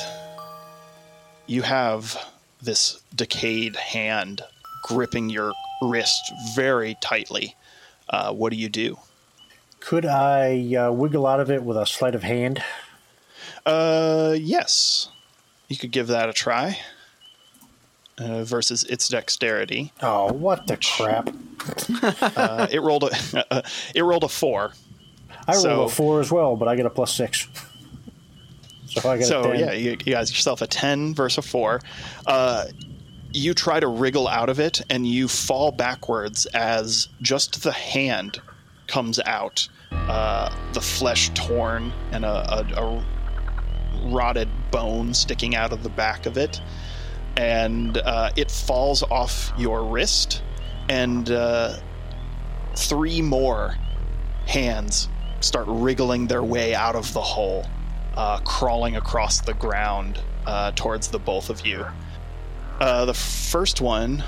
You 1.48 1.62
have 1.62 2.16
this 2.62 3.02
decayed 3.12 3.74
hand 3.74 4.42
gripping 4.84 5.28
your 5.28 5.52
wrist 5.82 6.32
very 6.54 6.96
tightly. 7.02 7.56
Uh, 8.08 8.32
what 8.32 8.52
do 8.52 8.56
you 8.56 8.68
do? 8.68 8.98
Could 9.80 10.06
I 10.06 10.76
uh, 10.76 10.92
wiggle 10.92 11.26
out 11.26 11.40
of 11.40 11.50
it 11.50 11.64
with 11.64 11.76
a 11.76 11.84
sleight 11.84 12.14
of 12.14 12.22
hand? 12.22 12.62
Uh, 13.66 14.36
yes, 14.38 15.08
you 15.66 15.76
could 15.76 15.90
give 15.90 16.06
that 16.06 16.28
a 16.28 16.32
try. 16.32 16.78
Uh, 18.16 18.44
versus 18.44 18.84
its 18.84 19.08
dexterity. 19.08 19.90
Oh, 20.02 20.32
what 20.32 20.68
the 20.68 20.76
crap! 20.76 21.30
Uh, 22.36 22.68
it 22.70 22.80
rolled 22.80 23.04
a 23.04 23.64
it 23.94 24.02
rolled 24.02 24.22
a 24.22 24.28
four. 24.28 24.72
I 25.48 25.56
rolled 25.56 25.90
a 25.90 25.92
four 25.92 26.20
as 26.20 26.30
well, 26.30 26.54
but 26.54 26.68
I 26.68 26.76
get 26.76 26.86
a 26.86 26.90
plus 26.90 27.12
six. 27.12 27.48
So 29.00 29.10
I 29.10 29.16
get 29.16 29.24
a 29.24 29.26
So 29.26 29.52
yeah, 29.52 29.72
you, 29.72 29.90
you 30.04 30.12
guys 30.12 30.30
yourself 30.30 30.62
a 30.62 30.66
ten 30.66 31.14
versus 31.14 31.44
a 31.44 31.48
four. 31.48 31.80
Uh, 32.26 32.66
you 33.32 33.54
try 33.54 33.80
to 33.80 33.88
wriggle 33.88 34.28
out 34.28 34.48
of 34.48 34.60
it, 34.60 34.82
and 34.90 35.06
you 35.06 35.26
fall 35.28 35.72
backwards 35.72 36.46
as 36.46 37.08
just 37.22 37.62
the 37.62 37.72
hand 37.72 38.40
comes 38.86 39.18
out, 39.20 39.68
uh, 39.90 40.54
the 40.74 40.80
flesh 40.80 41.30
torn 41.30 41.92
and 42.10 42.24
a, 42.26 42.28
a, 42.28 42.84
a 42.84 43.06
rotted 44.10 44.48
bone 44.70 45.14
sticking 45.14 45.54
out 45.54 45.72
of 45.72 45.82
the 45.82 45.88
back 45.88 46.26
of 46.26 46.36
it, 46.36 46.60
and 47.36 47.96
uh, 47.98 48.30
it 48.36 48.50
falls 48.50 49.02
off 49.04 49.50
your 49.56 49.84
wrist, 49.84 50.42
and 50.90 51.30
uh, 51.30 51.76
three 52.76 53.22
more 53.22 53.74
hands 54.46 55.08
start 55.40 55.66
wriggling 55.68 56.26
their 56.26 56.42
way 56.42 56.74
out 56.74 56.96
of 56.96 57.10
the 57.14 57.20
hole, 57.22 57.64
uh, 58.14 58.38
crawling 58.40 58.96
across 58.96 59.40
the 59.40 59.54
ground 59.54 60.20
uh, 60.46 60.72
towards 60.74 61.08
the 61.08 61.18
both 61.18 61.50
of 61.50 61.66
you. 61.66 61.86
Uh, 62.80 63.04
the 63.04 63.14
first 63.14 63.80
one 63.80 64.24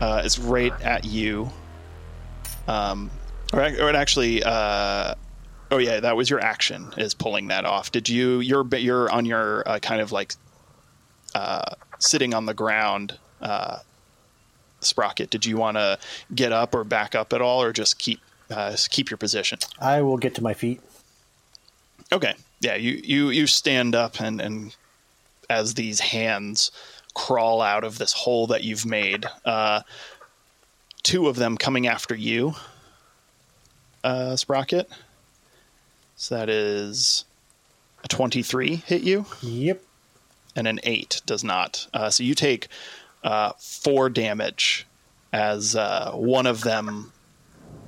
uh, 0.00 0.22
is 0.24 0.38
right 0.38 0.72
at 0.82 1.04
you. 1.04 1.50
Um, 2.66 3.10
or, 3.52 3.60
or 3.60 3.88
it 3.88 3.94
actually, 3.94 4.42
uh, 4.42 5.14
oh 5.70 5.78
yeah, 5.78 6.00
that 6.00 6.16
was 6.16 6.30
your 6.30 6.40
action 6.40 6.92
is 6.96 7.14
pulling 7.14 7.48
that 7.48 7.64
off. 7.64 7.92
Did 7.92 8.08
you? 8.08 8.40
You're 8.40 8.66
you're 8.76 9.10
on 9.10 9.24
your 9.24 9.68
uh, 9.68 9.78
kind 9.78 10.00
of 10.00 10.12
like 10.12 10.34
uh, 11.34 11.74
sitting 11.98 12.34
on 12.34 12.46
the 12.46 12.54
ground. 12.54 13.18
Uh, 13.40 13.78
Sprocket, 14.80 15.30
did 15.30 15.44
you 15.44 15.56
want 15.56 15.76
to 15.76 15.98
get 16.34 16.52
up 16.52 16.74
or 16.74 16.84
back 16.84 17.14
up 17.14 17.32
at 17.32 17.40
all, 17.40 17.62
or 17.62 17.72
just 17.72 17.98
keep 17.98 18.20
uh, 18.50 18.76
keep 18.90 19.10
your 19.10 19.18
position? 19.18 19.58
I 19.80 20.02
will 20.02 20.18
get 20.18 20.34
to 20.36 20.42
my 20.42 20.54
feet. 20.54 20.80
Okay. 22.12 22.34
Yeah, 22.60 22.74
you 22.74 23.00
you 23.04 23.30
you 23.30 23.46
stand 23.46 23.94
up 23.94 24.20
and 24.20 24.40
and 24.40 24.76
as 25.48 25.74
these 25.74 26.00
hands 26.00 26.70
crawl 27.14 27.62
out 27.62 27.84
of 27.84 27.98
this 27.98 28.12
hole 28.12 28.46
that 28.48 28.64
you've 28.64 28.84
made, 28.86 29.24
uh, 29.44 29.80
two 31.02 31.28
of 31.28 31.36
them 31.36 31.56
coming 31.56 31.86
after 31.86 32.14
you, 32.14 32.54
uh, 34.04 34.36
Sprocket. 34.36 34.88
So 36.16 36.34
that 36.36 36.48
is 36.48 37.24
a 38.04 38.08
twenty-three 38.08 38.76
hit 38.76 39.02
you, 39.02 39.24
Yep. 39.40 39.80
and 40.56 40.66
an 40.68 40.80
eight 40.82 41.22
does 41.26 41.44
not. 41.44 41.86
Uh, 41.94 42.10
so 42.10 42.22
you 42.24 42.34
take 42.34 42.68
uh, 43.22 43.52
four 43.58 44.10
damage 44.10 44.86
as 45.32 45.76
uh, 45.76 46.10
one 46.12 46.46
of 46.46 46.62
them 46.62 47.12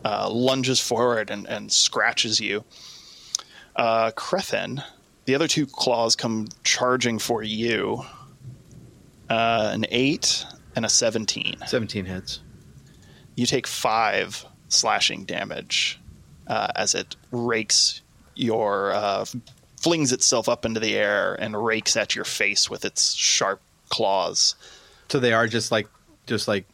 uh, 0.05 0.29
lunges 0.31 0.79
forward 0.81 1.31
and, 1.31 1.47
and 1.47 1.73
scratches 1.73 2.39
you. 2.41 2.65
Uh, 3.77 4.11
Crethin, 4.13 4.83
the 5.25 5.35
other 5.35 5.49
two 5.49 5.67
claws 5.67 6.17
come 6.17 6.49
charging 6.65 7.19
for 7.19 7.43
you. 7.43 8.03
Uh, 9.29 9.71
an 9.73 9.87
eight 9.91 10.45
and 10.77 10.85
a 10.85 10.89
seventeen. 10.89 11.57
Seventeen 11.67 12.05
hits. 12.05 12.41
You 13.37 13.47
take 13.47 13.67
five 13.67 14.45
slashing 14.69 15.25
damage 15.25 15.99
uh, 16.47 16.69
as 16.75 16.95
it 16.95 17.17
rakes 17.31 18.03
your, 18.35 18.93
uh, 18.93 19.25
flings 19.81 20.13
itself 20.13 20.49
up 20.49 20.67
into 20.67 20.79
the 20.79 20.95
air 20.95 21.35
and 21.41 21.65
rakes 21.65 21.97
at 21.97 22.15
your 22.15 22.25
face 22.25 22.69
with 22.69 22.85
its 22.85 23.15
sharp 23.15 23.63
claws. 23.89 24.55
So 25.09 25.19
they 25.19 25.33
are 25.33 25.47
just 25.47 25.73
like 25.73 25.89
just 26.27 26.47
like 26.47 26.67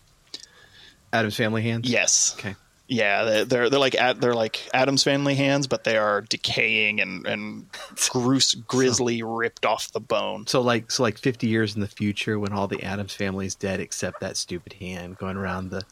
Addams 1.12 1.36
Family 1.36 1.62
hands. 1.62 1.88
Yes. 1.88 2.34
Okay. 2.38 2.57
Yeah, 2.89 3.24
they're 3.24 3.45
they're, 3.45 3.70
they're 3.70 3.80
like 3.80 3.95
Ad- 3.97 4.20
they're 4.20 4.34
like 4.34 4.68
Addams 4.72 5.03
Family 5.03 5.34
hands, 5.34 5.66
but 5.66 5.84
they 5.84 5.97
are 5.97 6.22
decaying 6.22 7.01
and 7.01 7.26
and 7.26 7.66
gross, 8.11 8.55
grisly, 8.55 9.22
ripped 9.22 9.66
off 9.66 9.93
the 9.93 10.01
bone. 10.01 10.47
So 10.47 10.61
like 10.61 10.91
so 10.91 11.03
like 11.03 11.18
fifty 11.18 11.49
years 11.49 11.74
in 11.74 11.80
the 11.80 11.89
future 11.89 12.39
when 12.39 12.53
all 12.53 12.68
the 12.68 12.82
Addams 12.82 13.14
Family 13.14 13.47
is 13.47 13.55
dead 13.55 13.80
except 13.80 14.20
that 14.20 14.37
stupid 14.37 14.74
hand 14.74 15.18
going 15.18 15.37
around 15.37 15.70
the 15.70 15.82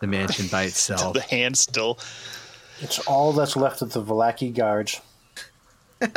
the 0.00 0.06
mansion 0.06 0.48
by 0.48 0.62
itself. 0.64 1.14
The 1.14 1.22
hand 1.22 1.56
still. 1.56 1.98
It's 2.80 2.98
all 3.00 3.32
that's 3.32 3.54
left 3.54 3.82
of 3.82 3.92
the 3.92 4.02
Vallaki 4.02 4.52
guards. 4.52 5.00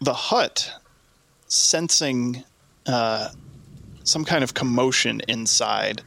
The 0.00 0.14
hut, 0.14 0.72
sensing 1.48 2.44
uh, 2.86 3.30
some 4.08 4.24
kind 4.24 4.42
of 4.42 4.54
commotion 4.54 5.20
inside, 5.28 6.02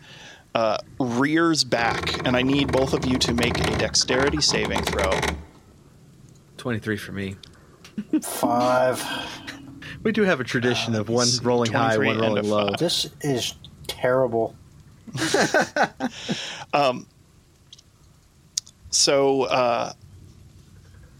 uh, 0.56 0.78
rears 1.00 1.64
back, 1.64 2.26
and 2.28 2.36
I 2.36 2.42
need 2.42 2.72
both 2.72 2.94
of 2.94 3.06
you 3.06 3.18
to 3.20 3.34
make 3.34 3.58
a 3.60 3.78
dexterity 3.78 4.42
saving 4.42 4.82
throw. 4.84 5.12
Twenty 6.58 6.80
three 6.80 6.98
for 6.98 7.12
me. 7.12 7.36
Five. 8.22 9.04
We 10.04 10.12
do 10.12 10.24
have 10.24 10.40
a 10.40 10.44
tradition 10.44 10.96
of 10.96 11.10
one 11.10 11.28
Uh, 11.28 11.44
rolling 11.44 11.72
high, 11.72 11.98
one 11.98 12.18
rolling 12.20 12.50
low. 12.50 12.68
five. 12.70 12.78
This 12.78 13.08
is 13.22 13.54
terrible. 13.88 14.56
um, 16.74 17.06
So, 18.90 19.44
uh, 19.44 19.94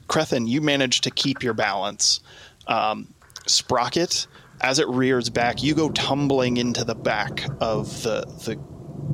Crethin, 0.08 0.46
you 0.48 0.62
manage 0.62 1.02
to 1.02 1.12
keep 1.12 1.42
your 1.44 1.54
balance. 1.54 2.20
Um, 2.68 3.14
Sprocket, 3.48 4.28
as 4.62 4.80
it 4.80 4.88
rears 4.88 5.30
back, 5.30 5.64
you 5.64 5.74
go 5.74 5.90
tumbling 5.90 6.58
into 6.58 6.84
the 6.84 6.96
back 6.96 7.44
of 7.60 8.04
the 8.04 8.26
the 8.46 8.60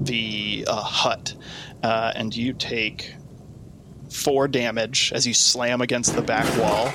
the 0.01 0.65
uh, 0.67 0.81
hut, 0.81 1.33
uh, 1.81 2.11
and 2.15 2.35
you 2.35 2.53
take 2.53 3.13
four 4.09 4.47
damage 4.47 5.11
as 5.15 5.25
you 5.25 5.33
slam 5.33 5.81
against 5.81 6.15
the 6.15 6.21
back 6.21 6.45
wall, 6.57 6.91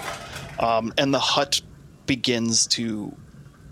um, 0.59 0.93
and 0.99 1.13
the 1.13 1.19
hut 1.19 1.61
begins 2.07 2.67
to, 2.67 3.15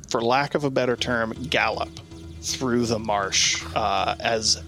for 0.09 0.21
lack 0.21 0.55
of 0.55 0.65
a 0.65 0.71
better 0.71 0.97
term, 0.97 1.33
gallop 1.49 1.91
through 2.43 2.87
the 2.87 2.99
marsh 2.99 3.63
uh, 3.75 4.17
as 4.19 4.63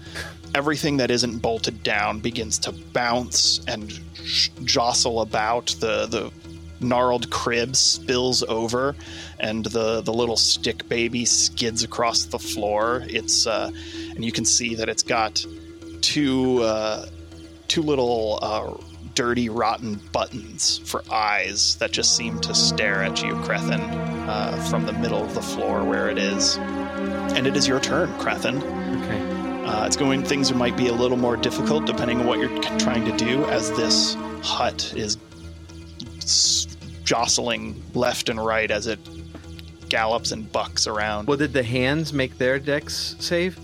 everything 0.53 0.97
that 0.97 1.09
isn't 1.09 1.39
bolted 1.39 1.81
down 1.81 2.19
begins 2.19 2.59
to 2.59 2.71
bounce 2.71 3.59
and 3.67 3.99
jostle 4.63 5.21
about. 5.21 5.67
The 5.79 6.05
the 6.05 6.52
gnarled 6.83 7.29
crib 7.29 7.75
spills 7.75 8.43
over, 8.43 8.95
and 9.39 9.65
the 9.65 10.01
the 10.01 10.13
little 10.13 10.37
stick 10.37 10.87
baby 10.89 11.25
skids 11.25 11.83
across 11.83 12.25
the 12.25 12.39
floor. 12.39 13.03
It's 13.07 13.47
uh, 13.47 13.71
and 14.15 14.23
you 14.23 14.31
can 14.31 14.45
see 14.45 14.75
that 14.75 14.89
it's 14.89 15.03
got 15.03 15.45
two 16.01 16.61
uh, 16.61 17.07
two 17.67 17.81
little 17.81 18.39
uh, 18.41 18.73
dirty, 19.15 19.49
rotten 19.49 19.95
buttons 20.11 20.79
for 20.79 21.03
eyes 21.11 21.75
that 21.75 21.91
just 21.91 22.15
seem 22.15 22.39
to 22.41 22.53
stare 22.53 23.03
at 23.03 23.21
you, 23.23 23.35
Crethin, 23.37 23.81
uh, 23.81 24.57
from 24.69 24.85
the 24.85 24.93
middle 24.93 25.23
of 25.23 25.33
the 25.35 25.41
floor 25.41 25.83
where 25.83 26.09
it 26.09 26.17
is. 26.17 26.57
And 26.57 27.47
it 27.47 27.55
is 27.55 27.67
your 27.67 27.79
turn, 27.79 28.11
Crethin. 28.19 28.57
Okay. 28.57 29.65
Uh, 29.65 29.85
it's 29.85 29.95
going. 29.95 30.23
Things 30.23 30.53
might 30.53 30.75
be 30.75 30.87
a 30.87 30.93
little 30.93 31.17
more 31.17 31.37
difficult 31.37 31.85
depending 31.85 32.19
on 32.19 32.27
what 32.27 32.39
you're 32.39 32.61
trying 32.79 33.05
to 33.05 33.15
do, 33.17 33.45
as 33.45 33.71
this 33.71 34.15
hut 34.43 34.93
is 34.95 35.17
jostling 37.03 37.81
left 37.93 38.29
and 38.29 38.43
right 38.43 38.69
as 38.71 38.87
it 38.87 38.99
gallops 39.89 40.31
and 40.31 40.51
bucks 40.51 40.87
around. 40.87 41.27
Well, 41.27 41.37
did 41.37 41.53
the 41.53 41.63
hands 41.63 42.13
make 42.13 42.37
their 42.37 42.59
dex 42.59 43.15
save? 43.19 43.57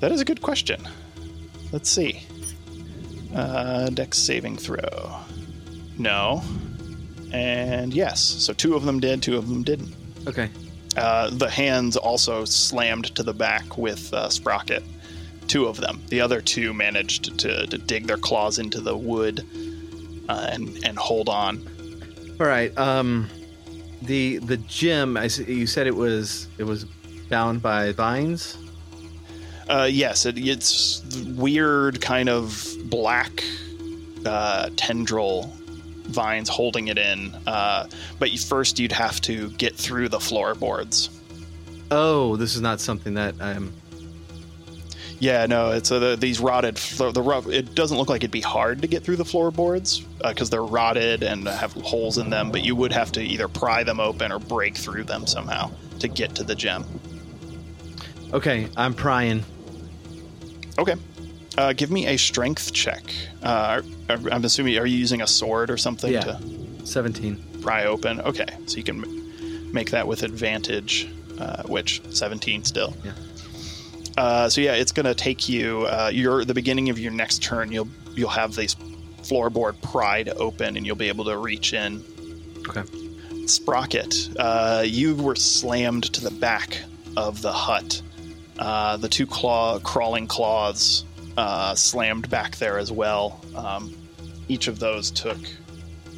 That 0.00 0.12
is 0.12 0.20
a 0.20 0.24
good 0.24 0.42
question. 0.42 0.86
Let's 1.72 1.90
see. 1.90 2.22
Uh, 3.34 3.90
dex 3.90 4.18
saving 4.18 4.56
throw. 4.56 5.16
No. 5.98 6.42
And 7.32 7.92
yes. 7.92 8.20
So 8.20 8.52
two 8.52 8.74
of 8.74 8.84
them 8.84 9.00
did, 9.00 9.22
two 9.22 9.36
of 9.36 9.48
them 9.48 9.62
didn't. 9.62 9.94
Okay. 10.26 10.50
Uh, 10.96 11.30
the 11.30 11.50
hands 11.50 11.96
also 11.96 12.44
slammed 12.44 13.14
to 13.16 13.22
the 13.22 13.34
back 13.34 13.76
with 13.76 14.12
uh, 14.14 14.28
Sprocket. 14.28 14.82
Two 15.46 15.66
of 15.66 15.76
them. 15.76 16.02
The 16.08 16.20
other 16.20 16.40
two 16.40 16.72
managed 16.72 17.38
to, 17.40 17.66
to 17.66 17.78
dig 17.78 18.06
their 18.06 18.16
claws 18.16 18.58
into 18.58 18.80
the 18.80 18.96
wood 18.96 19.46
uh, 20.28 20.50
and 20.52 20.84
and 20.84 20.98
hold 20.98 21.28
on. 21.28 21.68
All 22.38 22.46
right. 22.46 22.76
Um, 22.76 23.28
the 24.02 24.38
the 24.38 24.58
gym. 24.58 25.16
I 25.16 25.24
you 25.46 25.66
said 25.66 25.86
it 25.86 25.96
was 25.96 26.48
it 26.58 26.64
was 26.64 26.84
bound 27.30 27.62
by 27.62 27.92
vines. 27.92 28.58
Uh, 29.68 29.88
yes, 29.90 30.26
it, 30.26 30.38
it's 30.38 31.02
weird, 31.36 32.00
kind 32.00 32.28
of 32.28 32.72
black 32.84 33.42
uh, 34.24 34.70
tendril 34.76 35.52
vines 36.04 36.48
holding 36.48 36.88
it 36.88 36.98
in. 36.98 37.34
Uh, 37.46 37.88
but 38.18 38.30
first, 38.38 38.78
you'd 38.78 38.92
have 38.92 39.20
to 39.22 39.50
get 39.52 39.74
through 39.74 40.08
the 40.08 40.20
floorboards. 40.20 41.10
Oh, 41.90 42.36
this 42.36 42.54
is 42.54 42.60
not 42.60 42.80
something 42.80 43.14
that 43.14 43.34
I'm. 43.40 43.72
Yeah, 45.18 45.46
no, 45.46 45.70
it's 45.72 45.90
uh, 45.90 45.98
the, 45.98 46.16
these 46.16 46.40
rotted. 46.40 46.78
Flo- 46.78 47.10
the 47.12 47.22
rough. 47.22 47.46
It 47.48 47.74
doesn't 47.74 47.96
look 47.96 48.08
like 48.10 48.20
it'd 48.22 48.30
be 48.30 48.42
hard 48.42 48.82
to 48.82 48.86
get 48.88 49.02
through 49.02 49.16
the 49.16 49.24
floorboards 49.24 50.00
because 50.22 50.50
they're 50.50 50.62
rotted 50.62 51.22
and 51.22 51.46
have 51.48 51.72
holes 51.72 52.18
in 52.18 52.28
them. 52.28 52.50
But 52.50 52.64
you 52.64 52.76
would 52.76 52.92
have 52.92 53.12
to 53.12 53.22
either 53.22 53.48
pry 53.48 53.82
them 53.82 53.98
open 53.98 54.30
or 54.30 54.38
break 54.38 54.76
through 54.76 55.04
them 55.04 55.26
somehow 55.26 55.70
to 56.00 56.08
get 56.08 56.34
to 56.34 56.44
the 56.44 56.54
gem. 56.54 56.84
Okay, 58.32 58.68
I'm 58.76 58.92
prying. 58.92 59.42
Okay. 60.78 60.96
Uh, 61.56 61.72
give 61.72 61.90
me 61.90 62.06
a 62.08 62.18
strength 62.18 62.72
check. 62.74 63.02
Uh, 63.42 63.80
I'm 64.10 64.44
assuming, 64.44 64.76
are 64.76 64.84
you 64.86 64.98
using 64.98 65.22
a 65.22 65.26
sword 65.26 65.70
or 65.70 65.78
something 65.78 66.12
Yeah. 66.12 66.20
to 66.20 66.40
Seventeen. 66.84 67.42
pry 67.62 67.84
open? 67.86 68.20
Okay, 68.20 68.46
so 68.66 68.76
you 68.76 68.82
can 68.82 69.72
make 69.72 69.90
that 69.92 70.06
with 70.06 70.22
advantage, 70.22 71.08
uh, 71.40 71.62
which 71.62 72.02
17 72.10 72.64
still. 72.64 72.94
Yeah. 73.02 73.12
Uh, 74.16 74.48
so 74.48 74.60
yeah, 74.60 74.74
it's 74.74 74.92
going 74.92 75.06
to 75.06 75.14
take 75.14 75.48
you. 75.48 75.86
Uh, 75.86 76.10
your 76.12 76.44
the 76.44 76.54
beginning 76.54 76.88
of 76.88 76.98
your 76.98 77.12
next 77.12 77.42
turn. 77.42 77.70
You'll 77.70 77.88
you'll 78.14 78.30
have 78.30 78.54
these 78.54 78.74
floorboard 79.22 79.80
pried 79.82 80.28
open, 80.30 80.76
and 80.76 80.86
you'll 80.86 80.96
be 80.96 81.08
able 81.08 81.24
to 81.26 81.36
reach 81.36 81.72
in. 81.72 82.02
Okay. 82.68 82.82
Sprocket, 83.46 84.28
uh, 84.40 84.82
you 84.84 85.14
were 85.14 85.36
slammed 85.36 86.12
to 86.14 86.20
the 86.20 86.32
back 86.32 86.82
of 87.16 87.42
the 87.42 87.52
hut. 87.52 88.02
Uh, 88.58 88.96
the 88.96 89.08
two 89.08 89.26
claw 89.26 89.78
crawling 89.78 90.26
claws 90.26 91.04
uh, 91.36 91.74
slammed 91.74 92.28
back 92.28 92.56
there 92.56 92.78
as 92.78 92.90
well. 92.90 93.40
Um, 93.54 93.94
each 94.48 94.66
of 94.66 94.78
those 94.78 95.10
took 95.10 95.38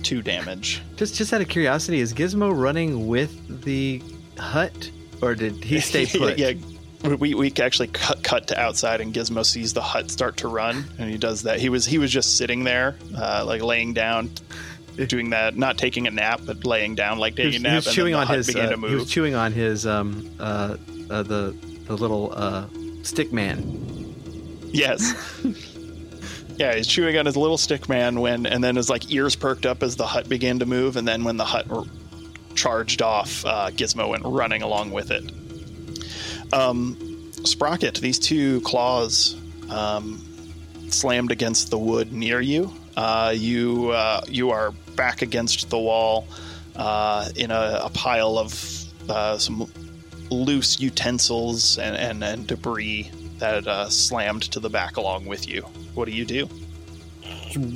two 0.03 0.23
damage. 0.23 0.83
Just 0.97 1.17
just 1.17 1.33
out 1.33 1.41
of 1.41 1.49
curiosity, 1.49 2.01
is 2.01 2.15
Gizmo 2.15 2.57
running 2.57 3.09
with 3.09 3.65
the 3.65 4.03
hut, 4.39 4.91
or 5.21 5.35
did 5.35 5.63
he 5.63 5.81
stay 5.81 6.07
put? 6.07 6.39
yeah, 6.39 6.53
we, 7.05 7.35
we 7.35 7.53
actually 7.61 7.89
cut, 7.89 8.23
cut 8.23 8.49
to 8.49 8.61
outside, 8.61 9.01
and 9.01 9.15
Gizmo 9.15 9.45
sees 9.45 9.73
the 9.73 9.83
hut 9.83 10.11
start 10.11 10.39
to 10.39 10.49
run, 10.49 10.85
and 10.99 11.09
he 11.09 11.17
does 11.17 11.43
that. 11.43 11.61
He 11.61 11.69
was 11.69 11.87
he 11.87 11.99
was 11.99 12.11
just 12.11 12.37
sitting 12.37 12.65
there, 12.65 12.97
uh, 13.17 13.45
like 13.47 13.63
laying 13.63 13.95
down, 13.95 14.31
doing 15.07 15.31
that, 15.31 15.57
not 15.57 15.79
taking 15.79 16.07
a 16.07 16.11
nap, 16.11 16.41
but 16.45 16.65
laying 16.65 16.95
down, 16.95 17.19
like 17.19 17.37
He 17.39 17.47
was, 17.47 17.55
taking 17.55 17.67
a 17.67 17.69
nap. 17.69 17.71
He 17.71 17.77
was 17.77 17.87
and 17.87 17.95
chewing 17.95 18.13
the 18.13 18.19
on 18.19 18.27
hut 18.27 18.37
his. 18.39 18.47
began 18.49 18.85
uh, 18.85 18.89
he 18.89 18.95
was 18.95 19.11
chewing 19.11 19.35
on 19.35 19.53
his 19.53 19.87
um 19.87 20.29
uh, 20.41 20.77
uh 21.11 21.23
the 21.23 21.55
the 21.87 21.97
little 21.97 22.33
uh 22.35 22.67
stick 23.03 23.33
man. 23.33 24.15
Yes. 24.71 25.15
yeah, 26.57 26.75
he's 26.75 26.87
chewing 26.87 27.17
on 27.17 27.27
his 27.27 27.37
little 27.37 27.59
stick 27.59 27.89
man 27.89 28.21
when, 28.21 28.45
and 28.45 28.63
then 28.63 28.77
his 28.77 28.91
like 28.91 29.11
ears 29.13 29.37
perked 29.37 29.67
up 29.67 29.83
as 29.83 29.97
the 29.97 30.07
hut 30.07 30.29
began 30.29 30.59
to 30.59 30.67
move, 30.67 30.97
and 30.97 31.07
then 31.07 31.25
when 31.25 31.37
the 31.37 31.45
hut 31.45 31.67
r- 31.71 31.85
charged 32.55 33.03
off, 33.03 33.45
uh, 33.47 33.71
Gizmo 33.71 34.09
went 34.09 34.25
running 34.25 34.63
along 34.63 34.91
with 34.91 35.11
it. 35.11 35.31
Um, 36.53 37.33
Sprocket, 37.45 37.97
these 37.97 38.19
two 38.19 38.61
claws 38.63 39.37
um, 39.71 40.25
slammed 40.89 41.31
against 41.31 41.71
the 41.71 41.79
wood 41.79 42.13
near 42.13 42.41
you. 42.41 42.73
Uh, 42.97 43.33
you 43.37 43.91
uh, 43.91 44.23
you 44.27 44.51
are 44.51 44.73
back 44.97 45.23
against 45.23 45.71
the 45.71 45.79
wall 45.79 46.27
uh, 46.77 47.29
in 47.37 47.51
a, 47.51 47.83
a 47.85 47.91
pile 47.91 48.39
of 48.39 48.85
uh, 49.09 49.39
some 49.39 49.71
loose 50.31 50.81
utensils 50.81 51.79
and, 51.79 51.97
and, 51.97 52.25
and 52.25 52.47
debris 52.47 53.11
that 53.39 53.67
uh, 53.67 53.89
slammed 53.89 54.43
to 54.43 54.61
the 54.61 54.69
back 54.69 54.97
along 54.97 55.27
with 55.27 55.49
you. 55.49 55.63
What 55.95 56.07
do 56.07 56.13
you 56.13 56.25
do? 56.25 56.49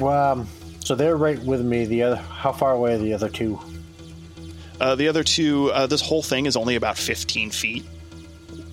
Um, 0.04 0.46
so 0.80 0.94
they're 0.94 1.16
right 1.16 1.38
with 1.38 1.62
me. 1.64 1.84
The 1.84 2.02
other, 2.02 2.16
how 2.16 2.52
far 2.52 2.72
away 2.72 2.94
are 2.94 2.98
the 2.98 3.14
other 3.14 3.28
two? 3.28 3.60
Uh, 4.80 4.96
the 4.96 5.06
other 5.08 5.22
two, 5.22 5.70
uh, 5.72 5.86
this 5.86 6.00
whole 6.00 6.22
thing 6.22 6.46
is 6.46 6.56
only 6.56 6.74
about 6.74 6.98
15 6.98 7.50
feet 7.50 7.84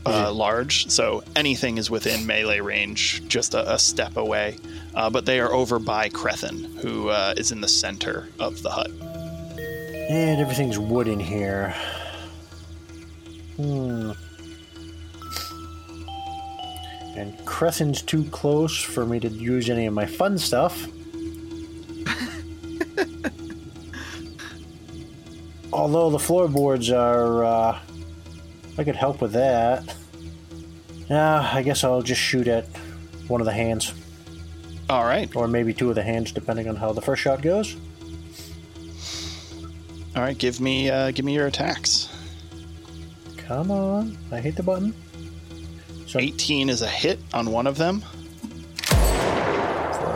uh, 0.06 0.32
large, 0.32 0.88
so 0.90 1.24
anything 1.36 1.78
is 1.78 1.90
within 1.90 2.26
melee 2.26 2.60
range, 2.60 3.28
just 3.28 3.54
a, 3.54 3.74
a 3.74 3.80
step 3.80 4.18
away. 4.18 4.58
Uh, 4.96 5.10
but 5.10 5.26
they 5.26 5.40
are 5.40 5.54
over 5.54 5.80
by 5.80 6.10
Crethin, 6.10 6.64
who 6.82 7.10
uh, 7.10 7.34
is 7.38 7.52
in 7.52 7.62
the 7.62 7.68
center 7.68 8.30
of 8.40 8.62
the 8.64 8.70
hut. 8.70 8.90
And 10.10 10.42
everything's 10.42 10.80
wood 10.80 11.08
in 11.08 11.20
here. 11.20 11.76
Hmm. 13.58 14.12
And 17.16 17.38
Crethin's 17.46 18.02
too 18.02 18.24
close 18.26 18.82
for 18.82 19.06
me 19.06 19.20
to 19.20 19.28
use 19.28 19.70
any 19.70 19.86
of 19.86 19.94
my 19.94 20.06
fun 20.06 20.38
stuff. 20.38 20.88
Although 25.74 26.10
the 26.10 26.20
floorboards 26.20 26.90
are, 26.90 27.44
uh, 27.44 27.80
I 28.80 28.84
could 28.86 28.96
help 28.96 29.20
with 29.20 29.34
that. 29.34 29.94
Yeah, 31.10 31.52
I 31.54 31.64
guess 31.64 31.84
I'll 31.84 32.02
just 32.02 32.22
shoot 32.22 32.48
at 32.48 32.66
one 33.28 33.42
of 33.42 33.46
the 33.46 33.52
hands, 33.52 33.94
All 34.90 35.04
right, 35.04 35.30
or 35.36 35.50
maybe 35.50 35.74
two 35.74 35.90
of 35.90 35.96
the 35.96 36.02
hands, 36.02 36.32
depending 36.32 36.70
on 36.70 36.78
how 36.78 36.94
the 36.94 37.02
first 37.02 37.22
shot 37.22 37.42
goes. 37.42 37.76
all 40.16 40.22
right. 40.22 40.38
Give 40.38 40.62
me, 40.62 40.90
uh, 40.90 41.12
give 41.12 41.26
me 41.26 41.34
your 41.34 41.48
attacks. 41.48 42.08
Come 43.36 43.70
on, 43.70 44.18
I 44.32 44.40
hit 44.40 44.56
the 44.56 44.64
button. 44.64 44.94
So 46.08 46.18
18 46.18 46.70
is 46.70 46.82
a 46.82 46.88
hit 46.88 47.20
on 47.34 47.52
one 47.52 47.68
of 47.68 47.78
them, 47.78 48.06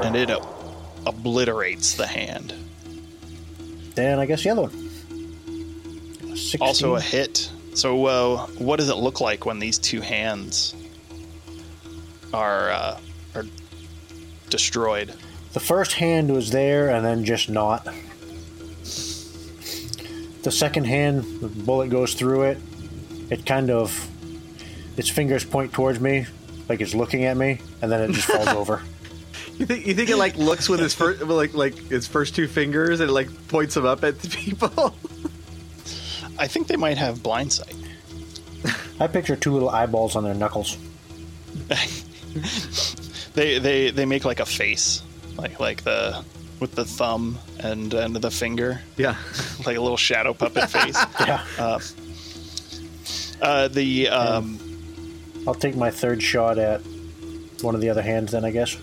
and 0.03 0.15
it 0.15 0.31
uh, 0.31 0.39
obliterates 1.05 1.95
the 1.95 2.07
hand. 2.07 2.53
Then 3.95 4.19
I 4.19 4.25
guess 4.25 4.41
the 4.41 4.51
other 4.51 4.61
one. 4.61 4.89
16. 6.37 6.61
Also 6.61 6.95
a 6.95 7.01
hit. 7.01 7.51
So, 7.73 8.05
uh, 8.05 8.47
what 8.57 8.77
does 8.77 8.89
it 8.89 8.95
look 8.95 9.19
like 9.21 9.45
when 9.45 9.59
these 9.59 9.77
two 9.77 10.01
hands 10.01 10.75
are 12.33 12.71
uh, 12.71 12.99
are 13.35 13.45
destroyed? 14.49 15.13
the 15.53 15.59
first 15.59 15.93
hand 15.93 16.31
was 16.33 16.49
there 16.49 16.89
and 16.89 17.05
then 17.05 17.23
just 17.23 17.49
not. 17.49 17.85
The 20.41 20.51
second 20.51 20.85
hand, 20.85 21.23
the 21.39 21.47
bullet 21.47 21.89
goes 21.89 22.15
through 22.15 22.43
it. 22.43 22.57
It 23.29 23.45
kind 23.45 23.69
of, 23.69 24.09
its 24.97 25.09
fingers 25.09 25.45
point 25.45 25.71
towards 25.71 25.99
me, 25.99 26.25
like 26.67 26.81
it's 26.81 26.93
looking 26.93 27.23
at 27.25 27.37
me, 27.37 27.61
and 27.81 27.91
then 27.91 28.09
it 28.09 28.13
just 28.13 28.27
falls 28.27 28.47
over. 28.49 28.81
You 29.57 29.67
think 29.67 29.85
you 29.85 29.93
think 29.93 30.09
it 30.09 30.17
like 30.17 30.35
looks 30.35 30.67
with 30.67 30.79
his 30.79 30.95
first 30.95 31.21
like 31.21 31.53
like 31.53 31.91
its 31.91 32.07
first 32.07 32.35
two 32.35 32.47
fingers 32.47 32.99
and 32.99 33.09
it 33.09 33.13
like 33.13 33.29
points 33.47 33.75
them 33.75 33.85
up 33.85 34.03
at 34.03 34.19
the 34.19 34.27
people? 34.35 34.95
I 36.37 36.47
think 36.47 36.67
they 36.67 36.75
might 36.77 36.97
have 36.97 37.21
blind 37.23 37.51
sight. 37.53 37.75
I 38.99 39.07
picture 39.07 39.35
two 39.35 39.51
little 39.51 39.69
eyeballs 39.69 40.15
on 40.15 40.23
their 40.23 40.33
knuckles. 40.33 40.77
They 43.33 43.57
they 43.57 43.89
they 43.89 44.05
make 44.05 44.25
like 44.25 44.39
a 44.39 44.45
face, 44.45 45.01
like 45.37 45.59
like 45.59 45.83
the 45.83 46.23
with 46.59 46.75
the 46.75 46.85
thumb 46.85 47.39
and 47.59 47.91
and 47.93 48.15
the 48.15 48.29
finger, 48.29 48.81
yeah. 48.95 49.15
like 49.65 49.75
a 49.75 49.81
little 49.81 49.97
shadow 49.97 50.33
puppet 50.33 50.69
face. 50.69 50.97
Yeah. 51.19 51.43
Uh, 53.41 53.67
the 53.67 54.07
um, 54.09 54.59
I'll 55.47 55.55
take 55.55 55.75
my 55.75 55.89
third 55.89 56.21
shot 56.21 56.57
at 56.59 56.81
one 57.61 57.75
of 57.75 57.81
the 57.81 57.89
other 57.89 58.01
hands 58.03 58.31
then, 58.33 58.45
I 58.45 58.51
guess. 58.51 58.77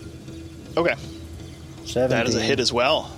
okay, 0.75 0.95
Seven. 1.85 2.09
that 2.09 2.27
is 2.27 2.35
a 2.35 2.41
hit 2.41 2.59
as 2.59 2.73
well. 2.73 3.09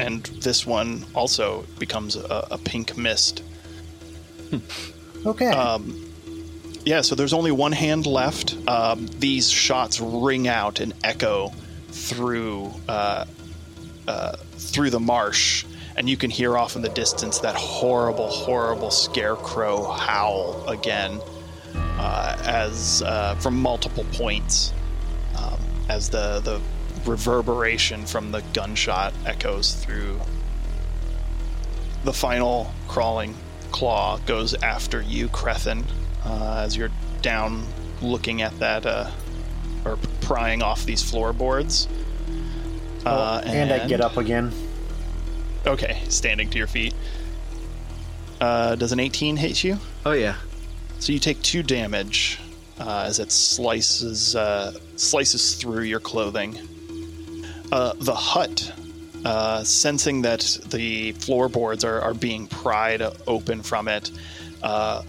And 0.00 0.22
this 0.42 0.66
one 0.66 1.04
also 1.14 1.64
becomes 1.78 2.16
a, 2.16 2.48
a 2.50 2.58
pink 2.58 2.96
mist. 2.96 3.42
Okay. 5.26 5.48
Um, 5.48 6.10
Yeah, 6.84 7.02
so 7.02 7.14
there's 7.14 7.34
only 7.34 7.52
one 7.52 7.72
hand 7.72 8.06
left. 8.06 8.56
Um, 8.66 9.06
these 9.18 9.50
shots 9.50 10.00
ring 10.00 10.48
out 10.48 10.80
and 10.80 10.94
echo 11.04 11.52
through 11.90 12.72
uh, 12.88 13.26
uh, 14.08 14.36
through 14.56 14.90
the 14.90 15.00
marsh, 15.00 15.66
and 15.96 16.08
you 16.08 16.16
can 16.16 16.30
hear 16.30 16.56
off 16.56 16.76
in 16.76 16.82
the 16.82 16.88
distance 16.88 17.40
that 17.40 17.54
horrible, 17.54 18.28
horrible 18.28 18.90
scarecrow 18.90 19.90
howl 19.92 20.66
again, 20.68 21.20
uh, 21.74 22.36
as 22.46 23.02
uh, 23.02 23.34
from 23.36 23.60
multiple 23.60 24.06
points, 24.14 24.72
um, 25.36 25.60
as 25.90 26.08
the 26.08 26.40
the 26.40 26.60
reverberation 27.06 28.06
from 28.06 28.32
the 28.32 28.42
gunshot 28.52 29.12
echoes 29.26 29.74
through. 29.74 30.20
The 32.04 32.12
final 32.12 32.72
crawling 32.88 33.34
claw 33.70 34.18
goes 34.26 34.54
after 34.54 35.02
you, 35.02 35.28
Crethin, 35.28 35.84
uh, 36.24 36.62
as 36.64 36.76
you're 36.76 36.90
down 37.22 37.66
looking 38.00 38.42
at 38.42 38.58
that, 38.58 38.86
uh, 38.86 39.10
or 39.84 39.98
prying 40.20 40.62
off 40.62 40.84
these 40.84 41.02
floorboards. 41.02 41.88
Uh, 43.04 43.42
and 43.44 43.72
I 43.72 43.86
get 43.86 44.00
up 44.00 44.16
again. 44.16 44.52
Okay, 45.66 46.02
standing 46.08 46.48
to 46.50 46.58
your 46.58 46.66
feet. 46.66 46.94
Uh, 48.40 48.74
does 48.74 48.92
an 48.92 49.00
18 49.00 49.36
hit 49.36 49.62
you? 49.62 49.78
Oh 50.06 50.12
yeah. 50.12 50.36
So 50.98 51.12
you 51.12 51.18
take 51.18 51.40
two 51.42 51.62
damage 51.62 52.38
uh, 52.78 53.04
as 53.06 53.18
it 53.18 53.30
slices 53.30 54.34
uh, 54.34 54.72
slices 54.96 55.56
through 55.56 55.82
your 55.82 56.00
clothing. 56.00 56.58
Uh, 57.72 57.92
the 57.98 58.14
hut, 58.14 58.72
uh, 59.24 59.62
sensing 59.62 60.22
that 60.22 60.58
the 60.70 61.12
floorboards 61.12 61.84
are, 61.84 62.00
are 62.00 62.14
being 62.14 62.46
pried 62.46 63.02
open 63.26 63.62
from 63.62 63.86
it, 63.88 64.10
uh, 64.62 65.02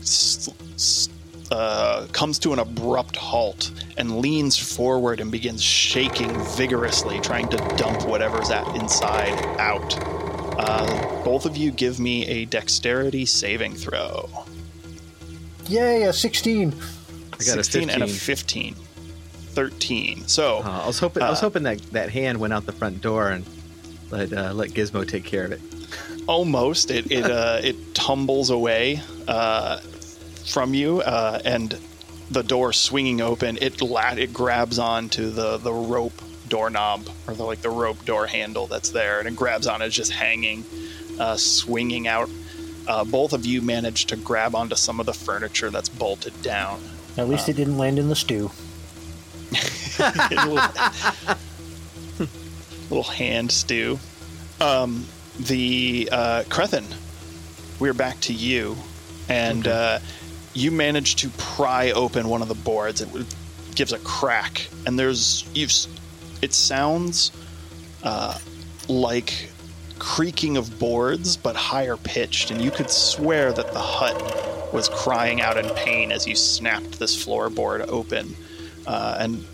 s- 0.00 0.48
s- 0.74 1.08
uh, 1.50 2.06
comes 2.12 2.38
to 2.40 2.52
an 2.52 2.58
abrupt 2.58 3.14
halt 3.14 3.70
and 3.98 4.20
leans 4.20 4.56
forward 4.58 5.20
and 5.20 5.30
begins 5.30 5.62
shaking 5.62 6.32
vigorously, 6.56 7.20
trying 7.20 7.46
to 7.48 7.58
dump 7.76 8.02
whatever's 8.06 8.50
at 8.50 8.66
inside 8.74 9.38
out. 9.60 9.96
Uh, 10.58 11.22
both 11.24 11.44
of 11.46 11.56
you 11.56 11.70
give 11.70 12.00
me 12.00 12.26
a 12.26 12.44
dexterity 12.46 13.26
saving 13.26 13.74
throw. 13.74 14.28
Yay, 15.68 16.04
a 16.04 16.12
16. 16.12 16.72
I 16.72 17.36
got 17.44 17.58
a 17.58 17.64
16 17.64 17.90
and 17.90 18.02
a 18.02 18.06
15. 18.08 18.74
15. 19.54 20.16
13. 20.16 20.28
So, 20.28 20.58
Uh, 20.64 20.82
I 20.84 20.86
was 20.86 20.98
hoping 20.98 21.22
I 21.22 21.30
was 21.30 21.38
Uh, 21.38 21.42
hoping 21.46 21.62
that 21.64 21.80
that 21.92 22.10
hand 22.10 22.38
went 22.40 22.52
out 22.52 22.66
the 22.66 22.72
front 22.72 23.00
door 23.00 23.28
and 23.30 23.44
let 24.10 24.32
uh, 24.32 24.52
let 24.52 24.70
Gizmo 24.70 25.06
take 25.06 25.24
care 25.24 25.44
of 25.44 25.52
it. 25.52 25.60
almost 26.26 26.90
it 26.90 27.10
it 27.10 27.24
uh, 27.40 27.60
it 27.62 27.94
tumbles 27.94 28.50
away 28.50 29.00
uh, 29.28 29.78
from 30.44 30.74
you, 30.74 31.00
uh, 31.02 31.38
and 31.44 31.76
the 32.30 32.42
door 32.42 32.72
swinging 32.72 33.20
open, 33.20 33.58
it 33.60 33.80
la- 33.82 34.14
it 34.16 34.32
grabs 34.32 34.78
onto 34.78 35.30
the 35.30 35.58
the 35.58 35.72
rope 35.72 36.20
doorknob 36.48 37.08
or 37.26 37.34
the 37.34 37.44
like 37.44 37.60
the 37.62 37.70
rope 37.70 38.04
door 38.04 38.26
handle 38.26 38.66
that's 38.66 38.90
there, 38.90 39.18
and 39.18 39.28
it 39.28 39.36
grabs 39.36 39.66
on 39.66 39.82
it's 39.82 39.94
just 39.94 40.12
hanging, 40.12 40.64
uh, 41.18 41.36
swinging 41.36 42.06
out. 42.08 42.28
Uh, 42.88 43.04
both 43.04 43.32
of 43.32 43.46
you 43.46 43.62
manage 43.62 44.06
to 44.06 44.16
grab 44.16 44.54
onto 44.56 44.74
some 44.74 44.98
of 44.98 45.06
the 45.06 45.12
furniture 45.12 45.70
that's 45.70 45.88
bolted 45.88 46.32
down. 46.42 46.80
At 47.16 47.28
least 47.28 47.48
it 47.48 47.54
didn't 47.54 47.78
land 47.78 47.98
in 47.98 48.08
the 48.08 48.16
stew. 48.16 48.50
Little, 50.30 50.54
little 52.90 53.02
hand 53.02 53.50
stew. 53.50 53.98
Um, 54.60 55.06
the 55.38 56.08
uh, 56.12 56.44
Crethin, 56.48 56.86
we're 57.80 57.94
back 57.94 58.20
to 58.20 58.32
you, 58.32 58.76
and 59.28 59.66
uh, 59.66 59.98
you 60.54 60.70
manage 60.70 61.16
to 61.16 61.28
pry 61.30 61.90
open 61.92 62.28
one 62.28 62.42
of 62.42 62.48
the 62.48 62.54
boards. 62.54 63.00
It 63.00 63.08
gives 63.74 63.92
a 63.92 63.98
crack, 64.00 64.68
and 64.86 64.98
there's 64.98 65.48
you've. 65.54 65.72
It 66.42 66.52
sounds 66.52 67.32
uh, 68.02 68.38
like 68.88 69.50
creaking 69.98 70.56
of 70.56 70.78
boards, 70.78 71.36
but 71.36 71.56
higher 71.56 71.96
pitched, 71.96 72.50
and 72.50 72.60
you 72.60 72.70
could 72.70 72.90
swear 72.90 73.52
that 73.52 73.72
the 73.72 73.78
hut 73.78 74.72
was 74.72 74.88
crying 74.88 75.40
out 75.40 75.56
in 75.56 75.68
pain 75.74 76.10
as 76.10 76.26
you 76.26 76.34
snapped 76.34 76.98
this 76.98 77.24
floorboard 77.24 77.86
open. 77.88 78.34
Uh, 78.86 79.16
and 79.20 79.46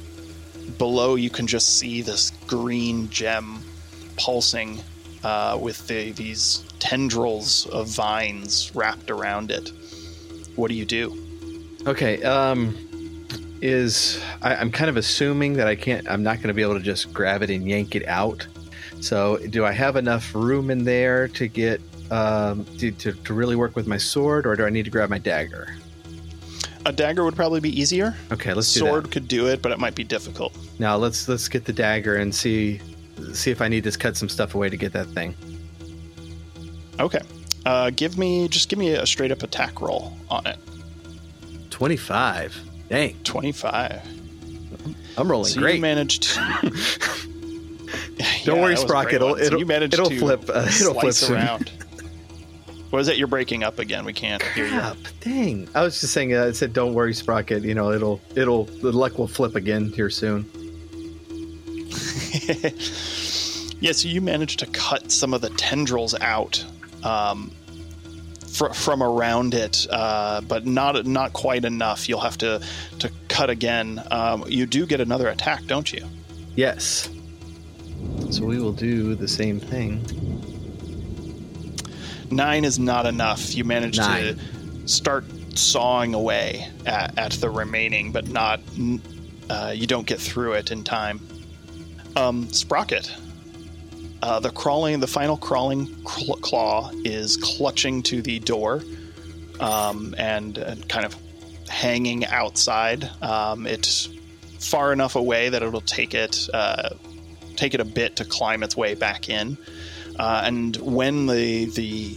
below 0.78 1.14
you 1.14 1.30
can 1.30 1.46
just 1.46 1.78
see 1.78 2.02
this 2.02 2.30
green 2.46 3.08
gem 3.10 3.62
pulsing 4.16 4.80
uh, 5.24 5.58
with 5.60 5.86
the, 5.88 6.12
these 6.12 6.64
tendrils 6.78 7.66
of 7.66 7.88
vines 7.88 8.74
wrapped 8.74 9.10
around 9.10 9.50
it. 9.50 9.72
What 10.56 10.68
do 10.68 10.74
you 10.74 10.84
do? 10.84 11.16
Okay. 11.86 12.22
Um, 12.22 12.76
is 13.60 14.20
I, 14.42 14.56
I'm 14.56 14.70
kind 14.70 14.88
of 14.88 14.96
assuming 14.96 15.54
that 15.54 15.66
I 15.66 15.74
can't. 15.74 16.08
I'm 16.08 16.22
not 16.22 16.36
going 16.36 16.48
to 16.48 16.54
be 16.54 16.62
able 16.62 16.74
to 16.74 16.82
just 16.82 17.12
grab 17.12 17.42
it 17.42 17.50
and 17.50 17.68
yank 17.68 17.94
it 17.94 18.06
out. 18.06 18.46
So, 19.00 19.38
do 19.50 19.64
I 19.64 19.72
have 19.72 19.96
enough 19.96 20.34
room 20.34 20.70
in 20.70 20.84
there 20.84 21.28
to 21.28 21.48
get 21.48 21.80
um, 22.10 22.64
to, 22.78 22.90
to 22.92 23.12
to 23.12 23.34
really 23.34 23.56
work 23.56 23.76
with 23.76 23.86
my 23.86 23.96
sword, 23.96 24.46
or 24.46 24.56
do 24.56 24.64
I 24.64 24.70
need 24.70 24.84
to 24.84 24.90
grab 24.90 25.10
my 25.10 25.18
dagger? 25.18 25.76
A 26.88 26.92
dagger 26.92 27.22
would 27.22 27.36
probably 27.36 27.60
be 27.60 27.78
easier. 27.78 28.16
Okay, 28.32 28.54
let's 28.54 28.72
do 28.72 28.80
Sword 28.80 29.04
that. 29.04 29.12
could 29.12 29.28
do 29.28 29.46
it, 29.46 29.60
but 29.60 29.72
it 29.72 29.78
might 29.78 29.94
be 29.94 30.04
difficult. 30.04 30.56
Now 30.78 30.96
let's 30.96 31.28
let's 31.28 31.46
get 31.46 31.66
the 31.66 31.72
dagger 31.72 32.16
and 32.16 32.34
see 32.34 32.80
see 33.34 33.50
if 33.50 33.60
I 33.60 33.68
need 33.68 33.84
to 33.84 33.90
cut 33.92 34.16
some 34.16 34.30
stuff 34.30 34.54
away 34.54 34.70
to 34.70 34.76
get 34.78 34.94
that 34.94 35.06
thing. 35.08 35.34
Okay. 36.98 37.20
Uh, 37.66 37.90
give 37.90 38.16
me 38.16 38.48
just 38.48 38.70
give 38.70 38.78
me 38.78 38.92
a 38.94 39.04
straight 39.04 39.30
up 39.30 39.42
attack 39.42 39.82
roll 39.82 40.16
on 40.30 40.46
it. 40.46 40.56
Twenty 41.68 41.98
five. 41.98 42.58
Dang, 42.88 43.18
Twenty 43.22 43.52
five. 43.52 44.00
I'm 45.18 45.30
rolling 45.30 45.52
So 45.52 45.60
great. 45.60 45.74
you 45.76 45.82
managed 45.82 46.22
to. 46.22 46.40
Don't 48.44 48.60
worry, 48.62 48.74
that 48.74 48.82
was 48.82 48.82
a 48.82 48.86
Sprock, 48.86 49.02
great 49.04 49.14
it'll- 49.16 49.36
So 49.36 49.42
it'll- 49.42 49.58
you 49.60 49.66
managed 49.66 49.92
it'll 49.94 50.08
to 50.08 50.18
flip, 50.18 50.48
uh, 50.48 50.66
it'll 50.80 50.94
flip 50.98 51.12
soon. 51.12 51.36
around. 51.36 51.70
What 52.90 53.00
is 53.00 53.08
it? 53.08 53.16
You're 53.18 53.26
breaking 53.26 53.64
up 53.64 53.78
again. 53.78 54.04
We 54.04 54.12
can't 54.14 54.42
hear 54.42 54.64
you. 54.64 54.70
Crap, 54.70 54.96
dang. 55.20 55.68
I 55.74 55.82
was 55.82 56.00
just 56.00 56.12
saying. 56.12 56.34
Uh, 56.34 56.46
I 56.46 56.52
said, 56.52 56.72
"Don't 56.72 56.94
worry, 56.94 57.12
Sprocket. 57.12 57.62
You 57.62 57.74
know, 57.74 57.92
it'll 57.92 58.20
it'll 58.34 58.64
the 58.64 58.92
luck 58.92 59.18
will 59.18 59.28
flip 59.28 59.54
again 59.56 59.92
here 59.92 60.10
soon." 60.10 60.48
Yeah, 63.80 63.92
so 63.92 64.08
you 64.08 64.20
managed 64.20 64.58
to 64.58 64.66
cut 64.66 65.12
some 65.12 65.32
of 65.32 65.40
the 65.40 65.50
tendrils 65.50 66.12
out 66.20 66.64
um, 67.04 67.52
fr- 68.48 68.72
from 68.72 69.02
around 69.04 69.54
it, 69.54 69.86
uh, 69.90 70.40
but 70.40 70.66
not 70.66 71.06
not 71.06 71.32
quite 71.32 71.64
enough. 71.64 72.08
You'll 72.08 72.20
have 72.20 72.38
to 72.38 72.60
to 72.98 73.10
cut 73.28 73.50
again. 73.50 74.02
Um, 74.10 74.44
you 74.48 74.66
do 74.66 74.84
get 74.84 75.00
another 75.00 75.28
attack, 75.28 75.64
don't 75.66 75.92
you? 75.92 76.04
Yes. 76.56 77.08
So 78.30 78.44
we 78.44 78.58
will 78.58 78.72
do 78.72 79.14
the 79.14 79.28
same 79.28 79.60
thing. 79.60 80.37
Nine 82.30 82.64
is 82.64 82.78
not 82.78 83.06
enough. 83.06 83.54
You 83.54 83.64
manage 83.64 83.98
Nine. 83.98 84.36
to 84.36 84.88
start 84.88 85.24
sawing 85.54 86.14
away 86.14 86.68
at, 86.86 87.16
at 87.18 87.32
the 87.32 87.50
remaining, 87.50 88.12
but 88.12 88.28
not. 88.28 88.60
Uh, 89.50 89.72
you 89.74 89.86
don't 89.86 90.06
get 90.06 90.20
through 90.20 90.54
it 90.54 90.70
in 90.70 90.84
time. 90.84 91.20
Um, 92.16 92.48
Sprocket. 92.52 93.14
Uh, 94.22 94.40
the 94.40 94.50
crawling, 94.50 95.00
the 95.00 95.06
final 95.06 95.36
crawling 95.36 95.86
cl- 96.06 96.36
claw 96.38 96.90
is 97.04 97.36
clutching 97.36 98.02
to 98.02 98.20
the 98.20 98.40
door, 98.40 98.82
um, 99.60 100.14
and, 100.18 100.58
and 100.58 100.88
kind 100.88 101.06
of 101.06 101.16
hanging 101.68 102.26
outside. 102.26 103.08
Um, 103.22 103.66
it's 103.66 104.08
far 104.58 104.92
enough 104.92 105.14
away 105.14 105.50
that 105.50 105.62
it'll 105.62 105.80
take 105.80 106.14
it 106.14 106.48
uh, 106.52 106.90
take 107.56 107.74
it 107.74 107.80
a 107.80 107.84
bit 107.84 108.16
to 108.16 108.24
climb 108.24 108.62
its 108.62 108.76
way 108.76 108.94
back 108.94 109.28
in. 109.28 109.56
Uh, 110.18 110.42
and 110.44 110.76
when 110.76 111.26
the 111.26 111.66
the 111.66 112.16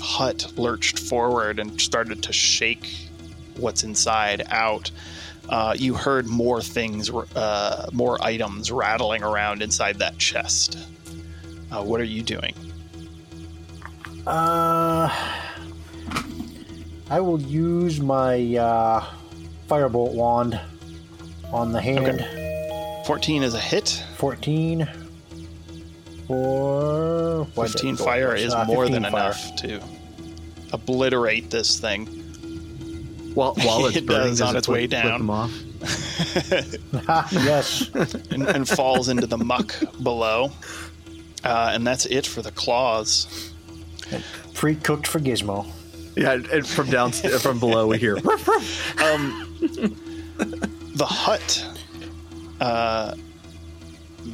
hut 0.00 0.52
lurched 0.56 0.98
forward 0.98 1.58
and 1.58 1.80
started 1.80 2.22
to 2.24 2.32
shake 2.32 3.08
what's 3.56 3.84
inside 3.84 4.42
out, 4.48 4.90
uh, 5.48 5.74
you 5.76 5.94
heard 5.94 6.26
more 6.26 6.60
things, 6.60 7.10
uh, 7.10 7.88
more 7.92 8.22
items 8.22 8.70
rattling 8.70 9.22
around 9.22 9.62
inside 9.62 9.98
that 9.98 10.18
chest. 10.18 10.78
Uh, 11.70 11.82
what 11.82 12.00
are 12.00 12.04
you 12.04 12.22
doing? 12.22 12.54
Uh, 14.26 15.08
I 17.10 17.20
will 17.20 17.40
use 17.40 18.00
my 18.00 18.34
uh, 18.56 19.04
firebolt 19.68 20.12
wand 20.14 20.60
on 21.52 21.72
the 21.72 21.80
hand. 21.80 22.20
Okay. 22.20 23.02
14 23.06 23.42
is 23.42 23.54
a 23.54 23.60
hit. 23.60 24.04
14 24.16 24.88
for 26.32 27.44
what 27.54 27.64
is 27.68 27.74
it? 27.74 27.78
15 27.80 27.96
fire 27.96 28.34
is 28.34 28.52
Uh, 28.54 28.64
more 28.64 28.84
15 28.86 29.02
than 29.02 29.10
fire. 29.12 29.22
enough 29.26 29.56
to 29.56 29.80
obliterate 30.72 31.50
this 31.50 31.78
thing. 31.78 32.06
While, 33.34 33.54
while 33.54 33.86
it's 33.86 33.96
It 34.02 34.06
burning, 34.06 34.30
does 34.30 34.38
does 34.40 34.48
on 34.48 34.54
it 34.56 34.58
its 34.58 34.66
flip- 34.66 34.74
way 34.76 34.86
down. 34.86 35.26
them 35.26 35.30
off? 35.30 35.52
Yes. 37.32 37.90
and, 38.30 38.46
and 38.48 38.68
falls 38.68 39.08
into 39.08 39.26
the 39.26 39.38
muck 39.38 39.74
below. 40.02 40.52
Uh, 41.44 41.70
and 41.74 41.86
that's 41.86 42.06
it 42.06 42.26
for 42.26 42.40
the 42.42 42.52
claws. 42.52 43.50
Pre-cooked 44.54 45.06
for 45.06 45.18
Gizmo. 45.18 45.66
Yeah, 46.16 46.32
and 46.34 46.66
from 46.66 46.88
down 46.90 47.10
from 47.12 47.58
below 47.58 47.86
we 47.88 47.98
hear. 47.98 48.16
"Ruff, 48.16 48.46
ruff." 48.46 48.98
The 50.94 51.06
hut, 51.06 51.66
uh, 52.60 53.14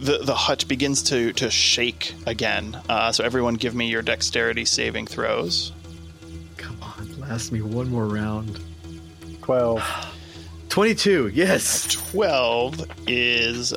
the 0.00 0.18
the 0.18 0.34
hut 0.34 0.66
begins 0.68 1.02
to 1.04 1.32
to 1.34 1.50
shake 1.50 2.14
again. 2.26 2.80
Uh, 2.88 3.12
so 3.12 3.24
everyone, 3.24 3.54
give 3.54 3.74
me 3.74 3.88
your 3.88 4.02
dexterity 4.02 4.64
saving 4.64 5.06
throws. 5.06 5.72
Come 6.56 6.76
on, 6.82 7.20
last 7.20 7.52
me 7.52 7.60
one 7.62 7.90
more 7.90 8.06
round. 8.06 8.60
12. 9.42 9.82
Twenty-two. 10.68 11.28
Yes. 11.28 11.86
Twelve 12.10 12.84
is 13.06 13.72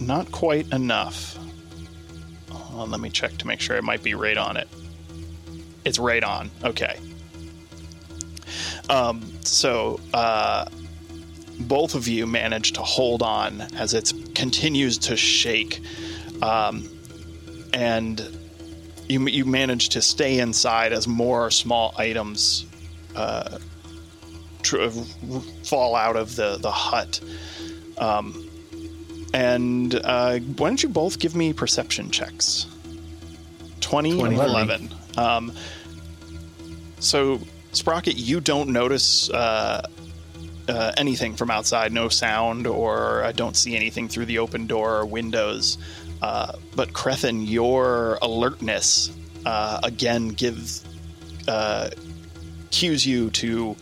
not 0.00 0.30
quite 0.32 0.72
enough. 0.72 1.38
Uh, 2.50 2.84
let 2.86 3.00
me 3.00 3.10
check 3.10 3.36
to 3.38 3.46
make 3.46 3.60
sure 3.60 3.76
it 3.76 3.84
might 3.84 4.02
be 4.02 4.14
right 4.14 4.38
on 4.38 4.56
it. 4.56 4.68
It's 5.84 5.98
right 5.98 6.24
on. 6.24 6.50
Okay. 6.64 6.98
Um, 8.88 9.20
so 9.42 10.00
uh, 10.14 10.66
both 11.60 11.94
of 11.94 12.08
you 12.08 12.26
manage 12.26 12.72
to 12.72 12.82
hold 12.82 13.22
on 13.22 13.62
as 13.76 13.94
it 13.94 14.12
continues 14.34 14.98
to 14.98 15.16
shake, 15.16 15.80
um, 16.42 16.88
and 17.72 18.20
you 19.08 19.26
you 19.28 19.44
manage 19.44 19.90
to 19.90 20.02
stay 20.02 20.38
inside 20.38 20.92
as 20.92 21.08
more 21.08 21.50
small 21.50 21.94
items 21.96 22.66
uh, 23.16 23.58
tr- 24.62 24.88
fall 25.64 25.94
out 25.94 26.16
of 26.16 26.36
the 26.36 26.58
the 26.58 26.70
hut. 26.70 27.20
Um, 27.98 28.44
and 29.34 29.94
uh, 29.94 30.38
why 30.38 30.68
don't 30.68 30.82
you 30.82 30.88
both 30.88 31.18
give 31.18 31.36
me 31.36 31.52
perception 31.52 32.10
checks? 32.10 32.66
20 33.80 34.10
and 34.10 34.36
20. 34.36 34.36
11. 34.36 34.94
Um, 35.16 35.52
so, 37.00 37.40
Sprocket, 37.72 38.16
you 38.16 38.40
don't 38.40 38.70
notice 38.70 39.30
uh, 39.30 39.86
uh, 40.68 40.92
anything 40.96 41.34
from 41.34 41.50
outside, 41.50 41.92
no 41.92 42.08
sound, 42.08 42.66
or 42.66 43.24
I 43.24 43.32
don't 43.32 43.56
see 43.56 43.74
anything 43.74 44.08
through 44.08 44.26
the 44.26 44.38
open 44.38 44.66
door 44.66 44.98
or 44.98 45.06
windows. 45.06 45.78
Uh, 46.20 46.52
but 46.76 46.92
Crethin, 46.92 47.42
your 47.42 48.18
alertness 48.20 49.10
uh, 49.46 49.80
again 49.82 50.28
gives 50.28 50.84
uh, 51.46 51.90
cues 52.70 53.06
you 53.06 53.30
to 53.30 53.76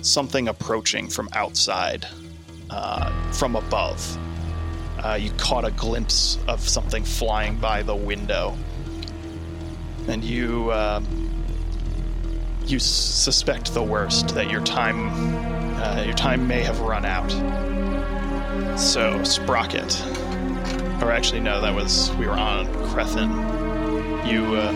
something 0.00 0.48
approaching 0.48 1.08
from 1.08 1.28
outside, 1.34 2.06
uh, 2.70 3.10
from 3.32 3.56
above. 3.56 4.18
You 5.18 5.32
caught 5.32 5.64
a 5.64 5.72
glimpse 5.72 6.38
of 6.46 6.66
something 6.66 7.02
flying 7.02 7.56
by 7.56 7.82
the 7.82 7.94
window, 7.94 8.56
and 10.06 10.22
you 10.22 10.72
you 12.64 12.78
suspect 12.78 13.74
the 13.74 13.82
worst 13.82 14.28
that 14.36 14.48
your 14.48 14.60
time 14.60 15.41
uh, 15.82 16.02
your 16.04 16.14
time 16.14 16.46
may 16.46 16.62
have 16.62 16.80
run 16.80 17.04
out. 17.04 17.30
So 18.78 19.22
Sprocket, 19.24 20.00
or 21.02 21.10
actually 21.10 21.40
no, 21.40 21.60
that 21.60 21.74
was 21.74 22.10
we 22.16 22.26
were 22.26 22.32
on 22.32 22.72
Crethin. 22.88 23.30
You 24.26 24.44
uh, 24.54 24.72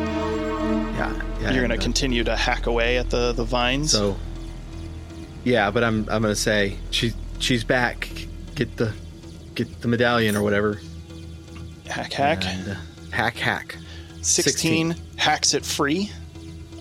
Yeah. 0.97 1.23
yeah 1.41 1.53
you're 1.53 1.63
gonna 1.63 1.75
uh, 1.75 1.81
continue 1.81 2.25
to 2.25 2.35
hack 2.37 2.67
away 2.67 2.99
at 2.99 3.11
the 3.11 3.33
the 3.33 3.45
vines. 3.45 3.93
So. 3.93 4.17
Yeah, 5.45 5.71
but 5.71 5.85
I'm 5.85 6.01
I'm 6.11 6.23
gonna 6.23 6.35
say 6.35 6.77
she 6.91 7.13
she's 7.39 7.63
back. 7.63 8.09
Get 8.55 8.77
the 8.77 8.93
get 9.55 9.81
the 9.81 9.89
medallion 9.89 10.37
or 10.37 10.43
whatever. 10.43 10.81
hack 11.89 12.13
hack. 12.13 12.45
And, 12.45 12.71
uh, 12.71 12.75
hack 13.11 13.37
hack. 13.37 13.77
16, 14.23 14.97
hacks 15.17 15.55
it 15.55 15.65
free 15.65 16.11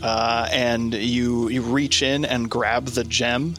uh, 0.01 0.47
and 0.51 0.93
you 0.93 1.49
you 1.49 1.61
reach 1.61 2.01
in 2.01 2.25
and 2.25 2.49
grab 2.49 2.85
the 2.87 3.03
gem 3.03 3.55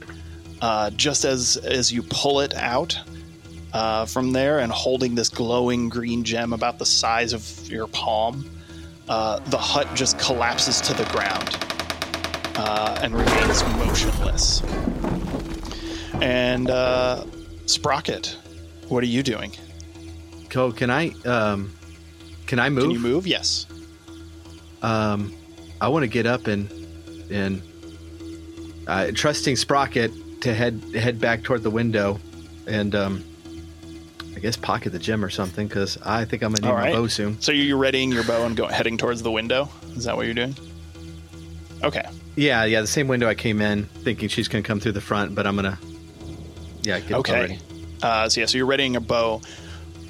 uh, 0.60 0.90
just 0.90 1.24
as 1.24 1.56
as 1.58 1.92
you 1.92 2.02
pull 2.02 2.40
it 2.40 2.54
out 2.54 2.98
uh, 3.72 4.06
from 4.06 4.32
there 4.32 4.58
and 4.60 4.72
holding 4.72 5.14
this 5.14 5.28
glowing 5.28 5.88
green 5.88 6.24
gem 6.24 6.52
about 6.52 6.78
the 6.78 6.86
size 6.86 7.32
of 7.32 7.68
your 7.68 7.86
palm 7.88 8.48
uh, 9.08 9.38
the 9.46 9.58
hut 9.58 9.86
just 9.94 10.18
collapses 10.18 10.80
to 10.80 10.92
the 10.94 11.04
ground 11.06 11.56
uh, 12.56 12.98
and 13.02 13.14
remains 13.14 13.62
motionless. 13.76 14.62
And 16.20 16.70
uh, 16.70 17.24
sprocket 17.66 18.36
what 18.88 19.02
are 19.02 19.08
you 19.08 19.22
doing? 19.22 19.52
Co, 20.48 20.70
can 20.72 20.90
I 20.90 21.10
um 21.24 21.72
can 22.46 22.58
I 22.58 22.68
move? 22.70 22.84
can 22.84 22.90
you 22.92 22.98
move? 23.00 23.26
yes. 23.26 23.66
Um, 24.82 25.34
I 25.80 25.88
want 25.88 26.04
to 26.04 26.08
get 26.08 26.26
up 26.26 26.46
and 26.46 26.70
and 27.30 27.62
uh, 28.86 29.10
trusting 29.12 29.56
Sprocket 29.56 30.12
to 30.46 30.54
head 30.54 30.80
head 30.94 31.20
back 31.20 31.42
toward 31.42 31.62
the 31.62 31.70
window, 31.70 32.18
and 32.66 32.94
um, 32.94 33.24
I 34.34 34.38
guess 34.38 34.56
pocket 34.56 34.90
the 34.90 34.98
gem 34.98 35.24
or 35.24 35.30
something 35.30 35.66
because 35.66 35.98
I 36.04 36.24
think 36.24 36.42
I'm 36.42 36.52
gonna 36.52 36.62
need 36.66 36.72
All 36.72 36.80
my 36.80 36.92
bow 36.92 37.06
soon. 37.08 37.40
So 37.40 37.52
you're 37.52 37.76
readying 37.76 38.12
your 38.12 38.24
bow 38.24 38.44
and 38.46 38.56
go, 38.56 38.66
heading 38.66 38.96
towards 38.96 39.22
the 39.22 39.30
window? 39.30 39.68
Is 39.96 40.04
that 40.04 40.16
what 40.16 40.26
you're 40.26 40.34
doing? 40.34 40.54
Okay. 41.82 42.08
Yeah, 42.36 42.64
yeah, 42.64 42.80
the 42.80 42.86
same 42.86 43.08
window 43.08 43.28
I 43.28 43.34
came 43.34 43.60
in, 43.60 43.84
thinking 43.84 44.28
she's 44.28 44.46
gonna 44.48 44.62
come 44.62 44.78
through 44.80 44.92
the 44.92 45.00
front, 45.00 45.34
but 45.34 45.46
I'm 45.46 45.56
gonna 45.56 45.78
yeah 46.82 47.00
get 47.00 47.12
Okay. 47.18 47.40
ready. 47.40 47.58
Uh, 48.02 48.28
so 48.28 48.40
yeah, 48.40 48.46
so 48.46 48.56
you're 48.58 48.66
readying 48.66 48.94
a 48.96 49.00
bow. 49.00 49.40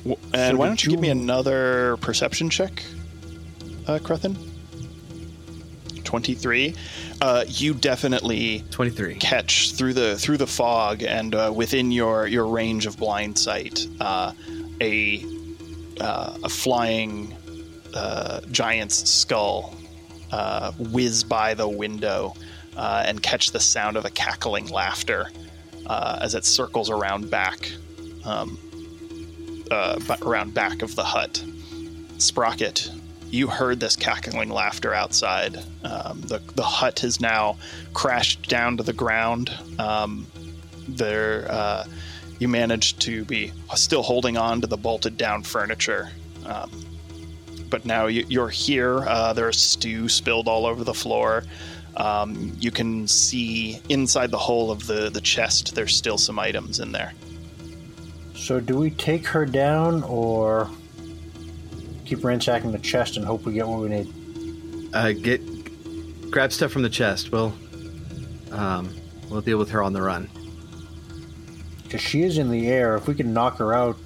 W- 0.05 0.17
And 0.35 0.55
So 0.55 0.57
why 0.59 0.67
don't 0.67 0.83
you 0.85 0.91
give 0.91 1.01
me 1.01 1.09
another 1.09 1.97
perception 2.01 2.51
check, 2.51 2.83
uh, 3.87 3.99
Crethin? 4.03 4.37
23. 6.05 6.75
Uh, 7.21 7.45
you 7.49 7.73
definitely 7.75 8.63
Twenty 8.71 8.91
three. 8.91 9.15
catch 9.15 9.73
through 9.73 9.95
the 9.95 10.17
through 10.17 10.37
the 10.37 10.47
fog 10.47 11.03
and 11.03 11.35
uh, 11.35 11.51
within 11.55 11.91
your 11.91 12.27
your 12.27 12.47
range 12.47 12.87
of 12.87 12.97
blind 12.99 13.39
sight 13.39 13.87
uh, 14.01 14.33
a 14.81 15.25
uh, 16.01 16.37
a 16.45 16.49
flying 16.49 17.35
uh, 17.95 18.41
giant's 18.51 19.09
skull 19.11 19.75
uh, 20.31 20.73
whiz 20.73 21.25
by 21.25 21.55
the 21.55 21.67
window 21.67 22.35
uh, 22.77 23.03
and 23.07 23.23
catch 23.23 23.51
the 23.53 23.61
sound 23.61 23.97
of 23.97 24.05
a 24.05 24.11
cackling 24.11 24.69
laughter 24.69 25.31
uh, 25.87 26.19
as 26.21 26.35
it 26.35 26.45
circles 26.45 26.91
around 26.91 27.31
back 27.31 27.71
um, 28.25 28.59
uh, 29.71 29.99
around 30.23 30.53
back 30.53 30.83
of 30.83 30.95
the 30.97 31.05
hut. 31.05 31.43
Sprocket, 32.19 32.91
you 33.31 33.49
heard 33.49 33.81
this 33.81 33.97
cackling 33.97 34.51
laughter 34.51 34.95
outside. 34.95 35.57
Um, 35.85 36.21
the 36.23 36.41
the 36.55 36.63
hut 36.63 37.01
has 37.01 37.21
now 37.21 37.57
crashed 37.95 38.49
down 38.49 38.77
to 38.77 38.83
the 38.83 38.93
ground. 38.93 39.51
Um, 39.79 40.27
there, 40.89 41.47
uh, 41.51 41.85
you 42.39 42.49
managed 42.49 43.01
to 43.03 43.25
be 43.25 43.53
still 43.75 44.03
holding 44.03 44.37
on 44.37 44.61
to 44.61 44.67
the 44.67 44.77
bolted 44.77 45.17
down 45.17 45.43
furniture, 45.43 46.11
um, 46.45 46.71
but 47.69 47.85
now 47.85 48.07
you, 48.07 48.25
you're 48.29 48.49
here. 48.49 49.01
Uh, 49.01 49.33
there's 49.33 49.59
stew 49.59 50.09
spilled 50.09 50.49
all 50.49 50.67
over 50.67 50.85
the 50.85 50.95
floor. 50.95 51.45
Um, 51.97 52.55
you 52.61 52.71
can 52.71 53.09
see 53.09 53.81
inside 53.89 54.31
the 54.31 54.39
hole 54.39 54.71
of 54.71 54.87
the 54.87 55.11
the 55.11 55.21
chest. 55.21 55.75
There's 55.75 55.97
still 55.97 56.19
some 56.19 56.39
items 56.39 56.79
in 56.79 56.93
there. 56.93 57.13
So 58.35 58.61
do 58.61 58.77
we 58.77 58.91
take 58.91 59.27
her 59.29 59.47
down 59.47 60.05
or 60.05 60.71
keep 62.07 62.25
ransacking 62.25 62.73
the 62.73 62.79
chest 62.79 63.17
and 63.17 63.27
hope 63.27 63.45
we 63.45 63.53
get 63.53 63.67
what 63.67 63.81
we 63.81 63.89
need? 63.89 64.95
Uh, 64.95 65.13
get 65.13 65.43
grab 66.31 66.53
stuff 66.53 66.73
from 66.73 66.83
the 66.83 66.91
chest. 66.91 67.33
We'll 67.33 67.53
um, 68.53 68.95
we'll 69.29 69.43
deal 69.43 69.59
with 69.59 69.71
her 69.71 69.83
on 69.83 69.93
the 69.93 70.03
run. 70.03 70.31
Because 71.83 72.01
she 72.01 72.23
is 72.23 72.39
in 72.39 72.51
the 72.51 72.69
air. 72.69 72.97
If 72.97 73.07
we 73.07 73.15
can 73.15 73.33
knock 73.33 73.59
her 73.59 73.75
out 73.75 73.97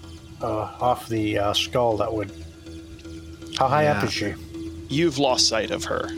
uh, 0.43 0.77
off 0.81 1.09
the 1.09 1.39
uh, 1.39 1.53
skull, 1.53 1.97
that 1.99 2.13
would. 2.13 2.33
How 3.59 3.69
high 3.69 3.87
up 3.87 4.03
is 4.05 4.13
she? 4.13 4.35
you've 4.91 5.19
lost 5.19 5.49
sight 5.49 5.71
of 5.71 5.85
her, 5.85 6.11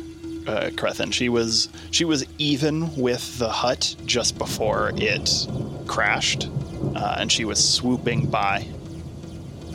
uh, 0.47 0.71
Crethin. 0.77 1.13
She 1.13 1.29
was 1.29 1.69
she 1.93 2.05
was 2.05 2.25
even 2.39 2.97
with 2.97 3.39
the 3.39 3.51
hut 3.51 3.95
just 4.07 4.39
before 4.39 4.93
it 4.97 5.47
crashed, 5.87 6.49
uh, 6.97 7.17
and 7.19 7.31
she 7.31 7.45
was 7.45 7.63
swooping 7.63 8.27
by. 8.27 8.67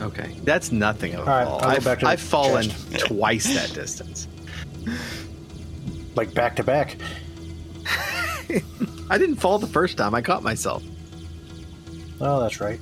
Okay, 0.00 0.36
that's 0.44 0.70
nothing 0.72 1.14
of 1.14 1.20
a 1.26 1.30
All 1.30 1.36
right, 1.38 1.44
fall. 1.46 1.60
I'll 1.64 1.70
I've, 1.70 1.84
back 1.84 1.98
to 2.00 2.06
I've 2.06 2.20
fallen 2.20 2.68
chest. 2.68 2.98
twice 3.06 3.52
that 3.54 3.74
distance. 3.74 4.28
Like 6.14 6.32
back 6.34 6.56
to 6.56 6.62
back. 6.64 6.96
I 9.10 9.18
didn't 9.18 9.36
fall 9.36 9.58
the 9.58 9.66
first 9.66 9.96
time. 9.98 10.14
I 10.14 10.22
caught 10.22 10.42
myself. 10.42 10.82
Oh, 12.20 12.40
that's 12.40 12.60
right. 12.60 12.80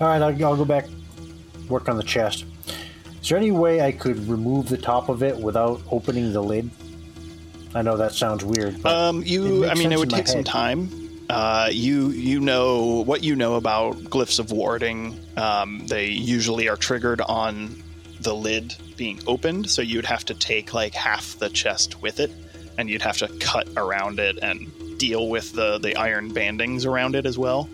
All 0.00 0.08
right, 0.08 0.22
I'll, 0.22 0.44
I'll 0.46 0.56
go 0.56 0.64
back, 0.64 0.86
work 1.68 1.88
on 1.88 1.96
the 1.96 2.02
chest. 2.02 2.44
Is 3.22 3.28
there 3.28 3.38
any 3.38 3.50
way 3.50 3.80
I 3.82 3.92
could 3.92 4.18
remove 4.28 4.68
the 4.68 4.78
top 4.78 5.08
of 5.08 5.22
it 5.22 5.36
without 5.36 5.82
opening 5.90 6.32
the 6.32 6.42
lid? 6.42 6.70
I 7.74 7.82
know 7.82 7.96
that 7.96 8.12
sounds 8.12 8.44
weird, 8.44 8.82
but 8.82 8.94
Um, 8.94 9.22
you, 9.24 9.66
I 9.66 9.74
mean, 9.74 9.92
it 9.92 9.98
would 9.98 10.08
take 10.10 10.26
some 10.28 10.44
time. 10.44 10.88
Uh, 11.28 11.68
you, 11.70 12.08
you 12.08 12.40
know 12.40 13.02
what 13.04 13.22
you 13.22 13.36
know 13.36 13.56
about 13.56 13.96
glyphs 14.04 14.38
of 14.38 14.50
warding. 14.50 15.18
Um, 15.36 15.86
they 15.86 16.06
usually 16.06 16.68
are 16.68 16.76
triggered 16.76 17.20
on 17.20 17.82
the 18.20 18.34
lid 18.34 18.74
being 18.96 19.20
opened, 19.26 19.68
so 19.68 19.82
you'd 19.82 20.06
have 20.06 20.24
to 20.26 20.34
take 20.34 20.72
like 20.72 20.94
half 20.94 21.38
the 21.38 21.50
chest 21.50 22.00
with 22.00 22.18
it, 22.18 22.30
and 22.78 22.88
you'd 22.88 23.02
have 23.02 23.18
to 23.18 23.28
cut 23.38 23.68
around 23.76 24.20
it 24.20 24.38
and 24.40 24.98
deal 24.98 25.28
with 25.28 25.52
the 25.52 25.78
the 25.78 25.96
iron 25.96 26.32
bandings 26.32 26.86
around 26.86 27.14
it 27.14 27.26
as 27.26 27.38
well. 27.38 27.68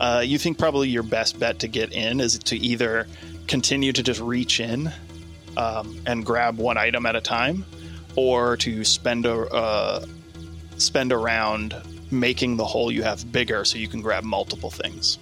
Uh, 0.00 0.22
you 0.24 0.38
think 0.38 0.58
probably 0.58 0.88
your 0.88 1.02
best 1.02 1.38
bet 1.38 1.60
to 1.60 1.68
get 1.68 1.92
in 1.92 2.20
is 2.20 2.38
to 2.38 2.56
either 2.56 3.06
continue 3.46 3.92
to 3.92 4.02
just 4.02 4.20
reach 4.20 4.60
in 4.60 4.92
um, 5.56 6.00
and 6.06 6.24
grab 6.24 6.58
one 6.58 6.76
item 6.76 7.06
at 7.06 7.16
a 7.16 7.20
time, 7.20 7.64
or 8.16 8.56
to 8.56 8.84
spend 8.84 9.26
a 9.26 9.34
uh, 9.34 10.04
spend 10.76 11.12
around 11.12 11.74
making 12.10 12.56
the 12.56 12.64
hole 12.64 12.90
you 12.90 13.02
have 13.02 13.30
bigger 13.30 13.64
so 13.64 13.78
you 13.78 13.88
can 13.88 14.00
grab 14.00 14.24
multiple 14.24 14.70
things. 14.70 15.18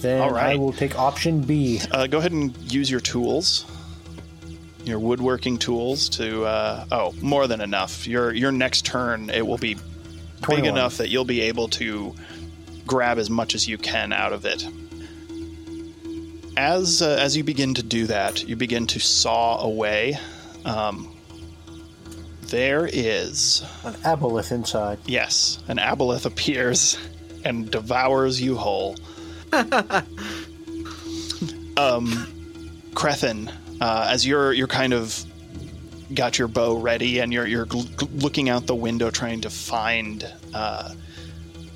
then 0.00 0.20
all 0.20 0.30
right. 0.30 0.54
I 0.54 0.56
will 0.56 0.72
take 0.72 0.98
option 0.98 1.40
B. 1.40 1.80
Uh, 1.90 2.06
go 2.06 2.18
ahead 2.18 2.32
and 2.32 2.56
use 2.72 2.90
your 2.90 3.00
tools, 3.00 3.64
your 4.84 4.98
woodworking 4.98 5.58
tools 5.58 6.08
to. 6.10 6.44
Uh, 6.44 6.84
oh, 6.92 7.14
more 7.20 7.46
than 7.46 7.60
enough. 7.60 8.06
Your 8.06 8.32
your 8.32 8.52
next 8.52 8.86
turn 8.86 9.30
it 9.30 9.46
will 9.46 9.58
be 9.58 9.76
big 10.48 10.64
enough 10.64 10.98
that 10.98 11.08
you'll 11.08 11.24
be 11.24 11.42
able 11.42 11.68
to 11.68 12.14
grab 12.86 13.18
as 13.18 13.28
much 13.28 13.54
as 13.54 13.66
you 13.66 13.78
can 13.78 14.12
out 14.12 14.32
of 14.32 14.44
it. 14.44 14.66
As 16.56 17.02
uh, 17.02 17.18
as 17.20 17.36
you 17.36 17.44
begin 17.44 17.74
to 17.74 17.82
do 17.82 18.06
that, 18.06 18.48
you 18.48 18.56
begin 18.56 18.86
to 18.88 19.00
saw 19.00 19.60
away. 19.60 20.18
Um, 20.64 21.15
there 22.48 22.88
is 22.92 23.64
An 23.84 23.94
aboleth 23.94 24.52
inside. 24.52 24.98
Yes, 25.06 25.58
an 25.68 25.78
aboleth 25.78 26.26
appears 26.26 26.98
and 27.44 27.70
devours 27.70 28.40
you 28.40 28.56
whole. 28.56 28.96
um, 31.76 32.28
Crethin, 32.94 33.50
uh, 33.80 34.08
as 34.10 34.26
you're 34.26 34.52
you're 34.52 34.66
kind 34.66 34.92
of 34.92 35.24
got 36.14 36.38
your 36.38 36.48
bow 36.48 36.76
ready 36.76 37.18
and 37.18 37.32
you're 37.32 37.46
you're 37.46 37.66
gl- 37.66 38.22
looking 38.22 38.48
out 38.48 38.66
the 38.66 38.74
window 38.74 39.10
trying 39.10 39.40
to 39.40 39.50
find 39.50 40.30
uh, 40.54 40.92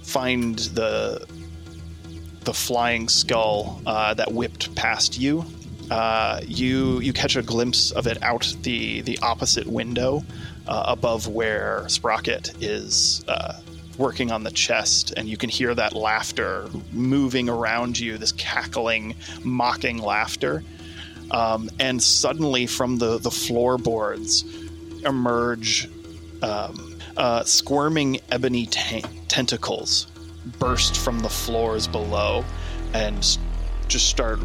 find 0.03 0.59
the 0.59 1.27
the 2.45 2.55
flying 2.55 3.09
skull 3.09 3.81
uh, 3.87 4.15
that 4.15 4.33
whipped 4.33 4.75
past 4.75 5.19
you. 5.19 5.45
Uh, 5.91 6.41
you 6.47 7.01
you 7.01 7.13
catch 7.13 7.37
a 7.37 7.43
glimpse 7.43 7.91
of 7.93 8.07
it 8.07 8.23
out 8.23 8.55
the 8.63 9.01
the 9.03 9.19
opposite 9.23 9.67
window 9.67 10.25
uh, 10.67 10.85
above 10.87 11.27
where 11.29 11.89
Sprocket 11.89 12.53
is 12.63 13.25
uh, 13.29 13.61
working 13.99 14.31
on 14.31 14.45
the 14.45 14.51
chest, 14.51 15.13
and 15.17 15.29
you 15.29 15.37
can 15.37 15.51
hear 15.51 15.75
that 15.75 15.95
laughter 15.95 16.69
moving 16.93 17.49
around 17.49 17.99
you. 17.99 18.19
This 18.19 18.33
cackling, 18.33 19.15
mocking 19.45 19.99
laughter, 19.99 20.63
um, 21.31 21.71
and 21.79 22.03
suddenly 22.03 22.67
from 22.67 22.99
the 22.99 23.19
the 23.19 23.31
floorboards 23.31 24.45
emerge 25.05 25.89
um, 26.43 26.99
uh, 27.17 27.45
squirming 27.45 28.21
ebony 28.31 28.67
ta- 28.67 29.09
tentacles 29.29 30.07
burst 30.59 30.97
from 30.97 31.21
the 31.21 31.29
floors 31.29 31.87
below 31.87 32.45
and 32.95 33.39
just 33.89 34.09
start 34.09 34.41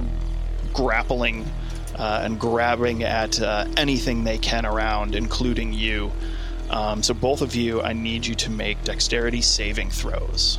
grappling 0.73 1.45
uh, 1.95 2.21
and 2.23 2.39
grabbing 2.39 3.03
at 3.03 3.41
uh, 3.41 3.65
anything 3.77 4.23
they 4.23 4.37
can 4.37 4.65
around, 4.65 5.15
including 5.15 5.73
you. 5.73 6.11
Um, 6.69 7.03
so, 7.03 7.13
both 7.13 7.41
of 7.41 7.55
you, 7.55 7.81
I 7.81 7.93
need 7.93 8.25
you 8.25 8.35
to 8.35 8.49
make 8.49 8.83
dexterity 8.83 9.41
saving 9.41 9.91
throws. 9.91 10.57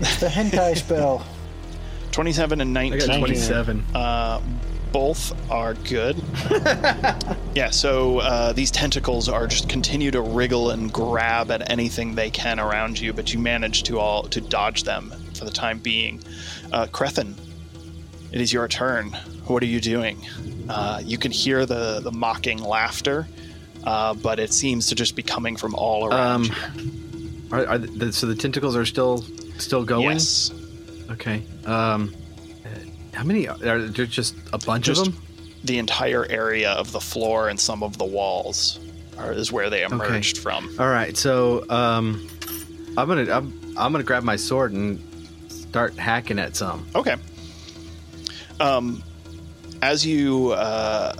It's 0.00 0.20
the 0.20 0.28
hentai 0.28 0.76
spell. 0.84 1.26
27 2.12 2.60
and 2.60 2.78
I 2.78 2.88
19. 2.88 3.08
got 3.08 3.18
27. 3.18 3.84
Uh, 3.94 4.40
both 4.92 5.50
are 5.50 5.74
good. 5.74 6.22
yeah, 7.56 7.70
so 7.70 8.20
uh, 8.20 8.52
these 8.52 8.70
tentacles 8.70 9.28
are 9.28 9.48
just 9.48 9.68
continue 9.68 10.12
to 10.12 10.20
wriggle 10.20 10.70
and 10.70 10.92
grab 10.92 11.50
at 11.50 11.68
anything 11.68 12.14
they 12.14 12.30
can 12.30 12.60
around 12.60 13.00
you, 13.00 13.12
but 13.12 13.32
you 13.32 13.40
manage 13.40 13.82
to 13.82 13.98
all 13.98 14.22
to 14.22 14.40
dodge 14.40 14.84
them 14.84 15.12
for 15.34 15.44
the 15.44 15.50
time 15.50 15.80
being. 15.80 16.22
Uh, 16.72 16.86
Crethin, 16.86 17.34
it 18.34 18.40
is 18.40 18.52
your 18.52 18.66
turn. 18.68 19.12
What 19.46 19.62
are 19.62 19.66
you 19.66 19.80
doing? 19.80 20.18
Uh, 20.68 21.00
you 21.04 21.18
can 21.18 21.30
hear 21.30 21.64
the 21.66 22.00
the 22.00 22.10
mocking 22.10 22.58
laughter, 22.62 23.26
uh, 23.84 24.14
but 24.14 24.38
it 24.40 24.52
seems 24.52 24.88
to 24.88 24.94
just 24.94 25.14
be 25.14 25.22
coming 25.22 25.56
from 25.56 25.74
all 25.76 26.06
around 26.06 26.50
Um. 26.50 27.50
Are, 27.52 27.66
are 27.66 27.78
the, 27.78 28.12
so 28.12 28.26
the 28.26 28.34
tentacles 28.34 28.74
are 28.74 28.84
still 28.86 29.18
still 29.58 29.84
going? 29.84 30.16
Yes. 30.16 30.50
Okay. 31.10 31.42
Um, 31.64 32.12
uh, 32.64 32.68
how 33.12 33.22
many 33.24 33.46
are 33.46 33.56
there? 33.58 33.86
Just 33.88 34.34
a 34.52 34.58
bunch 34.58 34.86
Just- 34.86 35.06
of 35.06 35.14
them? 35.14 35.22
The 35.62 35.78
entire 35.78 36.26
area 36.28 36.72
of 36.72 36.92
the 36.92 37.00
floor 37.00 37.48
and 37.48 37.58
some 37.58 37.82
of 37.82 37.96
the 37.96 38.04
walls 38.04 38.78
are, 39.16 39.32
is 39.32 39.50
where 39.50 39.70
they 39.70 39.82
emerged 39.82 40.36
from. 40.36 40.68
All 40.78 40.88
right. 40.88 41.16
So 41.16 41.64
um, 41.70 42.28
I'm 42.98 43.08
gonna 43.08 43.30
I'm, 43.32 43.46
I'm 43.78 43.92
gonna 43.92 44.04
grab 44.04 44.24
my 44.24 44.36
sword 44.36 44.72
and 44.72 45.00
start 45.48 45.94
hacking 45.96 46.38
at 46.38 46.54
some. 46.56 46.86
Okay. 46.94 47.16
Um, 48.60 49.02
as 49.82 50.04
you 50.04 50.52
uh, 50.52 51.14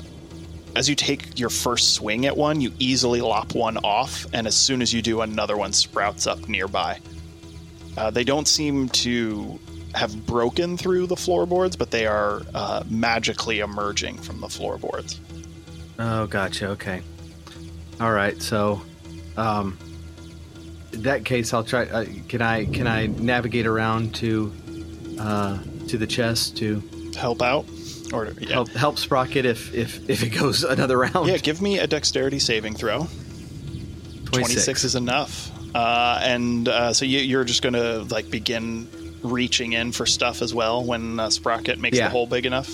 as 0.77 0.89
you 0.89 0.95
take 0.95 1.39
your 1.39 1.51
first 1.51 1.95
swing 1.95 2.27
at 2.27 2.37
one, 2.37 2.61
you 2.61 2.73
easily 2.79 3.21
lop 3.21 3.55
one 3.55 3.77
off, 3.79 4.27
and 4.33 4.47
as 4.47 4.57
soon 4.57 4.83
as 4.83 4.93
you 4.93 5.03
do, 5.03 5.21
another 5.21 5.57
one 5.57 5.73
sprouts 5.73 6.27
up 6.27 6.49
nearby. 6.49 6.99
Uh, 7.97 8.11
they 8.11 8.25
don't 8.25 8.49
seem 8.49 8.89
to 8.89 9.59
have 9.95 10.27
broken 10.27 10.77
through 10.77 11.07
the 11.07 11.17
floorboards, 11.17 11.77
but 11.77 11.91
they 11.91 12.07
are 12.07 12.43
uh, 12.55 12.83
magically 12.89 13.61
emerging 13.61 14.19
from 14.19 14.41
the 14.41 14.49
floorboards. 14.49 15.21
Oh, 15.99 16.27
gotcha. 16.27 16.71
Okay. 16.71 17.03
All 18.01 18.11
right. 18.11 18.41
So, 18.43 18.83
um, 19.37 19.79
in 20.93 21.03
that 21.03 21.25
case, 21.25 21.55
I'll 21.55 21.63
try. 21.63 21.85
Uh, 21.85 22.07
can 22.29 22.43
I 22.43 22.65
can 22.67 22.89
I 22.89 23.07
navigate 23.07 23.67
around 23.67 24.15
to 24.17 24.53
uh, 25.21 25.59
to 25.89 25.99
the 25.99 26.07
chest 26.07 26.57
to 26.59 26.83
Help 27.15 27.43
out, 27.43 27.67
or 28.13 28.33
yeah, 28.41 28.49
help 28.53 28.69
help 28.71 28.99
Sprocket 28.99 29.45
if 29.47 29.73
if 29.75 30.09
if 30.11 30.23
it 30.23 30.31
goes 30.31 30.65
another 30.77 30.99
round? 30.99 31.29
yeah. 31.29 31.37
Give 31.39 31.61
me 31.63 31.79
a 31.79 31.87
dexterity 31.87 32.39
saving 32.39 32.75
throw. 32.75 33.07
26 34.27 34.85
is 34.85 34.95
enough. 34.95 35.51
Uh, 35.75 36.19
and 36.23 36.69
uh, 36.69 36.93
so 36.93 37.05
you, 37.05 37.19
you're 37.21 37.45
just 37.45 37.63
going 37.63 37.73
to 37.75 38.03
like 38.15 38.31
begin 38.31 38.89
reaching 39.23 39.73
in 39.73 39.93
for 39.93 40.07
stuff 40.07 40.43
as 40.43 40.55
well 40.55 40.85
when 40.85 41.19
uh, 41.21 41.31
Sprocket 41.31 41.79
makes 41.81 41.97
Yeah. 41.99 42.05
the 42.07 42.11
hole 42.11 42.27
big 42.27 42.47
enough. 42.47 42.73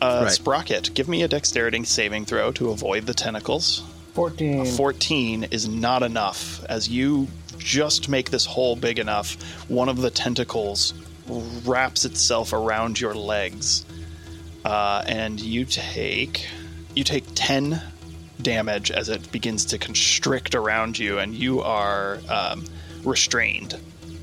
Uh, 0.00 0.22
Right. 0.24 0.32
Sprocket, 0.32 0.92
give 0.94 1.08
me 1.08 1.22
a 1.22 1.28
dexterity 1.28 1.82
saving 1.84 2.26
throw 2.26 2.52
to 2.52 2.70
avoid 2.70 3.06
the 3.06 3.14
tentacles. 3.14 3.82
14. 4.14 4.64
14 4.66 5.44
is 5.50 5.68
not 5.68 6.02
enough. 6.02 6.64
As 6.66 6.88
you 6.88 7.28
just 7.58 8.08
make 8.08 8.30
this 8.30 8.44
hole 8.46 8.76
big 8.76 8.98
enough, 8.98 9.36
one 9.68 9.88
of 9.88 10.00
the 10.00 10.10
tentacles 10.10 10.92
wraps 11.28 12.04
itself 12.04 12.52
around 12.52 13.00
your 13.00 13.14
legs, 13.14 13.84
uh, 14.64 15.02
and 15.06 15.40
you 15.40 15.64
take 15.64 16.46
you 16.94 17.04
take 17.04 17.24
10 17.34 17.80
damage 18.40 18.90
as 18.90 19.08
it 19.08 19.30
begins 19.32 19.66
to 19.66 19.78
constrict 19.78 20.54
around 20.54 20.98
you, 20.98 21.18
and 21.18 21.34
you 21.34 21.62
are 21.62 22.18
um, 22.28 22.64
restrained 23.04 23.78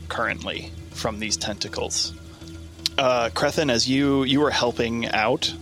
currently 0.09 0.71
from 0.91 1.19
these 1.19 1.37
tentacles. 1.37 2.13
Uh, 2.97 3.29
Crethin, 3.33 3.69
as 3.69 3.89
you 3.89 4.23
you 4.23 4.39
were 4.39 4.51
helping 4.51 5.07
out 5.07 5.53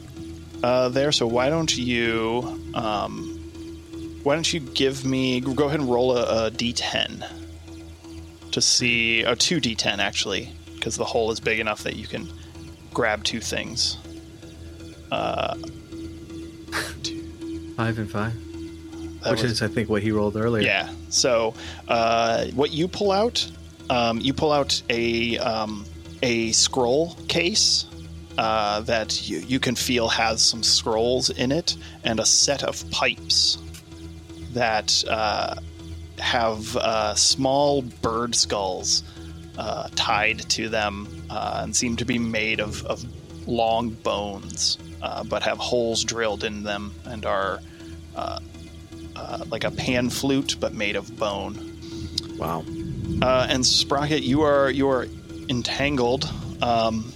uh, 0.64 0.90
there, 0.90 1.12
so 1.12 1.28
why 1.28 1.50
don't 1.50 1.76
you 1.76 2.60
um, 2.74 3.42
why 4.24 4.36
don't 4.36 4.52
you 4.52 4.60
give 4.60 5.06
me 5.06 5.40
go 5.40 5.66
ahead 5.66 5.80
and 5.80 5.90
roll 5.90 6.16
a, 6.16 6.48
a 6.48 6.52
d10 6.52 7.26
to 8.52 8.62
see 8.62 9.24
a 9.24 9.36
2d10 9.36 9.98
actually 10.00 10.54
because 10.82 10.98
the 10.98 11.06
hole 11.06 11.32
is 11.32 11.40
big 11.40 11.60
enough 11.60 11.84
that 11.84 11.96
you 11.96 12.08
can 12.08 12.28
grab 12.92 13.24
two 13.24 13.40
things. 13.40 13.98
Uh, 15.12 15.54
five 17.78 18.00
and 18.00 18.10
five, 18.10 18.34
that 19.22 19.32
which 19.32 19.44
was- 19.44 19.52
is 19.52 19.62
I 19.62 19.68
think 19.68 19.90
what 19.90 20.02
he 20.02 20.12
rolled 20.12 20.36
earlier. 20.36 20.64
yeah. 20.66 20.90
So 21.10 21.54
uh, 21.88 22.48
what 22.48 22.72
you 22.72 22.88
pull 22.88 23.12
out 23.12 23.50
um, 23.92 24.20
you 24.20 24.34
pull 24.34 24.52
out 24.52 24.82
a 24.90 25.38
um, 25.38 25.86
a 26.24 26.52
scroll 26.54 27.16
case 27.28 27.86
uh, 28.38 28.80
that 28.82 29.30
you, 29.30 29.40
you 29.40 29.60
can 29.60 29.76
feel 29.76 30.08
has 30.10 30.42
some 30.42 30.64
scrolls 30.64 31.30
in 31.30 31.52
it, 31.52 31.76
and 32.04 32.20
a 32.20 32.26
set 32.26 32.64
of 32.64 32.90
pipes 32.90 33.58
that 34.54 35.04
uh, 35.10 35.56
have 36.18 36.76
uh, 36.78 37.14
small 37.16 37.82
bird 37.82 38.34
skulls 38.34 39.04
uh, 39.58 39.90
tied 39.96 40.40
to 40.50 40.70
them 40.70 41.08
uh, 41.30 41.62
and 41.64 41.76
seem 41.76 41.96
to 41.98 42.06
be 42.06 42.18
made 42.18 42.60
of, 42.60 42.86
of 42.86 43.04
long 43.48 43.90
bones, 43.90 44.78
uh, 45.02 45.24
but 45.24 45.44
have 45.44 45.58
holes 45.58 46.04
drilled 46.04 46.44
in 46.44 46.64
them 46.64 46.94
and 47.06 47.26
are 47.26 47.60
uh, 48.16 48.40
uh, 49.16 49.46
like 49.50 49.64
a 49.64 49.72
pan 49.72 50.10
flute, 50.10 50.58
but 50.60 50.74
made 50.74 50.96
of 50.96 51.18
bone. 51.18 51.56
Wow. 52.38 52.64
Uh, 53.22 53.48
and 53.50 53.66
Sprocket, 53.66 54.24
you 54.24 54.42
are 54.42 54.70
you 54.72 54.90
are 54.90 55.06
entangled 55.50 56.32
um, 56.62 57.12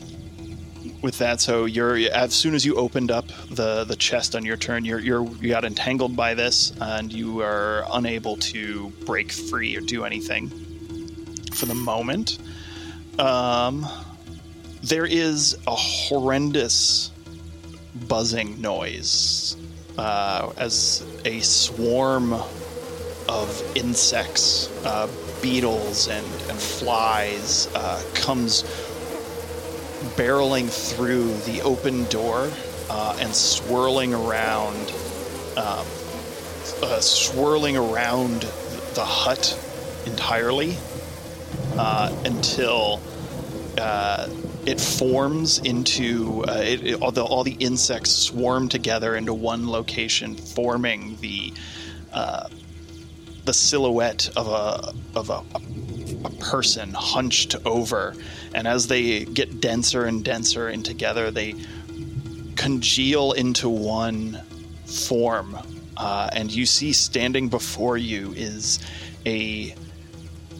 with 1.01 1.17
that. 1.19 1.39
So 1.39 1.65
you're 1.65 1.95
as 2.11 2.33
soon 2.33 2.53
as 2.53 2.65
you 2.65 2.75
opened 2.75 3.11
up 3.11 3.27
the 3.49 3.85
the 3.85 3.95
chest 3.95 4.35
on 4.35 4.45
your 4.45 4.57
turn, 4.57 4.85
you're 4.85 4.99
you're 4.99 5.25
you 5.35 5.49
got 5.49 5.65
entangled 5.65 6.15
by 6.15 6.33
this, 6.33 6.73
and 6.79 7.11
you 7.11 7.41
are 7.41 7.85
unable 7.93 8.37
to 8.37 8.89
break 9.05 9.31
free 9.31 9.75
or 9.75 9.81
do 9.81 10.03
anything 10.03 10.64
for 11.55 11.65
the 11.65 11.75
moment. 11.75 12.37
Um, 13.17 13.87
there 14.83 15.05
is 15.05 15.57
a 15.65 15.75
horrendous 15.75 17.11
buzzing 18.07 18.61
noise 18.61 19.57
uh, 19.97 20.51
as 20.57 21.03
a 21.23 21.39
swarm 21.39 22.33
of 23.27 23.71
insects, 23.75 24.69
uh, 24.85 25.07
beetles, 25.41 26.07
and, 26.07 26.25
and 26.49 26.59
flies 26.59 27.67
uh, 27.73 28.03
comes 28.13 28.63
barreling 30.15 30.69
through 30.69 31.33
the 31.51 31.61
open 31.61 32.05
door 32.05 32.51
uh, 32.89 33.17
and 33.19 33.33
swirling 33.33 34.13
around, 34.13 34.91
um, 35.57 35.85
uh, 36.83 36.99
swirling 36.99 37.77
around 37.77 38.41
the 38.93 39.05
hut 39.05 39.59
entirely 40.05 40.77
uh, 41.77 42.15
until 42.25 43.01
uh, 43.77 44.29
it 44.65 44.79
forms 44.79 45.59
into 45.59 46.43
uh, 46.47 46.53
it, 46.63 46.83
it- 46.85 47.01
all, 47.01 47.11
the, 47.11 47.23
all 47.23 47.43
the 47.43 47.57
insects 47.59 48.11
swarm 48.11 48.69
together 48.69 49.15
into 49.15 49.33
one 49.33 49.69
location, 49.69 50.35
forming 50.35 51.17
the 51.21 51.53
uh, 52.13 52.47
the 53.43 53.53
silhouette 53.53 54.29
of 54.35 54.47
a 54.47 54.93
of 55.17 55.29
a, 55.29 55.43
a 56.25 56.29
person 56.39 56.91
hunched 56.93 57.55
over. 57.65 58.15
And 58.55 58.67
as 58.67 58.87
they 58.87 59.25
get 59.25 59.61
denser 59.61 60.05
and 60.05 60.23
denser 60.23 60.67
and 60.69 60.83
together, 60.83 61.29
they 61.29 61.55
congeal 62.55 63.33
into 63.33 63.69
one 63.69 64.41
form. 64.85 65.57
Uh, 65.97 66.29
and 66.33 66.51
you 66.51 66.65
see 66.65 66.91
standing 66.93 67.49
before 67.49 67.97
you 67.97 68.33
is 68.35 68.79
a 69.25 69.75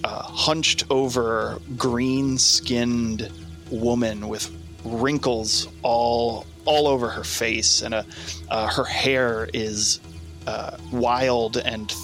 uh, 0.06 0.22
hunched 0.22 0.84
over, 0.92 1.60
green 1.76 2.38
skinned 2.38 3.28
woman 3.72 4.28
with 4.28 4.52
wrinkles 4.84 5.68
all 5.82 6.46
all 6.66 6.88
over 6.88 7.10
her 7.10 7.24
face, 7.24 7.82
and 7.82 7.94
a, 7.96 8.06
uh, 8.50 8.68
her 8.68 8.84
hair 8.84 9.50
is 9.54 10.00
uh, 10.46 10.78
wild 10.92 11.58
and 11.58 11.90
th- 11.90 12.00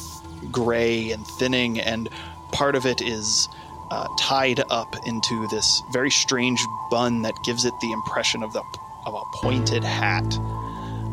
gray 0.52 1.12
and 1.12 1.26
thinning, 1.40 1.80
and 1.80 2.10
part 2.52 2.76
of 2.76 2.88
it 2.88 3.02
is 3.02 3.48
uh, 3.92 4.08
tied 4.20 4.64
up 4.72 4.96
into 5.06 5.48
this 5.50 5.82
very 5.94 6.10
strange 6.12 6.60
bun 6.90 7.22
that 7.22 7.36
gives 7.46 7.66
it 7.66 7.74
the 7.82 7.92
impression 7.92 8.42
of 8.42 8.52
the 8.54 8.64
of 9.06 9.14
a 9.14 9.22
pointed 9.44 9.84
hat, 9.84 10.36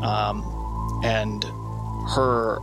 um, 0.03 1.01
and 1.05 1.45
her 2.15 2.61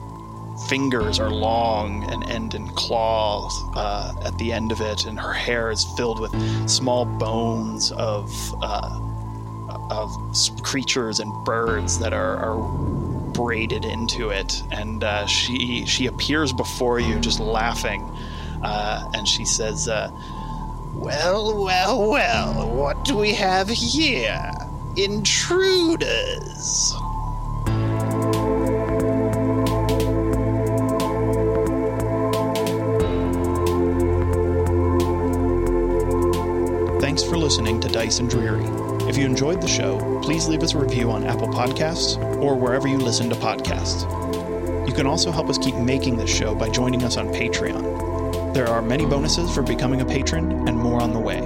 fingers 0.67 1.19
are 1.19 1.29
long 1.29 2.03
and 2.11 2.27
end 2.29 2.55
in 2.55 2.67
claws 2.69 3.53
uh, 3.75 4.13
at 4.23 4.37
the 4.37 4.51
end 4.51 4.71
of 4.71 4.81
it, 4.81 5.05
and 5.05 5.19
her 5.19 5.33
hair 5.33 5.71
is 5.71 5.85
filled 5.97 6.19
with 6.19 6.31
small 6.69 7.05
bones 7.05 7.91
of 7.91 8.31
uh, 8.61 8.99
of 9.89 10.11
creatures 10.63 11.19
and 11.19 11.31
birds 11.45 11.99
that 11.99 12.13
are, 12.13 12.37
are 12.37 13.31
braided 13.33 13.85
into 13.85 14.29
it. 14.29 14.63
And 14.71 15.03
uh, 15.03 15.25
she 15.27 15.85
she 15.85 16.07
appears 16.07 16.53
before 16.53 16.99
you, 16.99 17.19
just 17.19 17.39
laughing, 17.39 18.01
uh, 18.63 19.09
and 19.13 19.27
she 19.27 19.45
says, 19.45 19.87
uh, 19.87 20.09
"Well, 20.93 21.63
well, 21.63 22.09
well, 22.09 22.69
what 22.69 23.03
do 23.05 23.17
we 23.17 23.33
have 23.33 23.69
here? 23.69 24.51
Intruders." 24.95 26.95
Thanks 37.15 37.29
for 37.29 37.37
listening 37.37 37.79
to 37.79 37.87
Dice 37.87 38.19
and 38.19 38.29
Dreary. 38.29 38.65
If 39.07 39.15
you 39.15 39.23
enjoyed 39.23 39.61
the 39.61 39.69
show, 39.69 40.19
please 40.21 40.49
leave 40.49 40.61
us 40.61 40.73
a 40.73 40.77
review 40.77 41.11
on 41.11 41.23
Apple 41.23 41.47
Podcasts 41.47 42.17
or 42.43 42.57
wherever 42.57 42.89
you 42.89 42.97
listen 42.97 43.29
to 43.29 43.35
podcasts. 43.37 44.03
You 44.85 44.93
can 44.93 45.07
also 45.07 45.31
help 45.31 45.49
us 45.49 45.57
keep 45.57 45.75
making 45.75 46.17
this 46.17 46.29
show 46.29 46.53
by 46.53 46.67
joining 46.67 47.05
us 47.05 47.15
on 47.15 47.29
Patreon. 47.29 48.53
There 48.53 48.67
are 48.67 48.81
many 48.81 49.05
bonuses 49.05 49.49
for 49.55 49.61
becoming 49.61 50.01
a 50.01 50.05
patron 50.05 50.67
and 50.67 50.77
more 50.77 51.01
on 51.01 51.13
the 51.13 51.19
way. 51.19 51.39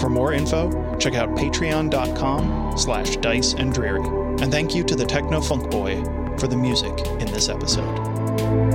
For 0.00 0.08
more 0.08 0.32
info, 0.32 0.70
check 0.96 1.12
out 1.12 1.28
patreon.com 1.36 2.78
slash 2.78 3.16
dice 3.18 3.52
and 3.52 3.74
dreary. 3.74 4.06
And 4.40 4.50
thank 4.50 4.74
you 4.74 4.82
to 4.84 4.96
the 4.96 5.04
Techno 5.04 5.42
Funk 5.42 5.70
Boy 5.70 6.02
for 6.38 6.46
the 6.46 6.56
music 6.56 6.98
in 6.98 7.26
this 7.26 7.50
episode. 7.50 8.69